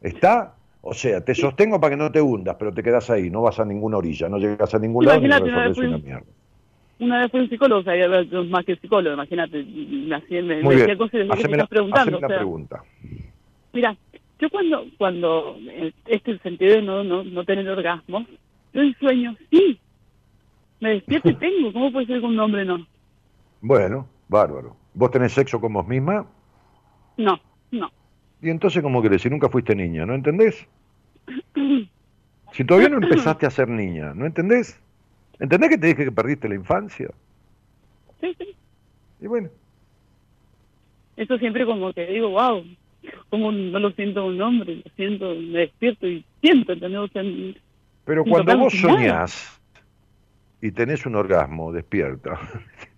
[0.00, 0.54] ¿Está?
[0.82, 3.60] O sea, te sostengo para que no te hundas, pero te quedas ahí, no vas
[3.60, 6.26] a ninguna orilla, no llegas a ningún lado ni resolves una mierda.
[7.02, 11.14] Una vez fui un psicólogo, sabía más que psicólogo, imagínate, me, me, Muy bien, cosas
[11.14, 12.16] y decía, ¿qué haceme me la, estás preguntando?
[12.16, 12.84] haceme O sea, pregunta.
[13.72, 13.96] Mira,
[14.38, 18.28] yo cuando, cuando eh, este sentido de no, no, no tener orgasmos,
[18.72, 19.80] yo en sueño, sí,
[20.78, 22.86] me despierto y tengo, ¿cómo puede ser que un hombre no?
[23.62, 24.76] Bueno, bárbaro.
[24.94, 26.24] ¿Vos tenés sexo con vos misma?
[27.16, 27.40] No,
[27.72, 27.90] no.
[28.40, 29.22] ¿Y entonces cómo querés?
[29.22, 30.68] Si nunca fuiste niña, ¿no entendés?
[32.52, 34.78] Si todavía no empezaste a ser niña, ¿no entendés?
[35.42, 37.08] ¿Entendés que te dije que perdiste la infancia?
[38.20, 38.56] Sí, sí.
[39.20, 39.50] Y bueno,
[41.16, 42.64] Eso siempre como que digo, wow,
[43.28, 47.00] como no lo siento un hombre, lo siento, me despierto y siento, ¿entendés?
[47.00, 47.22] O sea,
[48.04, 49.60] pero cuando vos soñás
[50.60, 52.38] y tenés un orgasmo despierta,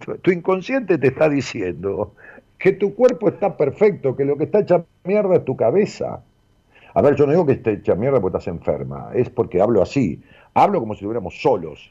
[0.04, 2.14] tu- tu inconsciente te está diciendo
[2.58, 6.22] que tu cuerpo está perfecto, que lo que está hecha mierda es tu cabeza.
[6.94, 9.82] A ver, yo no digo que esté hecha mierda porque estás enferma, es porque hablo
[9.82, 10.22] así.
[10.54, 11.90] Hablo como si estuviéramos solos,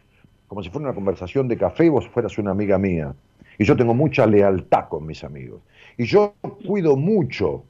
[0.54, 3.16] como si fuera una conversación de café y vos fueras una amiga mía.
[3.58, 5.62] Y yo tengo mucha lealtad con mis amigos.
[5.98, 6.36] Y yo
[6.68, 7.64] cuido mucho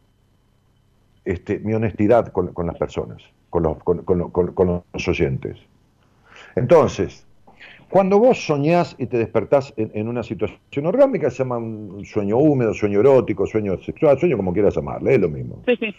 [1.23, 5.57] este, mi honestidad con, con las personas, con los, con- con- con- con los oyentes.
[6.57, 7.26] Entonces,
[7.89, 12.38] cuando vos soñás y te despertás en, en una situación orgánica, se llama un sueño
[12.38, 15.61] húmedo, sueño erótico, sueño sexual, sueño como quieras llamarle, es lo mismo.
[15.65, 15.95] sí, sí.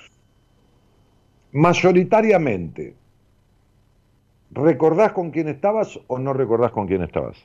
[1.52, 2.94] Mayoritariamente,
[4.54, 7.36] ¿recordás con quién estabas o no recordás con quién estabas?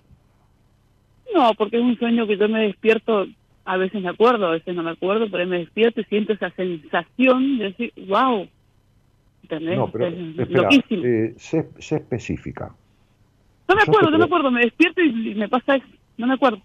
[1.34, 3.26] No, porque es un sueño que yo me despierto,
[3.66, 6.50] a veces me acuerdo, a veces no me acuerdo, pero me despierto y siento esa
[6.52, 8.48] sensación de decir, wow.
[9.44, 9.78] ¿Entendés?
[9.78, 11.04] No, pero es espera, loquísimo.
[11.06, 12.74] eh, sé, sé específica.
[13.68, 15.88] no me yo acuerdo, no me acuerdo, me despierto y, me pasa eso,
[16.18, 16.62] no me acuerdo.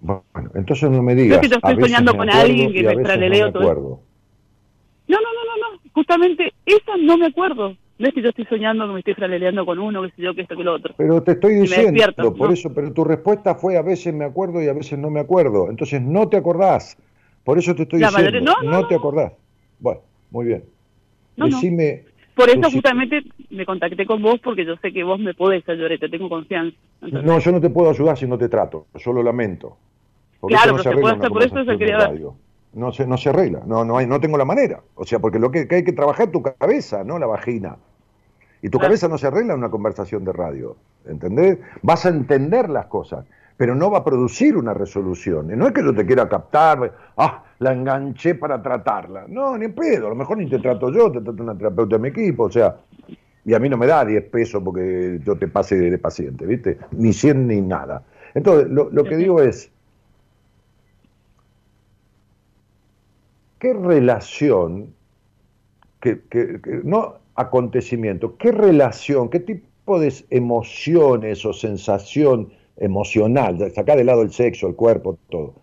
[0.00, 1.40] Bueno, entonces no me digas.
[1.40, 4.00] que yo estoy a veces soñando con alguien que me traleleo no me todo.
[5.06, 7.76] No, no, no, no, no, justamente esa no me acuerdo.
[7.98, 10.34] No es que yo estoy soñando que me estoy fraleleando con uno, que sé yo,
[10.34, 10.94] que esto, que lo otro.
[10.96, 14.68] Pero te estoy diciendo, por eso, pero tu respuesta fue a veces me acuerdo y
[14.68, 15.70] a veces no me acuerdo.
[15.70, 16.96] Entonces no te acordás.
[17.44, 19.32] Por eso te estoy La diciendo, mayoría- no, no, te acordás.
[19.78, 20.00] Bueno,
[20.30, 20.64] muy bien.
[21.36, 22.04] Decime,
[22.34, 25.96] Por eso justamente me contacté con vos porque yo sé que vos me podés ayudar
[25.98, 26.76] te tengo confianza.
[27.00, 28.86] No, yo no te puedo ayudar si no te trato.
[28.94, 29.76] Yo lo lamento.
[30.40, 32.12] Porque Claro, se pero arregla puede una por eso se quería.
[32.74, 34.80] No se, no se arregla, no, no, hay, no tengo la manera.
[34.96, 37.76] O sea, porque lo que, que hay que trabajar es tu cabeza, no la vagina.
[38.62, 38.88] Y tu Claro.
[38.90, 40.76] cabeza no se arregla en una conversación de radio,
[41.06, 41.58] ¿entendés?
[41.82, 43.26] Vas a entender las cosas,
[43.56, 45.50] pero no va a producir una resolución.
[45.52, 49.26] Y no es que yo te quiera captar, ah, la enganché para tratarla.
[49.28, 51.96] No, ni en pedo, a lo mejor ni te trato yo, te trato una terapeuta
[51.96, 52.76] de mi equipo, o sea,
[53.44, 56.78] y a mí no me da 10 pesos porque yo te pase de paciente, ¿viste?
[56.92, 58.02] Ni 100 ni nada.
[58.34, 59.70] Entonces, lo, lo que digo es,
[63.64, 64.92] ¿qué relación,
[66.02, 73.96] que, que- que- no acontecimiento, qué relación, qué tipo de emociones o sensación emocional, sacar
[73.96, 75.54] de lado el sexo, el cuerpo, todo,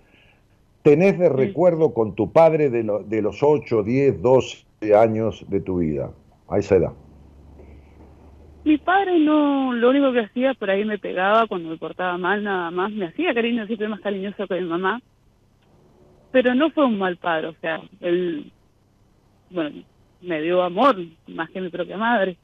[0.81, 4.65] tenés de recuerdo con tu padre de, lo- de los 8, 10, 12
[4.95, 6.09] años de tu vida,
[6.47, 6.93] a esa edad?
[8.63, 12.43] Mi padre no, lo único que hacía por ahí me pegaba cuando me portaba mal,
[12.43, 12.91] nada más.
[12.91, 15.01] Me hacía cariño, siempre más cariñoso que mi mamá.
[16.31, 18.51] Pero no fue un mal padre, o sea, él,
[19.49, 19.83] bueno,
[20.21, 20.95] me dio amor
[21.27, 22.37] más que mi propia madre.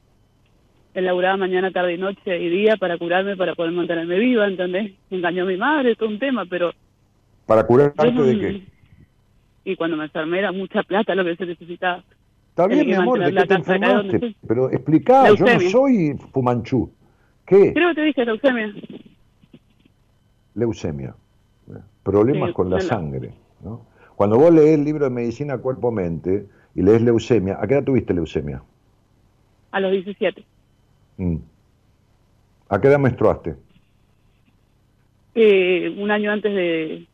[0.94, 4.92] Él laburaba mañana, tarde y noche y día para curarme, para poder mantenerme viva, ¿entendés?
[5.10, 6.72] Engañó a mi madre, todo un tema, pero...
[7.46, 8.62] ¿Para curarte yo no- de qué?
[9.64, 12.02] Y cuando me enfermé era mucha plata lo que se necesitaba.
[12.50, 14.34] Está bien, mi amor, ¿de qué te enfermaste?
[14.46, 16.90] Pero explicá, yo no soy fumanchú.
[17.46, 17.72] ¿Qué?
[17.72, 18.74] Creo que te dije leucemia.
[20.54, 21.14] Leucemia.
[22.02, 23.34] Problemas Sí, con la la- sangre.
[23.62, 23.86] ¿No?
[24.16, 28.12] Cuando vos lees el libro de Medicina Cuerpo-Mente y lees leucemia, ¿a qué edad tuviste
[28.12, 28.62] leucemia?
[29.70, 30.44] A los 17.
[31.18, 31.36] Mm.
[32.68, 33.56] ¿A qué edad menstruaste?
[35.34, 37.06] Eh, un año antes de,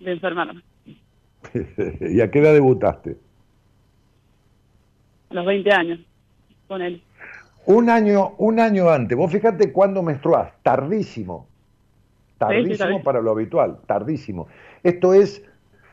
[0.00, 0.62] de enfermarme.
[2.00, 3.16] ¿Y a qué edad debutaste?
[5.30, 6.00] A los 20 años.
[6.68, 7.02] Con él.
[7.64, 9.16] Un año, un año antes.
[9.16, 10.52] Vos fíjate cuándo menstruás.
[10.62, 11.46] Tardísimo.
[11.46, 11.54] Sí,
[12.32, 13.78] sí, Tardísimo para lo habitual.
[13.86, 14.48] Tardísimo.
[14.82, 15.44] Esto es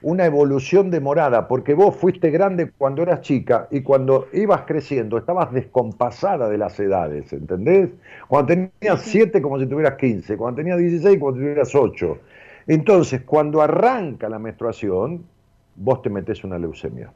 [0.01, 5.51] una evolución demorada, porque vos fuiste grande cuando eras chica y cuando ibas creciendo estabas
[5.51, 7.89] descompasada de las edades, ¿entendés?
[8.27, 12.17] Cuando tenías 7 como si tuvieras 15, cuando tenías 16 como si tuvieras 8.
[12.67, 15.25] Entonces, cuando arranca la menstruación,
[15.75, 17.11] vos te metes una leucemia.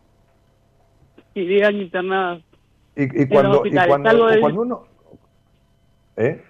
[1.36, 2.42] Y 10 años internada.
[2.96, 4.84] Y, y cuando, y cuando, cuando uno...
[6.16, 6.42] ¿Eh?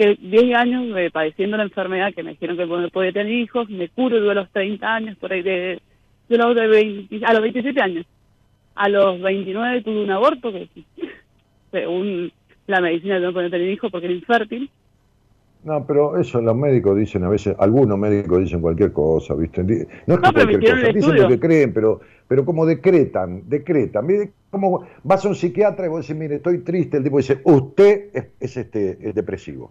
[0.00, 3.68] Que 10 años eh, padeciendo la enfermedad que me dijeron que no podía tener hijos.
[3.68, 5.78] Me curo yo a los 30 años, por ahí de,
[6.26, 8.06] de los de 20 a los 27 años.
[8.76, 10.70] A los 29 tuve un aborto que
[11.70, 12.32] según
[12.66, 14.70] la medicina no podía tener hijos porque era infértil.
[15.64, 19.62] No, pero eso los médicos dicen a veces, algunos médicos dicen cualquier cosa, ¿viste?
[20.06, 24.06] No es que No, cualquier cosa, dicen lo que creen, pero, pero como decretan, decretan.
[24.06, 27.42] Mire, como vas a un psiquiatra y vos decís, mire, estoy triste, el tipo dice,
[27.44, 29.70] usted es, es este es depresivo.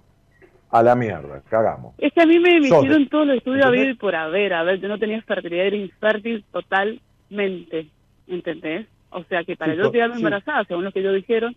[0.71, 1.95] A la mierda, cagamos.
[1.97, 4.53] Es que a mí me, me hicieron todos los estudios a ver y por haber.
[4.53, 7.87] A ver, yo no tenía fertilidad, era infértil totalmente.
[8.27, 8.85] ¿Entendés?
[9.09, 10.19] O sea que para Sí, yo quedarme sí.
[10.21, 11.55] embarazada, según lo que ellos dijeron,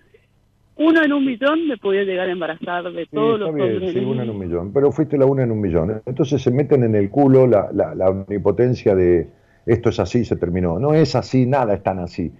[0.76, 3.92] uno en un millón me podía llegar a embarazar de todos los bien, hombres.
[3.92, 4.72] sí, una en un millón.
[4.72, 6.00] Pero fuiste la una en un millón.
[6.06, 9.28] Entonces se meten en el culo la, la, la omnipotencia de
[9.66, 10.78] esto es así, se terminó.
[10.78, 12.32] No es así, nada es tan así.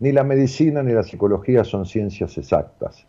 [0.00, 3.06] Ni la medicina ni la psicología son ciencias exactas.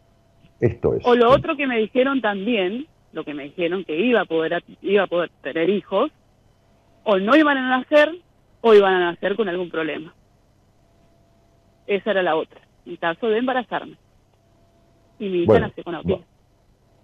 [0.59, 1.03] Esto es.
[1.05, 4.63] O lo otro que me dijeron también, lo que me dijeron que iba a poder
[4.81, 6.11] iba a poder tener hijos,
[7.03, 8.11] o no iban a nacer
[8.61, 10.13] o iban a nacer con algún problema.
[11.85, 13.95] Esa era la otra, en caso de embarazarme.
[15.19, 16.25] Y mi hija Bueno, nació con autismo.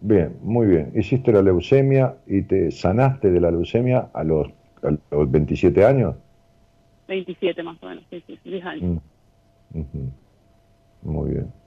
[0.02, 0.92] Bien, muy bien.
[0.96, 4.50] Hiciste la leucemia y te sanaste de la leucemia a los,
[4.84, 6.16] a los 27 años.
[7.08, 9.02] 27 más o menos, sí, sí, 10 años.
[9.72, 10.08] Mm.
[11.04, 11.63] Muy bien.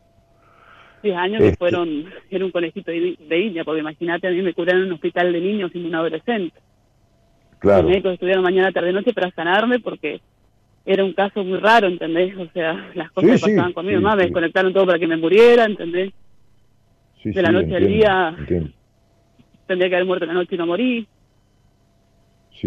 [1.07, 4.43] 10 años Este- que fueron, era un conejito de, de India, porque imagínate, a mí
[4.43, 6.59] me curaron en un hospital de niños siendo un adolescente.
[7.59, 7.83] Claro.
[7.83, 10.20] Los médicos estudiaron mañana, tarde, noche para sanarme porque
[10.85, 12.37] era un caso muy raro, ¿entendés?
[12.37, 14.87] O sea, las cosas Sí, que sí, pasaban con mi sí, mamá, me desconectaron todo
[14.87, 16.12] para que me muriera, ¿entendés?
[17.24, 18.35] De la noche al día.
[18.39, 18.70] entiendo.
[19.66, 21.09] Tendría que haber muerto en la noche y no morí,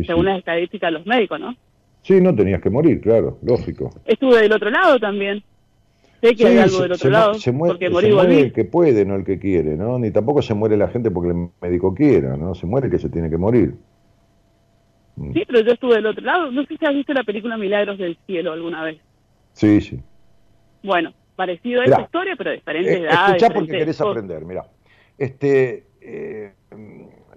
[0.05, 1.55] según las estadísticas de los médicos, ¿no?
[2.01, 3.89] Sí, no tenías que morir, claro, lógico.
[4.05, 5.43] Estuve del otro lado también.
[6.21, 7.91] Sé que Sí, hay algo se- del se otro mu- lado, se muere, porque se
[7.91, 8.41] morí y muere volví.
[8.41, 9.97] el que puede, no el que quiere, ¿no?
[9.99, 12.53] Ni tampoco se muere la gente porque el médico quiera, ¿no?
[12.55, 13.75] Se muere el que se tiene que morir.
[15.15, 15.33] Mm.
[15.33, 16.51] Sí, pero yo estuve del otro lado.
[16.51, 18.99] No sé si has visto la película Milagros del Cielo alguna vez.
[19.53, 19.99] Sí, sí.
[20.83, 23.27] Bueno, parecido a Mirá, esa historia, pero diferente Eh, edad.
[23.27, 24.65] escuchá porque querés aprender, mira.
[25.17, 26.53] Este, eh,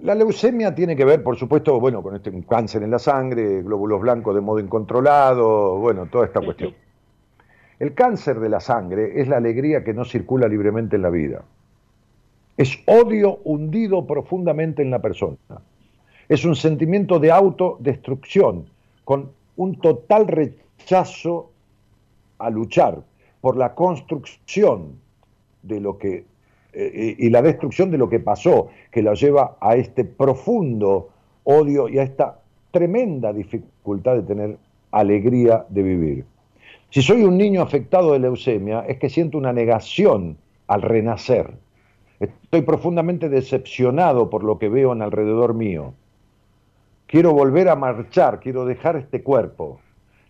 [0.00, 3.62] la leucemia tiene que ver, por supuesto, bueno, con este un cáncer en la sangre,
[3.62, 6.70] glóbulos blancos de modo incontrolado, bueno, toda esta Sí, cuestión.
[6.70, 6.76] sí.
[7.82, 11.42] El cáncer de la sangre es la alegría que no circula libremente en la vida.
[12.56, 15.36] Es odio hundido profundamente en la persona.
[16.28, 18.66] Es un sentimiento de autodestrucción,
[19.02, 21.50] con un total rechazo
[22.38, 23.02] a luchar
[23.40, 25.00] por la construcción
[25.64, 26.24] de lo que
[26.74, 31.08] eh, y la destrucción de lo que pasó, que la lleva a este profundo
[31.42, 34.56] odio y a esta tremenda dificultad de tener
[34.92, 36.31] alegría de vivir.
[36.92, 40.36] Si soy un niño afectado de leucemia, es que siento una negación
[40.66, 41.54] al renacer.
[42.20, 45.94] Estoy profundamente decepcionado por lo que veo en alrededor mío.
[47.06, 49.80] Quiero volver a marchar, quiero dejar este cuerpo.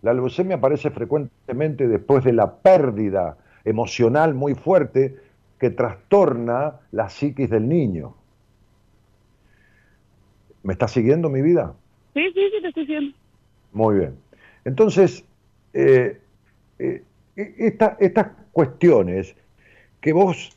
[0.03, 5.17] La leucemia aparece frecuentemente después de la pérdida emocional muy fuerte
[5.59, 8.15] que trastorna la psiquis del niño.
[10.63, 11.75] ¿Me está siguiendo mi vida?
[12.13, 13.17] Sí, sí, sí, te estoy siguiendo.
[13.73, 14.15] Muy bien.
[14.63, 15.25] Entonces,
[15.73, 16.21] eh,
[16.83, 17.03] eh,
[17.99, 19.35] estas cuestiones
[20.01, 20.55] que vos,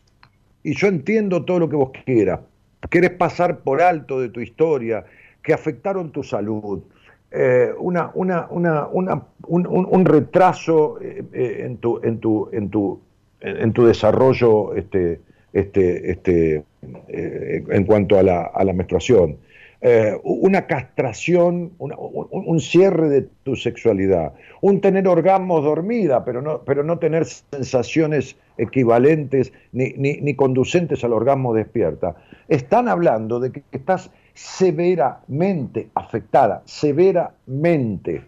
[0.62, 2.40] y yo entiendo todo lo que vos quieras,
[2.90, 5.04] querés pasar por alto de tu historia,
[5.42, 6.82] que afectaron tu salud,
[7.30, 8.88] eh, una, una, una,
[9.46, 13.00] un, retraso en, tu, en, tu, en, tu,
[13.40, 15.20] en, tu desarrollo este,
[15.52, 16.64] este, este,
[17.08, 19.38] en cuanto a la, a la menstruación.
[19.82, 24.32] Eh, una castración, un, cierre de tu sexualidad,
[24.62, 31.12] un tener orgasmos dormida, pero no, pero no tener sensaciones equivalentes ni, ni, conducentes al
[31.12, 32.16] orgasmo despierta.
[32.48, 38.24] Están hablando de que estás severamente afectada, severamente,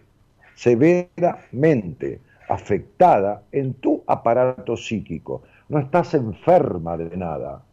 [0.53, 5.41] severamente afectada en tu aparato psíquico.
[5.67, 7.63] No estás enferma de nada,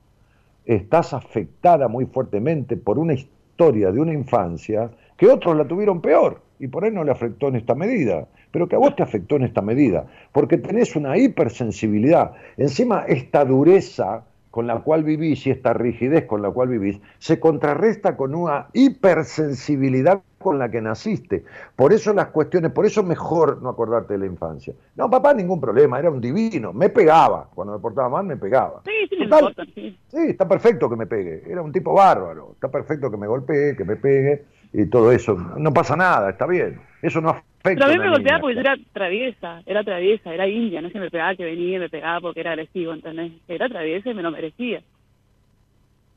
[0.65, 6.03] estás afectada muy fuertemente por una historia historia de una infancia que otros la tuvieron
[6.03, 9.03] peor y por ahí no le afectó en esta medida, pero que a vos te
[9.03, 12.33] afectó en esta medida, porque tenés una hipersensibilidad.
[12.59, 17.41] Encima, esta dureza con la cual vivís y esta rigidez con la cual vivís se
[17.41, 21.43] contrarresta con una hipersensibilidad con la que naciste.
[21.75, 24.75] Por eso las cuestiones, por eso mejor no acordarte de la infancia.
[24.95, 28.83] No, papá, ningún problema, era un divino, me pegaba, cuando me portaba mal me pegaba.
[28.85, 29.99] Sí, sí, importa, sí.
[30.07, 33.75] sí, está perfecto que me pegue, era un tipo bárbaro, está perfecto que me golpee,
[33.77, 37.51] que me pegue y todo eso, no pasa nada, está bien, eso no afecta.
[37.63, 40.93] Pero a mí me golpeaba porque yo era traviesa, era traviesa, era india, no es
[40.93, 43.33] que me pegaba, que venía y me pegaba porque era agresivo, ¿entendés?
[43.49, 44.81] Era traviesa y me lo merecía.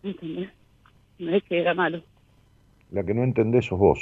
[0.04, 0.50] ¿Entendés?
[1.18, 2.04] No es que era malo.
[2.92, 4.00] La que no entendés sos vos.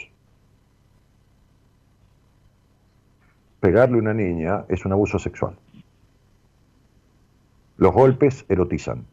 [3.60, 5.56] Pegarle a una niña es un abuso sexual.
[7.78, 9.06] Los golpes erotizan.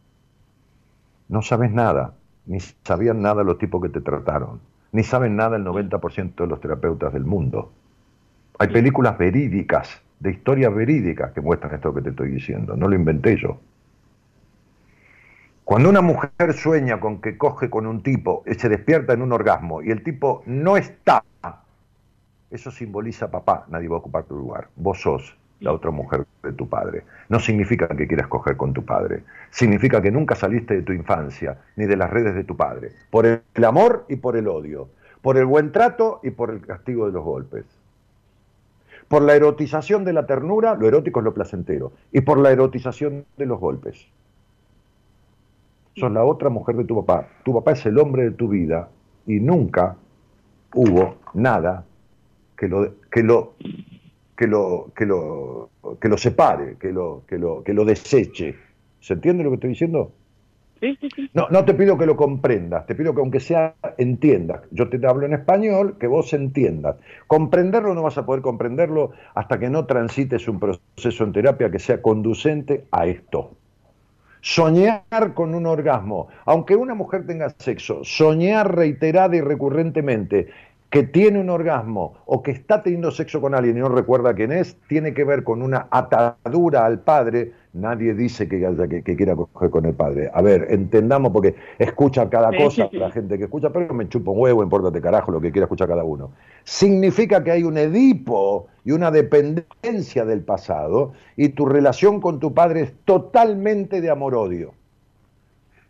[1.27, 2.13] No sabes nada,
[2.45, 4.59] ni sabían nada los tipos que te trataron,
[4.91, 7.71] ni saben nada el 90% de los terapeutas del mundo.
[8.59, 12.95] Hay películas verídicas, de historias verídicas que muestran esto que te estoy diciendo, no lo
[12.95, 13.59] inventé yo.
[15.63, 19.33] Cuando una mujer sueña con que coge con un tipo, y se despierta en un
[19.33, 21.23] orgasmo y el tipo no está,
[22.51, 24.69] eso simboliza papá, nadie va a ocupar tu lugar.
[24.75, 27.03] Vos sos la otra mujer de tu padre.
[27.29, 29.23] No significa que quieras coger con tu padre.
[29.49, 32.91] Significa que nunca saliste de tu infancia, ni de las redes de tu padre.
[33.09, 34.89] Por el amor y por el odio.
[35.21, 37.65] Por el buen trato y por el castigo de los golpes.
[39.07, 41.93] Por la erotización de la ternura, lo erótico es lo placentero.
[42.11, 44.07] Y por la erotización de los golpes
[45.95, 47.27] sos la otra mujer de tu papá.
[47.43, 48.89] Tu papá es el hombre de tu vida
[49.25, 49.95] y nunca
[50.73, 51.85] hubo nada
[52.57, 53.53] que lo que lo
[54.35, 55.69] que lo que lo
[55.99, 58.55] que lo separe, que lo que lo que lo deseche.
[58.99, 60.11] ¿Se entiende lo que estoy diciendo?
[60.79, 61.29] Sí, sí, sí.
[61.33, 64.61] No, no te pido que lo comprendas, te pido que aunque sea entiendas.
[64.71, 66.97] Yo te hablo en español, que vos entiendas.
[67.27, 71.79] Comprenderlo no vas a poder comprenderlo hasta que no transites un proceso en terapia que
[71.79, 73.51] sea conducente a esto
[74.45, 80.49] soñar con un orgasmo, aunque una mujer tenga sexo, soñar reiterada y recurrentemente
[80.89, 84.51] que tiene un orgasmo o que está teniendo sexo con alguien y no recuerda quién
[84.51, 89.69] es, tiene que ver con una atadura al padre Nadie dice que, que, quiera coger
[89.69, 90.31] con el padre.
[90.33, 94.39] A ver, entendamos, porque escucha cada cosa la gente que escucha, pero me chupa un
[94.39, 96.31] huevo, importate carajo lo que quiera escuchar cada uno.
[96.63, 102.53] Significa que hay un Edipo y una dependencia del pasado y tu relación con tu
[102.53, 104.73] padre es totalmente de amor-odio.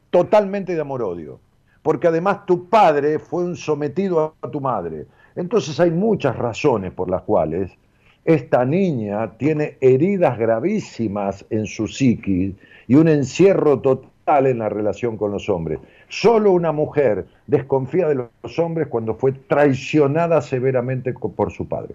[0.10, 1.40] Totalmente de amor-odio.
[1.86, 5.06] Porque además tu padre fue un sometido a tu madre.
[5.36, 7.72] Entonces hay muchas razones por las cuales
[8.24, 12.56] esta niña tiene heridas gravísimas en su psiquis
[12.88, 15.78] y un encierro total en la relación con los hombres.
[16.10, 21.94] Solo una mujer desconfía de los hombres cuando fue traicionada severamente por su padre.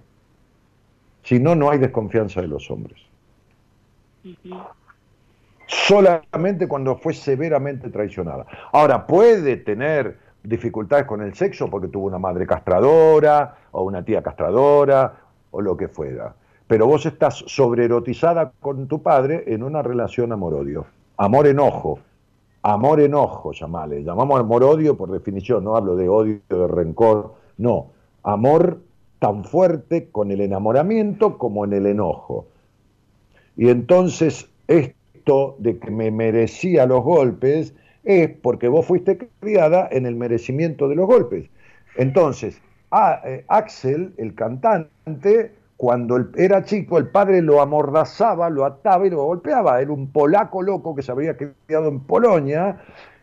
[1.25, 2.97] Si no, no hay desconfianza de los hombres.
[5.71, 8.45] Solamente cuando fue severamente traicionada.
[8.73, 14.21] Ahora, puede tener dificultades con el sexo porque tuvo una madre castradora o una tía
[14.21, 15.15] castradora
[15.53, 16.35] o lo que fuera.
[16.67, 20.87] Pero vos estás sobreerotizada con tu padre en una relación amor-odio.
[21.17, 22.01] Amor-enojo.
[22.63, 24.03] Amor-enojo, llamale.
[24.03, 27.35] Llamamos amor-odio por definición, no hablo de odio, de rencor.
[27.59, 27.93] No,
[28.25, 28.81] amor
[29.21, 32.47] tan fuerte con el enamoramiento como en el enojo.
[33.57, 34.51] Y entonces
[35.59, 37.75] de que me merecía los golpes
[38.05, 41.49] es porque vos fuiste criada en el merecimiento de los golpes.
[41.97, 42.61] Entonces,
[43.25, 49.25] eh, Axel, el cantante, cuando era chico, el padre lo amordazaba, lo ataba y lo
[49.25, 49.81] golpeaba.
[49.81, 52.79] Era un polaco loco que se había criado en Polonia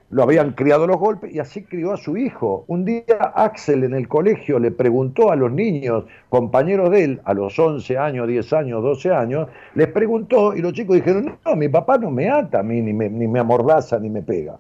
[0.10, 2.64] lo habían criado los golpes y así crió a su hijo.
[2.68, 7.34] Un día Axel en el colegio le preguntó a los niños, compañeros de él, a
[7.34, 11.68] los 11 años, 10 años, 12 años, les preguntó y los chicos dijeron, no, mi
[11.68, 14.58] papá no me ata a mí, ni me, ni me amordaza, ni me pega.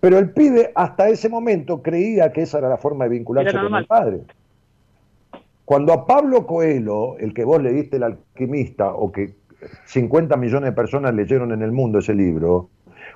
[0.00, 3.74] Pero el pibe hasta ese momento creía que esa era la forma de vincularse con
[3.74, 4.22] el padre.
[5.64, 9.34] Cuando a Pablo Coelho, el que vos le diste el alquimista, o que
[9.84, 12.70] 50 millones de personas leyeron en el mundo ese libro,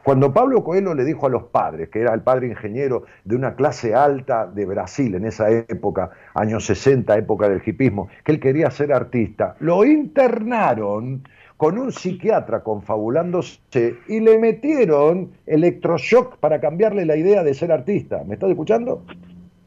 [0.04, 3.56] cuando Pablo Coelho le dijo a los padres, que era el padre ingeniero de una
[3.56, 8.70] clase alta de Brasil en esa época, años 60, época del hipismo, que él quería
[8.70, 11.26] ser artista, lo internaron
[11.56, 18.22] con un psiquiatra confabulándose y le metieron electroshock para cambiarle la idea de ser artista.
[18.26, 19.02] ¿Me estás escuchando?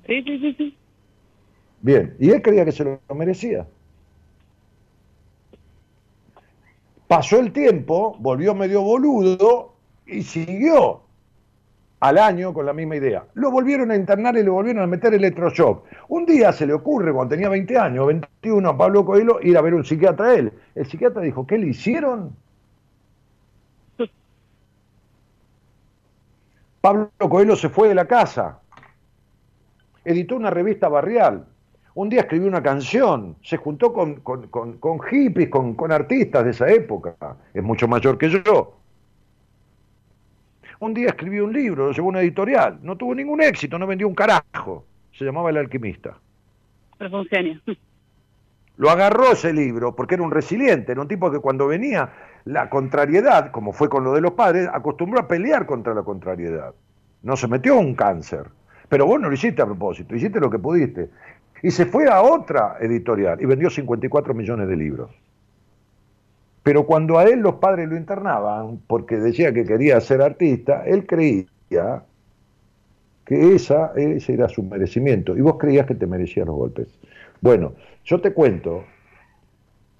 [0.05, 0.77] Sí, sí, sí, sí.
[1.81, 3.65] Bien, y él creía que se lo merecía.
[7.07, 9.76] Pasó el tiempo, volvió medio boludo
[10.07, 11.01] y siguió
[11.99, 13.25] al año con la misma idea.
[13.33, 15.85] Lo volvieron a internar y le volvieron a meter electroshock.
[16.09, 19.61] Un día se le ocurre, cuando tenía 20 años, 21, a Pablo Coelho, ir a
[19.61, 20.53] ver un psiquiatra a él.
[20.75, 22.35] El psiquiatra dijo, ¿qué le hicieron?
[26.81, 28.59] Pablo Coelho se fue de la casa,
[30.05, 31.45] editó una revista barrial,
[31.95, 37.15] un día escribió una canción, se juntó con, con hippies, con artistas de esa época,
[37.53, 38.77] es mucho mayor que yo
[40.79, 43.87] un día escribió un libro, lo llevó a una editorial, no tuvo ningún éxito, no
[43.87, 44.85] vendió un carajo.
[45.13, 46.17] Se llamaba El alquimista.
[46.97, 47.61] Pero fue un genio.
[48.77, 52.11] Lo agarró ese libro porque era un resiliente, era un tipo que cuando venía
[52.45, 56.73] la contrariedad, como fue con lo de los padres, acostumbró a pelear contra la contrariedad.
[57.23, 58.45] No se metió un cáncer.
[58.87, 61.09] Pero vos no lo hiciste a propósito, hiciste lo que pudiste.
[61.63, 65.09] Y se fue a otra editorial y vendió 54 millones de libros.
[66.67, 71.07] Pero cuando a él los padres lo internaban, porque decía que quería ser artista, él
[71.07, 72.03] creía
[73.23, 75.37] que esa, ese era su merecimiento.
[75.37, 76.89] Y vos creías que te merecías los golpes.
[77.39, 77.71] Bueno,
[78.03, 78.83] yo te cuento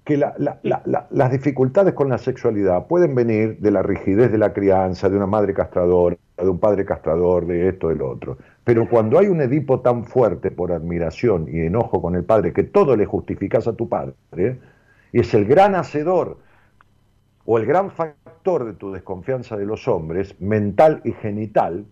[0.04, 5.16] que las dificultades con la sexualidad pueden venir de la rigidez de la crianza, de
[5.16, 8.36] una madre castradora, de un padre castrador, de esto, del otro.
[8.64, 12.64] Pero cuando hay un Edipo tan fuerte por admiración y enojo con el padre, que
[12.64, 14.12] todo le justificas a tu padre,
[15.12, 16.46] y es el gran hacedor
[17.50, 21.86] o el gran factor de tu desconfianza de los hombres, mental y genital,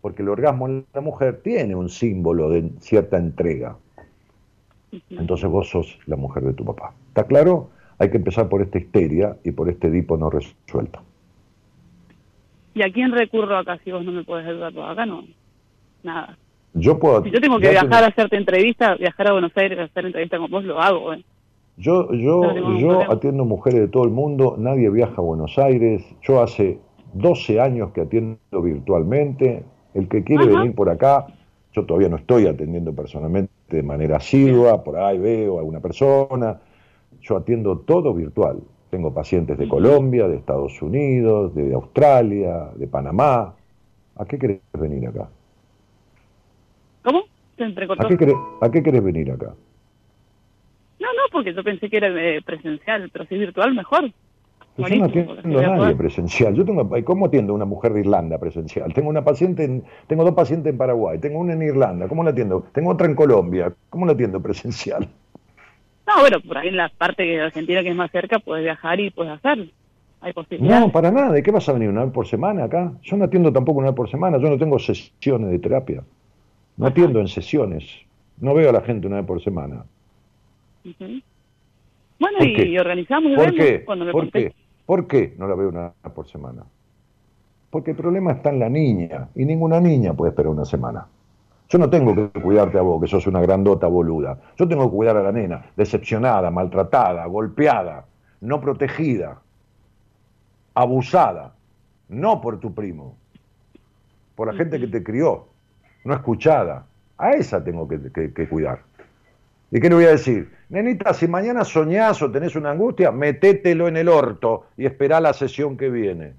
[0.00, 3.76] porque el orgasmo en la mujer tiene un símbolo de cierta entrega.
[5.10, 6.94] Entonces vos sos la mujer de tu papá.
[7.08, 7.70] ¿Está claro?
[7.98, 11.02] Hay que empezar por esta histeria y por este dipo no resuelto.
[12.74, 14.72] ¿Y a quién recurro acá si vos no me puedes ayudar?
[14.88, 15.24] Acá no,
[16.04, 16.38] nada.
[16.74, 17.24] Yo puedo...
[17.24, 20.38] Si yo tengo que viajar a hacerte entrevista, viajar a Buenos Aires a hacer entrevista
[20.38, 21.24] con vos, lo hago, ¿eh?
[21.80, 22.42] Yo, yo,
[22.76, 26.78] yo atiendo mujeres de todo el mundo, nadie viaja a Buenos Aires, yo hace
[27.14, 31.28] 12 años que atiendo virtualmente, el que quiere venir por acá,
[31.72, 36.60] yo todavía no estoy atendiendo personalmente de manera asidua, por ahí veo a alguna persona,
[37.22, 38.60] yo atiendo todo virtual.
[38.90, 43.54] Tengo pacientes de Colombia, de Estados Unidos, de Australia, de Panamá.
[44.16, 45.30] ¿A qué querés venir acá?
[47.02, 47.20] ¿Cómo?
[47.98, 49.54] ¿A qué, ¿A qué querés venir acá?
[51.00, 54.12] No, no, porque yo pensé que era eh, presencial, pero si es virtual, mejor.
[54.76, 56.54] yo no atiendo a nadie presencial.
[56.54, 58.92] Yo tengo, ¿Cómo atiendo a una mujer de Irlanda presencial?
[58.92, 62.30] Tengo una paciente, en, tengo dos pacientes en Paraguay, tengo una en Irlanda, ¿cómo la
[62.30, 62.66] atiendo?
[62.72, 65.08] Tengo otra en Colombia, ¿cómo la atiendo presencial?
[66.06, 69.00] No, bueno, por ahí en la parte de Argentina que es más cerca puedes viajar
[69.00, 69.66] y puedes hacerlo.
[70.20, 70.80] Hay posibilidades.
[70.86, 71.32] No, para nada.
[71.32, 72.92] ¿De qué vas a venir una vez por semana acá?
[73.02, 74.38] Yo no atiendo tampoco una vez por semana.
[74.38, 76.02] Yo no tengo sesiones de terapia.
[76.76, 77.84] No atiendo en sesiones.
[78.38, 79.84] No veo a la gente una vez por semana.
[82.18, 83.84] Bueno, y, organizamos ¿Por qué?
[84.12, 84.54] ¿Por qué?
[84.86, 86.64] ¿Por qué no la veo una por semana?
[87.70, 91.06] Porque el problema está en la niña, y ninguna niña puede esperar una semana.
[91.68, 94.38] Yo no tengo que cuidarte a vos, que sos una grandota boluda.
[94.58, 98.06] Yo tengo que cuidar a la nena, decepcionada, maltratada, golpeada,
[98.40, 99.40] no protegida,
[100.74, 101.54] abusada,
[102.08, 103.16] no por tu primo,
[104.34, 105.46] por la gente que te crió,
[106.04, 106.86] no escuchada.
[107.18, 108.80] A esa tengo que, que- que cuidar.
[109.70, 110.50] ¿Y qué le voy a decir?
[110.70, 115.32] Nenita, si mañana soñás o tenés una angustia, metételo en el orto y esperá la
[115.32, 116.32] sesión que viene.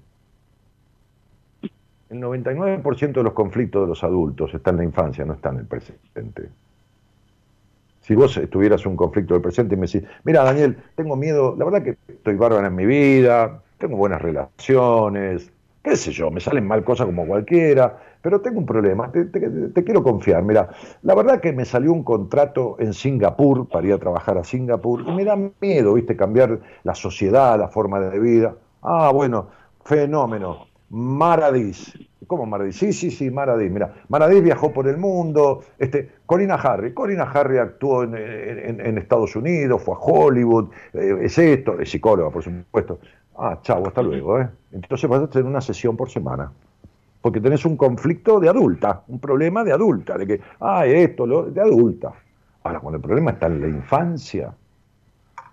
[2.08, 5.60] El 99% de los conflictos de los adultos están en la infancia, no están en
[5.60, 6.48] el presente.
[8.00, 11.66] Si vos tuvieras un conflicto del presente y me decís, mira Daniel, tengo miedo, la
[11.66, 15.50] verdad que estoy bárbara en mi vida, tengo buenas relaciones,
[15.82, 19.84] qué sé yo, me salen mal cosas como cualquiera, pero tengo un problema, te, te-
[19.84, 20.68] quiero confiar, mira,
[21.02, 25.02] la verdad que me salió un contrato en Singapur para ir a trabajar a Singapur
[25.06, 28.54] y me da miedo, viste, cambiar la sociedad, la forma de vida.
[28.82, 29.48] Ah, bueno,
[29.84, 30.66] fenómeno.
[30.88, 31.98] Maradís.
[32.26, 32.76] ¿Cómo Maradís?
[32.76, 33.70] Sí, sí, sí, Maradís.
[33.70, 35.64] Mira, Maradís viajó por el mundo.
[35.78, 36.94] Este, Corina Harry.
[36.94, 42.42] Corina Harry actuó en, Estados Unidos, fue a Hollywood, eh, es esto, es psicóloga, por
[42.42, 43.00] supuesto.
[43.36, 44.40] Ah, chau, hasta luego.
[44.40, 44.48] ¿eh?
[44.70, 46.52] Entonces vas a tener una sesión por semana.
[47.22, 51.44] Porque tenés un conflicto de adulta, un problema de adulta, de que, ah, esto, lo,
[51.44, 52.12] de adulta.
[52.64, 54.52] Ahora, cuando el problema está en la infancia,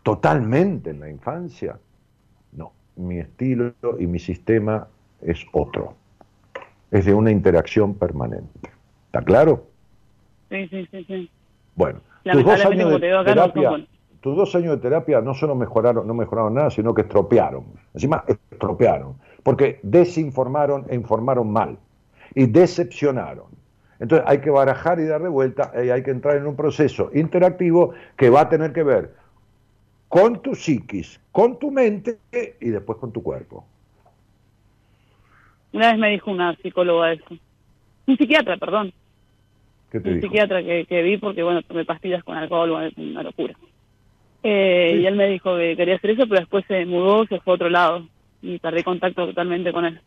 [0.03, 1.77] totalmente en la infancia,
[2.53, 4.87] no, mi estilo y mi sistema
[5.21, 5.93] es otro.
[6.91, 8.71] Es de una interacción permanente.
[9.05, 9.67] ¿Está claro?
[10.49, 11.29] Sí, sí, sí, sí.
[11.75, 13.87] Bueno, tus dos años de no terapia, buenos.
[14.21, 17.63] tus dos años de terapia no solo mejoraron, no mejoraron nada, sino que estropearon.
[17.93, 19.15] Encima estropearon,
[19.49, 21.79] porque desinformaron e informaron mal
[22.35, 23.47] y decepcionaron.
[23.99, 27.09] Entonces hay que barajar y dar de vuelta y hay que entrar en un proceso
[27.15, 29.15] interactivo que va a tener que ver
[30.07, 32.19] con tu psiquis, con tu mente
[32.61, 33.65] y después con tu cuerpo.
[35.73, 37.25] Una vez me dijo una psicóloga eso.
[38.05, 38.93] Un psiquiatra, perdón.
[39.89, 40.27] ¿Qué te un dijo?
[40.27, 43.55] psiquiatra que, que vi porque, bueno, tomé pastillas con alcohol, una locura.
[44.43, 47.53] Eh, Y él me dijo que quería hacer eso, pero después se mudó, se fue
[47.53, 48.07] a otro lado
[48.41, 50.01] y perdí contacto totalmente con él.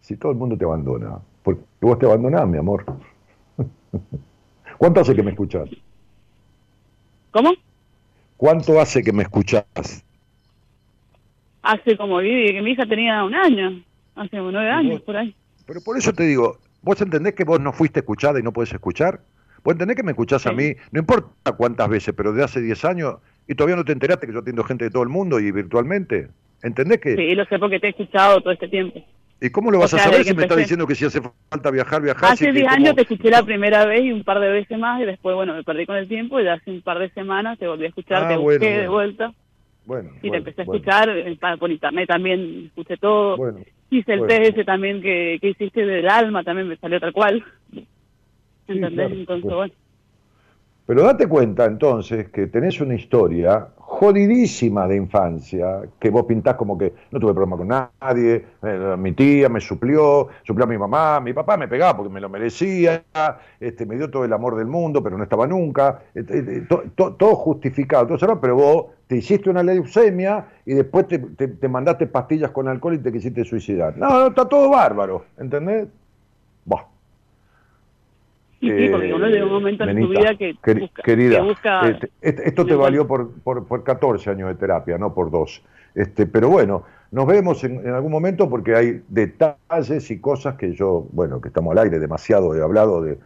[0.00, 2.84] Si todo el mundo te abandona, porque vos te abandonás, mi amor.
[4.78, 5.68] ¿Cuánto hace que me escuchás?
[7.30, 7.52] ¿Cómo?
[8.36, 10.04] ¿Cuánto hace que me escuchás?
[11.62, 13.82] Hace como vi que mi hija tenía un año,
[14.16, 15.34] hace como nueve años por ahí.
[15.64, 18.72] Pero por eso te digo, ¿vos entendés que vos no fuiste escuchada y no podés
[18.72, 19.20] escuchar?
[19.62, 20.74] ¿Vos entendés que me escuchás a mí?
[20.90, 24.32] No importa cuántas veces, pero de hace 10 años y todavía no te enteraste que
[24.32, 26.28] yo atiendo gente de todo el mundo y virtualmente.
[26.62, 27.16] ¿Entendés que?
[27.16, 29.02] Sí, lo sé porque te he escuchado todo este tiempo.
[29.40, 31.20] ¿Y cómo lo vas O a saber si me estás diciendo que si hace
[31.50, 32.32] falta viajar, viajar?
[32.32, 34.48] Hace si que 10 como- años te escuché la primera vez y un par de
[34.48, 37.10] veces más y después, bueno, me perdí con el tiempo y hace un par de
[37.10, 39.32] semanas te volví a escuchar, Ah, te bueno, busqué de vuelta
[39.84, 43.36] Bueno, y te empecé a escuchar eh, por internet también, escuché todo.
[43.36, 43.58] Bueno,
[43.90, 47.44] Hice el test ese también que, que hiciste del alma, también me salió tal cual.
[48.68, 48.94] ¿Entendés?
[48.94, 49.74] claro, Entonces, bueno.
[50.92, 56.76] Pero date cuenta entonces que tenés una historia jodidísima de infancia, que vos pintás como
[56.76, 61.18] que no tuve problema con nadie, eh, mi tía me suplió, suplió a mi mamá,
[61.20, 63.04] mi papá me pegaba porque me lo merecía,
[63.58, 66.02] este, me dio todo el amor del mundo, pero no estaba nunca,
[66.68, 71.18] to- to- todo justificado, todo cerrado, pero vos te hiciste una leucemia y después te,
[71.18, 73.96] te- te mandaste pastillas con alcohol y te quisiste suicidar.
[73.96, 75.88] No, no, está todo bárbaro, ¿entendés?
[78.62, 81.88] Y sí, porque uno llega un momento en su vida que busca- querida, que busca-
[81.90, 85.64] este, este- esto te valió por, por, por 14 años de terapia, no por dos.
[85.96, 90.72] Este, pero bueno, nos vemos en, en algún momento porque hay detalles y cosas que
[90.74, 93.18] yo, bueno, que estamos al aire, demasiado he hablado de,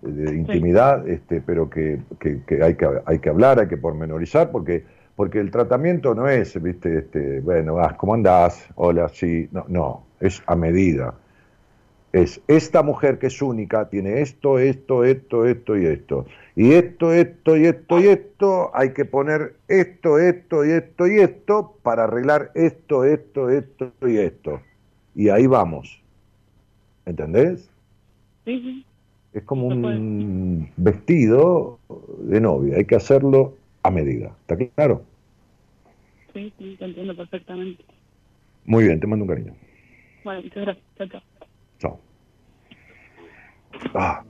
[0.00, 4.50] de intimidad, este, pero que, que- que hay que hay que hablar, hay que pormenorizar,
[4.50, 4.84] porque,
[5.16, 8.66] porque el tratamiento no es, viste, este, bueno, ah, ¿cómo andás?
[8.74, 11.12] Hola, sí, no, no, es a medida
[12.12, 16.26] es esta mujer que es única, tiene esto, esto, esto, esto y esto.
[16.56, 21.18] Y esto, esto y esto y esto, hay que poner esto, esto y esto y
[21.18, 24.60] esto para arreglar esto, esto, esto y esto.
[25.14, 26.00] Y ahí vamos.
[27.04, 27.70] ¿Entendés?
[28.44, 28.84] Sí, sí.
[29.34, 31.78] Es como un vestido
[32.20, 34.34] de novia, hay que hacerlo a medida.
[34.40, 35.02] ¿Está claro?
[36.32, 37.84] Sí, sí, te entiendo perfectamente.
[38.64, 39.54] Muy bien, te mando un cariño.
[40.24, 40.84] Bueno, muchas gracias.
[40.96, 41.08] Chao.
[41.08, 41.27] Chao.
[43.94, 44.22] Ah.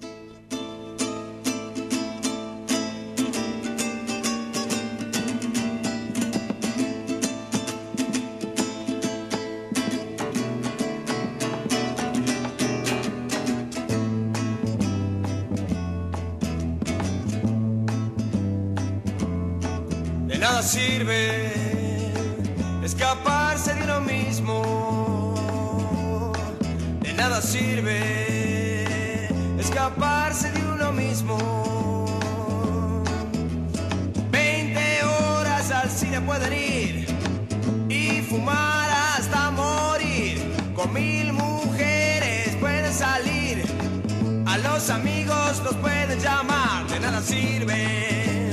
[20.27, 21.53] De nada sirve
[22.85, 24.63] escaparse de uno mismo.
[27.01, 28.28] De nada sirve
[29.89, 32.05] escaparse de uno mismo.
[34.31, 37.07] 20 horas al cine pueden ir
[37.89, 40.43] y fumar hasta morir.
[40.75, 43.65] Con mil mujeres pueden salir.
[44.47, 48.51] A los amigos los pueden llamar, de nada sirve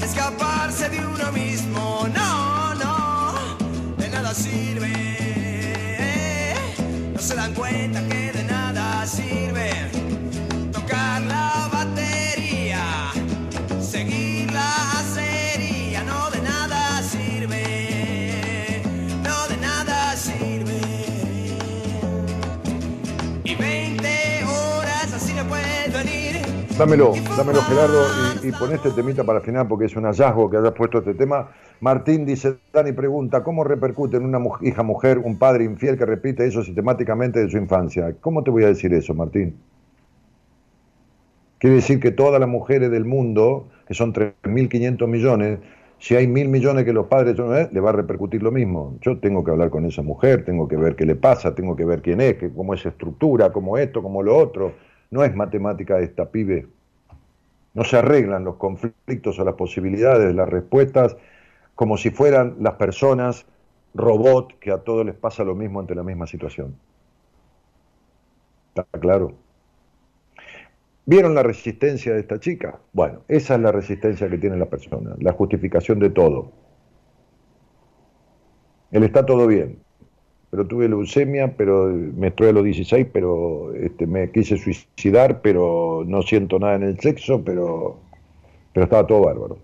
[0.00, 2.06] escaparse de uno mismo.
[2.14, 3.34] No, no,
[3.96, 4.92] de nada sirve.
[7.12, 8.03] No se dan cuenta
[26.78, 28.02] Dámelo, dámelo Gerardo
[28.42, 31.14] y, pon este temita para el final porque es un hallazgo que hayas puesto este
[31.14, 31.48] tema.
[31.80, 36.44] Martín dice, Dani pregunta, ¿cómo repercute en una hija mujer un padre infiel que repite
[36.44, 38.16] eso sistemáticamente de su infancia?
[38.20, 39.56] ¿Cómo te voy a decir eso, Martín?
[41.58, 45.60] Quiere decir que todas las mujeres del mundo, que son 3.500 millones,
[46.00, 47.68] si hay mil millones que los padres son, ¿eh?
[47.70, 48.98] le va a repercutir lo mismo.
[49.00, 51.84] Yo tengo que hablar con esa mujer, tengo que ver qué le pasa, tengo que
[51.84, 54.72] ver quién es, cómo es estructura, cómo esto, cómo lo otro.
[55.14, 56.66] No es matemática esta, pibe.
[57.72, 61.16] No se arreglan los conflictos o las posibilidades, las respuestas,
[61.76, 63.46] como si fueran las personas
[63.94, 66.74] robot que a todos les pasa lo mismo ante la misma situación.
[68.74, 69.34] ¿Está claro?
[71.06, 72.80] ¿Vieron la resistencia de esta chica?
[72.92, 76.50] Bueno, esa es la resistencia que tiene la persona, la justificación de todo.
[78.90, 79.78] Él está todo bien,
[80.54, 86.04] pero tuve leucemia, pero me estoy a los 16, pero este, me quise suicidar, pero
[86.06, 87.96] no siento nada en el sexo, pero,
[88.72, 89.58] pero estaba todo bárbaro.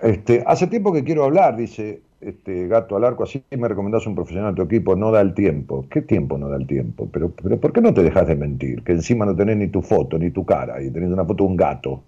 [0.00, 4.16] Este, hace tiempo que quiero hablar, dice este gato al arco, así me recomendás un
[4.16, 5.86] profesional de tu equipo, no da el tiempo.
[5.88, 7.08] ¿Qué tiempo no da el tiempo?
[7.12, 8.82] Pero, pero ¿por qué no te dejas de mentir?
[8.82, 11.50] Que encima no tenés ni tu foto, ni tu cara, y tenés una foto de
[11.50, 12.02] un gato,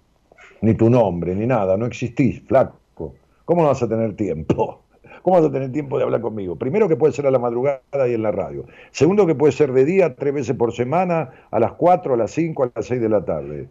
[0.59, 3.13] ni tu nombre, ni nada, no existís, flaco.
[3.45, 4.80] ¿Cómo no vas a tener tiempo?
[5.21, 6.55] ¿Cómo vas a tener tiempo de hablar conmigo?
[6.55, 8.65] Primero que puede ser a la madrugada y en la radio.
[8.91, 12.31] Segundo que puede ser de día, tres veces por semana, a las 4, a las
[12.31, 13.69] 5, a las 6 de la tarde.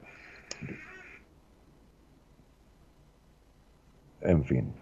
[4.20, 4.72] En fin.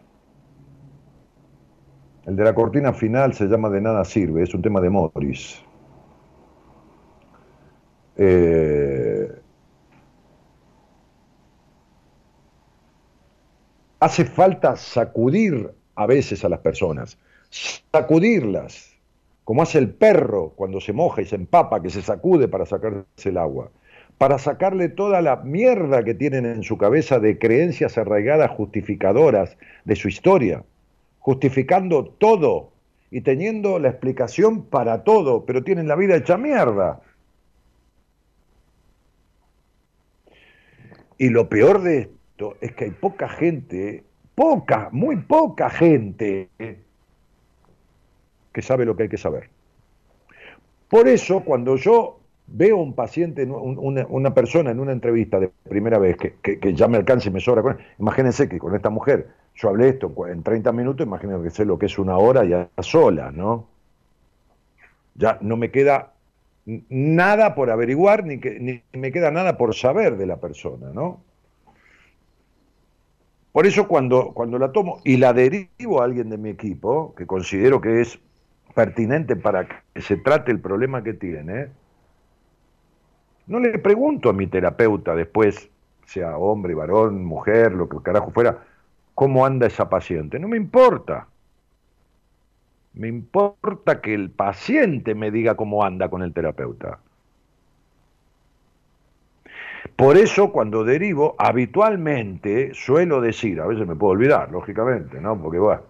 [2.26, 5.64] El de la cortina final se llama De nada sirve, es un tema de Morris.
[8.16, 9.40] Eh,
[14.00, 17.18] hace falta sacudir a veces a las personas,
[17.50, 18.94] sacudirlas,
[19.42, 23.30] como hace el perro cuando se moja y se empapa, que se sacude para sacarse
[23.30, 23.72] el agua,
[24.16, 29.96] para sacarle toda la mierda que tienen en su cabeza de creencias arraigadas justificadoras de
[29.96, 30.62] su historia,
[31.18, 32.70] justificando todo
[33.10, 37.00] y teniendo la explicación para todo, pero tienen la vida hecha mierda.
[41.16, 44.04] Y lo peor de esto es que hay poca gente,
[44.38, 46.48] poca, muy poca gente,
[48.52, 49.50] que sabe lo que hay que saber.
[50.88, 55.98] Por eso, cuando yo veo un paciente, un- una, persona en una entrevista de primera
[55.98, 59.70] vez, que, ya me alcance y me sobra, con, imagínense que con esta mujer yo
[59.70, 63.32] hablé esto en 30 minutos, imagínense que sé lo que es una hora ya sola,
[63.32, 63.66] ¿no?
[65.16, 66.12] Ya no me queda
[66.88, 71.22] nada por averiguar, ni, que, ni me queda nada por saber de la persona, ¿no?
[73.52, 77.26] Por eso cuando, cuando la tomo y la derivo a alguien de mi equipo, que
[77.26, 78.18] considero que es
[78.74, 81.68] pertinente para que se trate el problema que tiene,
[83.46, 85.70] no le pregunto a mi terapeuta después,
[86.06, 88.64] sea hombre, varón, mujer, lo que carajo fuera,
[89.14, 90.38] cómo anda esa paciente.
[90.38, 91.26] No me importa.
[92.92, 97.00] Me importa que el paciente me diga cómo anda con el terapeuta.
[99.96, 105.40] Por eso cuando derivo, habitualmente suelo decir, a veces me puedo olvidar, lógicamente, ¿no?
[105.40, 105.82] Porque bueno,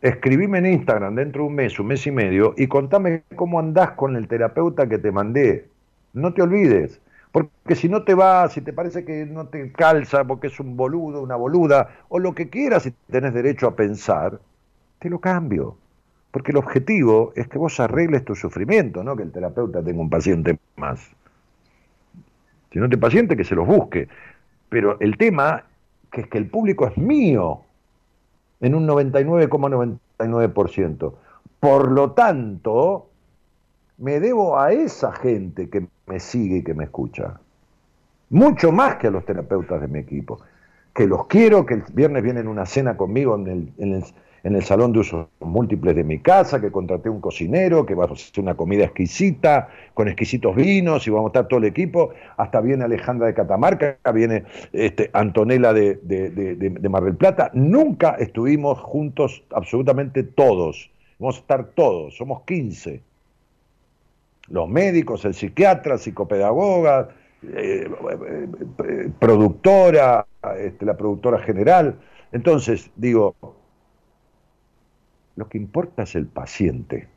[0.00, 3.92] escribime en Instagram dentro de un mes, un mes y medio, y contame cómo andás
[3.92, 5.68] con el terapeuta que te mandé.
[6.12, 7.00] No te olvides,
[7.32, 10.76] porque si no te vas, si te parece que no te calza, porque es un
[10.76, 14.40] boludo, una boluda, o lo que quieras, si tenés derecho a pensar,
[14.98, 15.76] te lo cambio.
[16.30, 20.10] Porque el objetivo es que vos arregles tu sufrimiento, no que el terapeuta tenga un
[20.10, 21.10] paciente más.
[22.74, 24.08] Si no te paciente, que se los busque.
[24.68, 25.62] Pero el tema
[26.10, 27.60] que es que el público es mío
[28.60, 31.14] en un 99,99%.
[31.60, 33.10] Por lo tanto,
[33.98, 37.38] me debo a esa gente que me sigue y que me escucha.
[38.30, 40.40] Mucho más que a los terapeutas de mi equipo.
[40.92, 44.04] Que los quiero, que el viernes vienen a una cena conmigo en el,
[44.44, 48.04] en el salón de usos múltiples de mi casa, que contraté un cocinero, que va
[48.04, 52.10] a hacer una comida exquisita, con exquisitos vinos, y vamos a estar todo el equipo.
[52.36, 54.44] Hasta viene Alejandra de Catamarca, viene
[54.74, 57.50] este, Antonella de, Mar del Plata.
[57.54, 60.90] Nunca estuvimos juntos absolutamente todos.
[61.18, 63.00] Vamos a estar todos, somos 15.
[64.48, 67.08] los médicos, el psiquiatra, psicopedagoga,
[67.42, 70.26] eh, eh, productora,
[70.58, 71.96] este, la productora general.
[72.30, 73.34] Entonces, digo,
[75.36, 77.08] lo que importa es el paciente.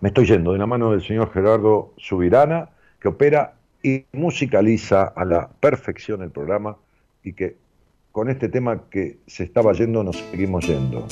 [0.00, 2.70] Me estoy yendo de la mano del señor Gerardo Subirana,
[3.00, 6.76] que opera y musicaliza a la perfección el programa
[7.22, 7.56] y que
[8.12, 11.06] con este tema que se estaba yendo nos seguimos yendo.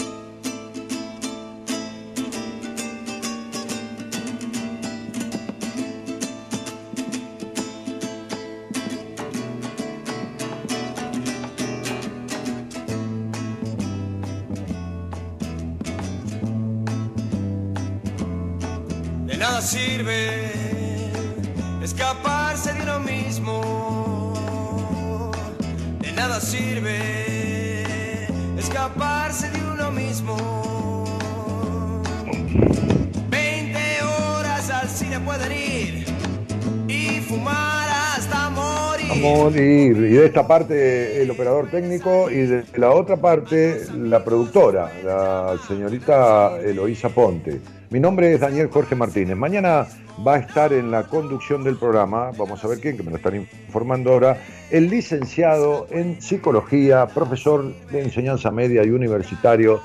[39.55, 47.11] Esta parte el operador técnico y de la otra parte la productora, la señorita Eloísa
[47.11, 47.61] Ponte.
[47.91, 49.37] Mi nombre es Daniel Jorge Martínez.
[49.37, 49.87] Mañana
[50.27, 53.17] va a estar en la conducción del programa, vamos a ver quién, que me lo
[53.17, 54.39] están informando ahora,
[54.71, 59.81] el licenciado en psicología, profesor de enseñanza media y universitario,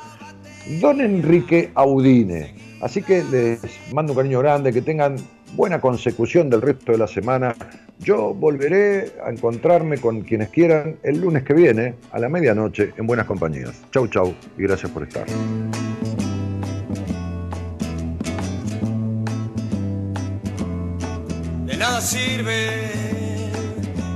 [0.79, 2.55] don Enrique Audine.
[2.81, 3.59] Así que les
[3.91, 5.17] mando un cariño grande, que tengan
[5.53, 7.55] buena consecución del resto de la semana.
[7.99, 13.07] Yo volveré a encontrarme con quienes quieran el lunes que viene a la medianoche en
[13.07, 13.81] Buenas Compañías.
[13.91, 15.25] Chau, chau y gracias por estar.
[21.65, 23.51] De nada sirve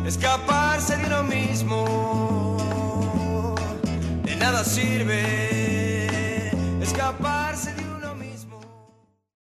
[0.05, 2.75] escaparse de uno mismo.
[4.23, 6.49] De nada sirve
[6.81, 7.80] escaparse de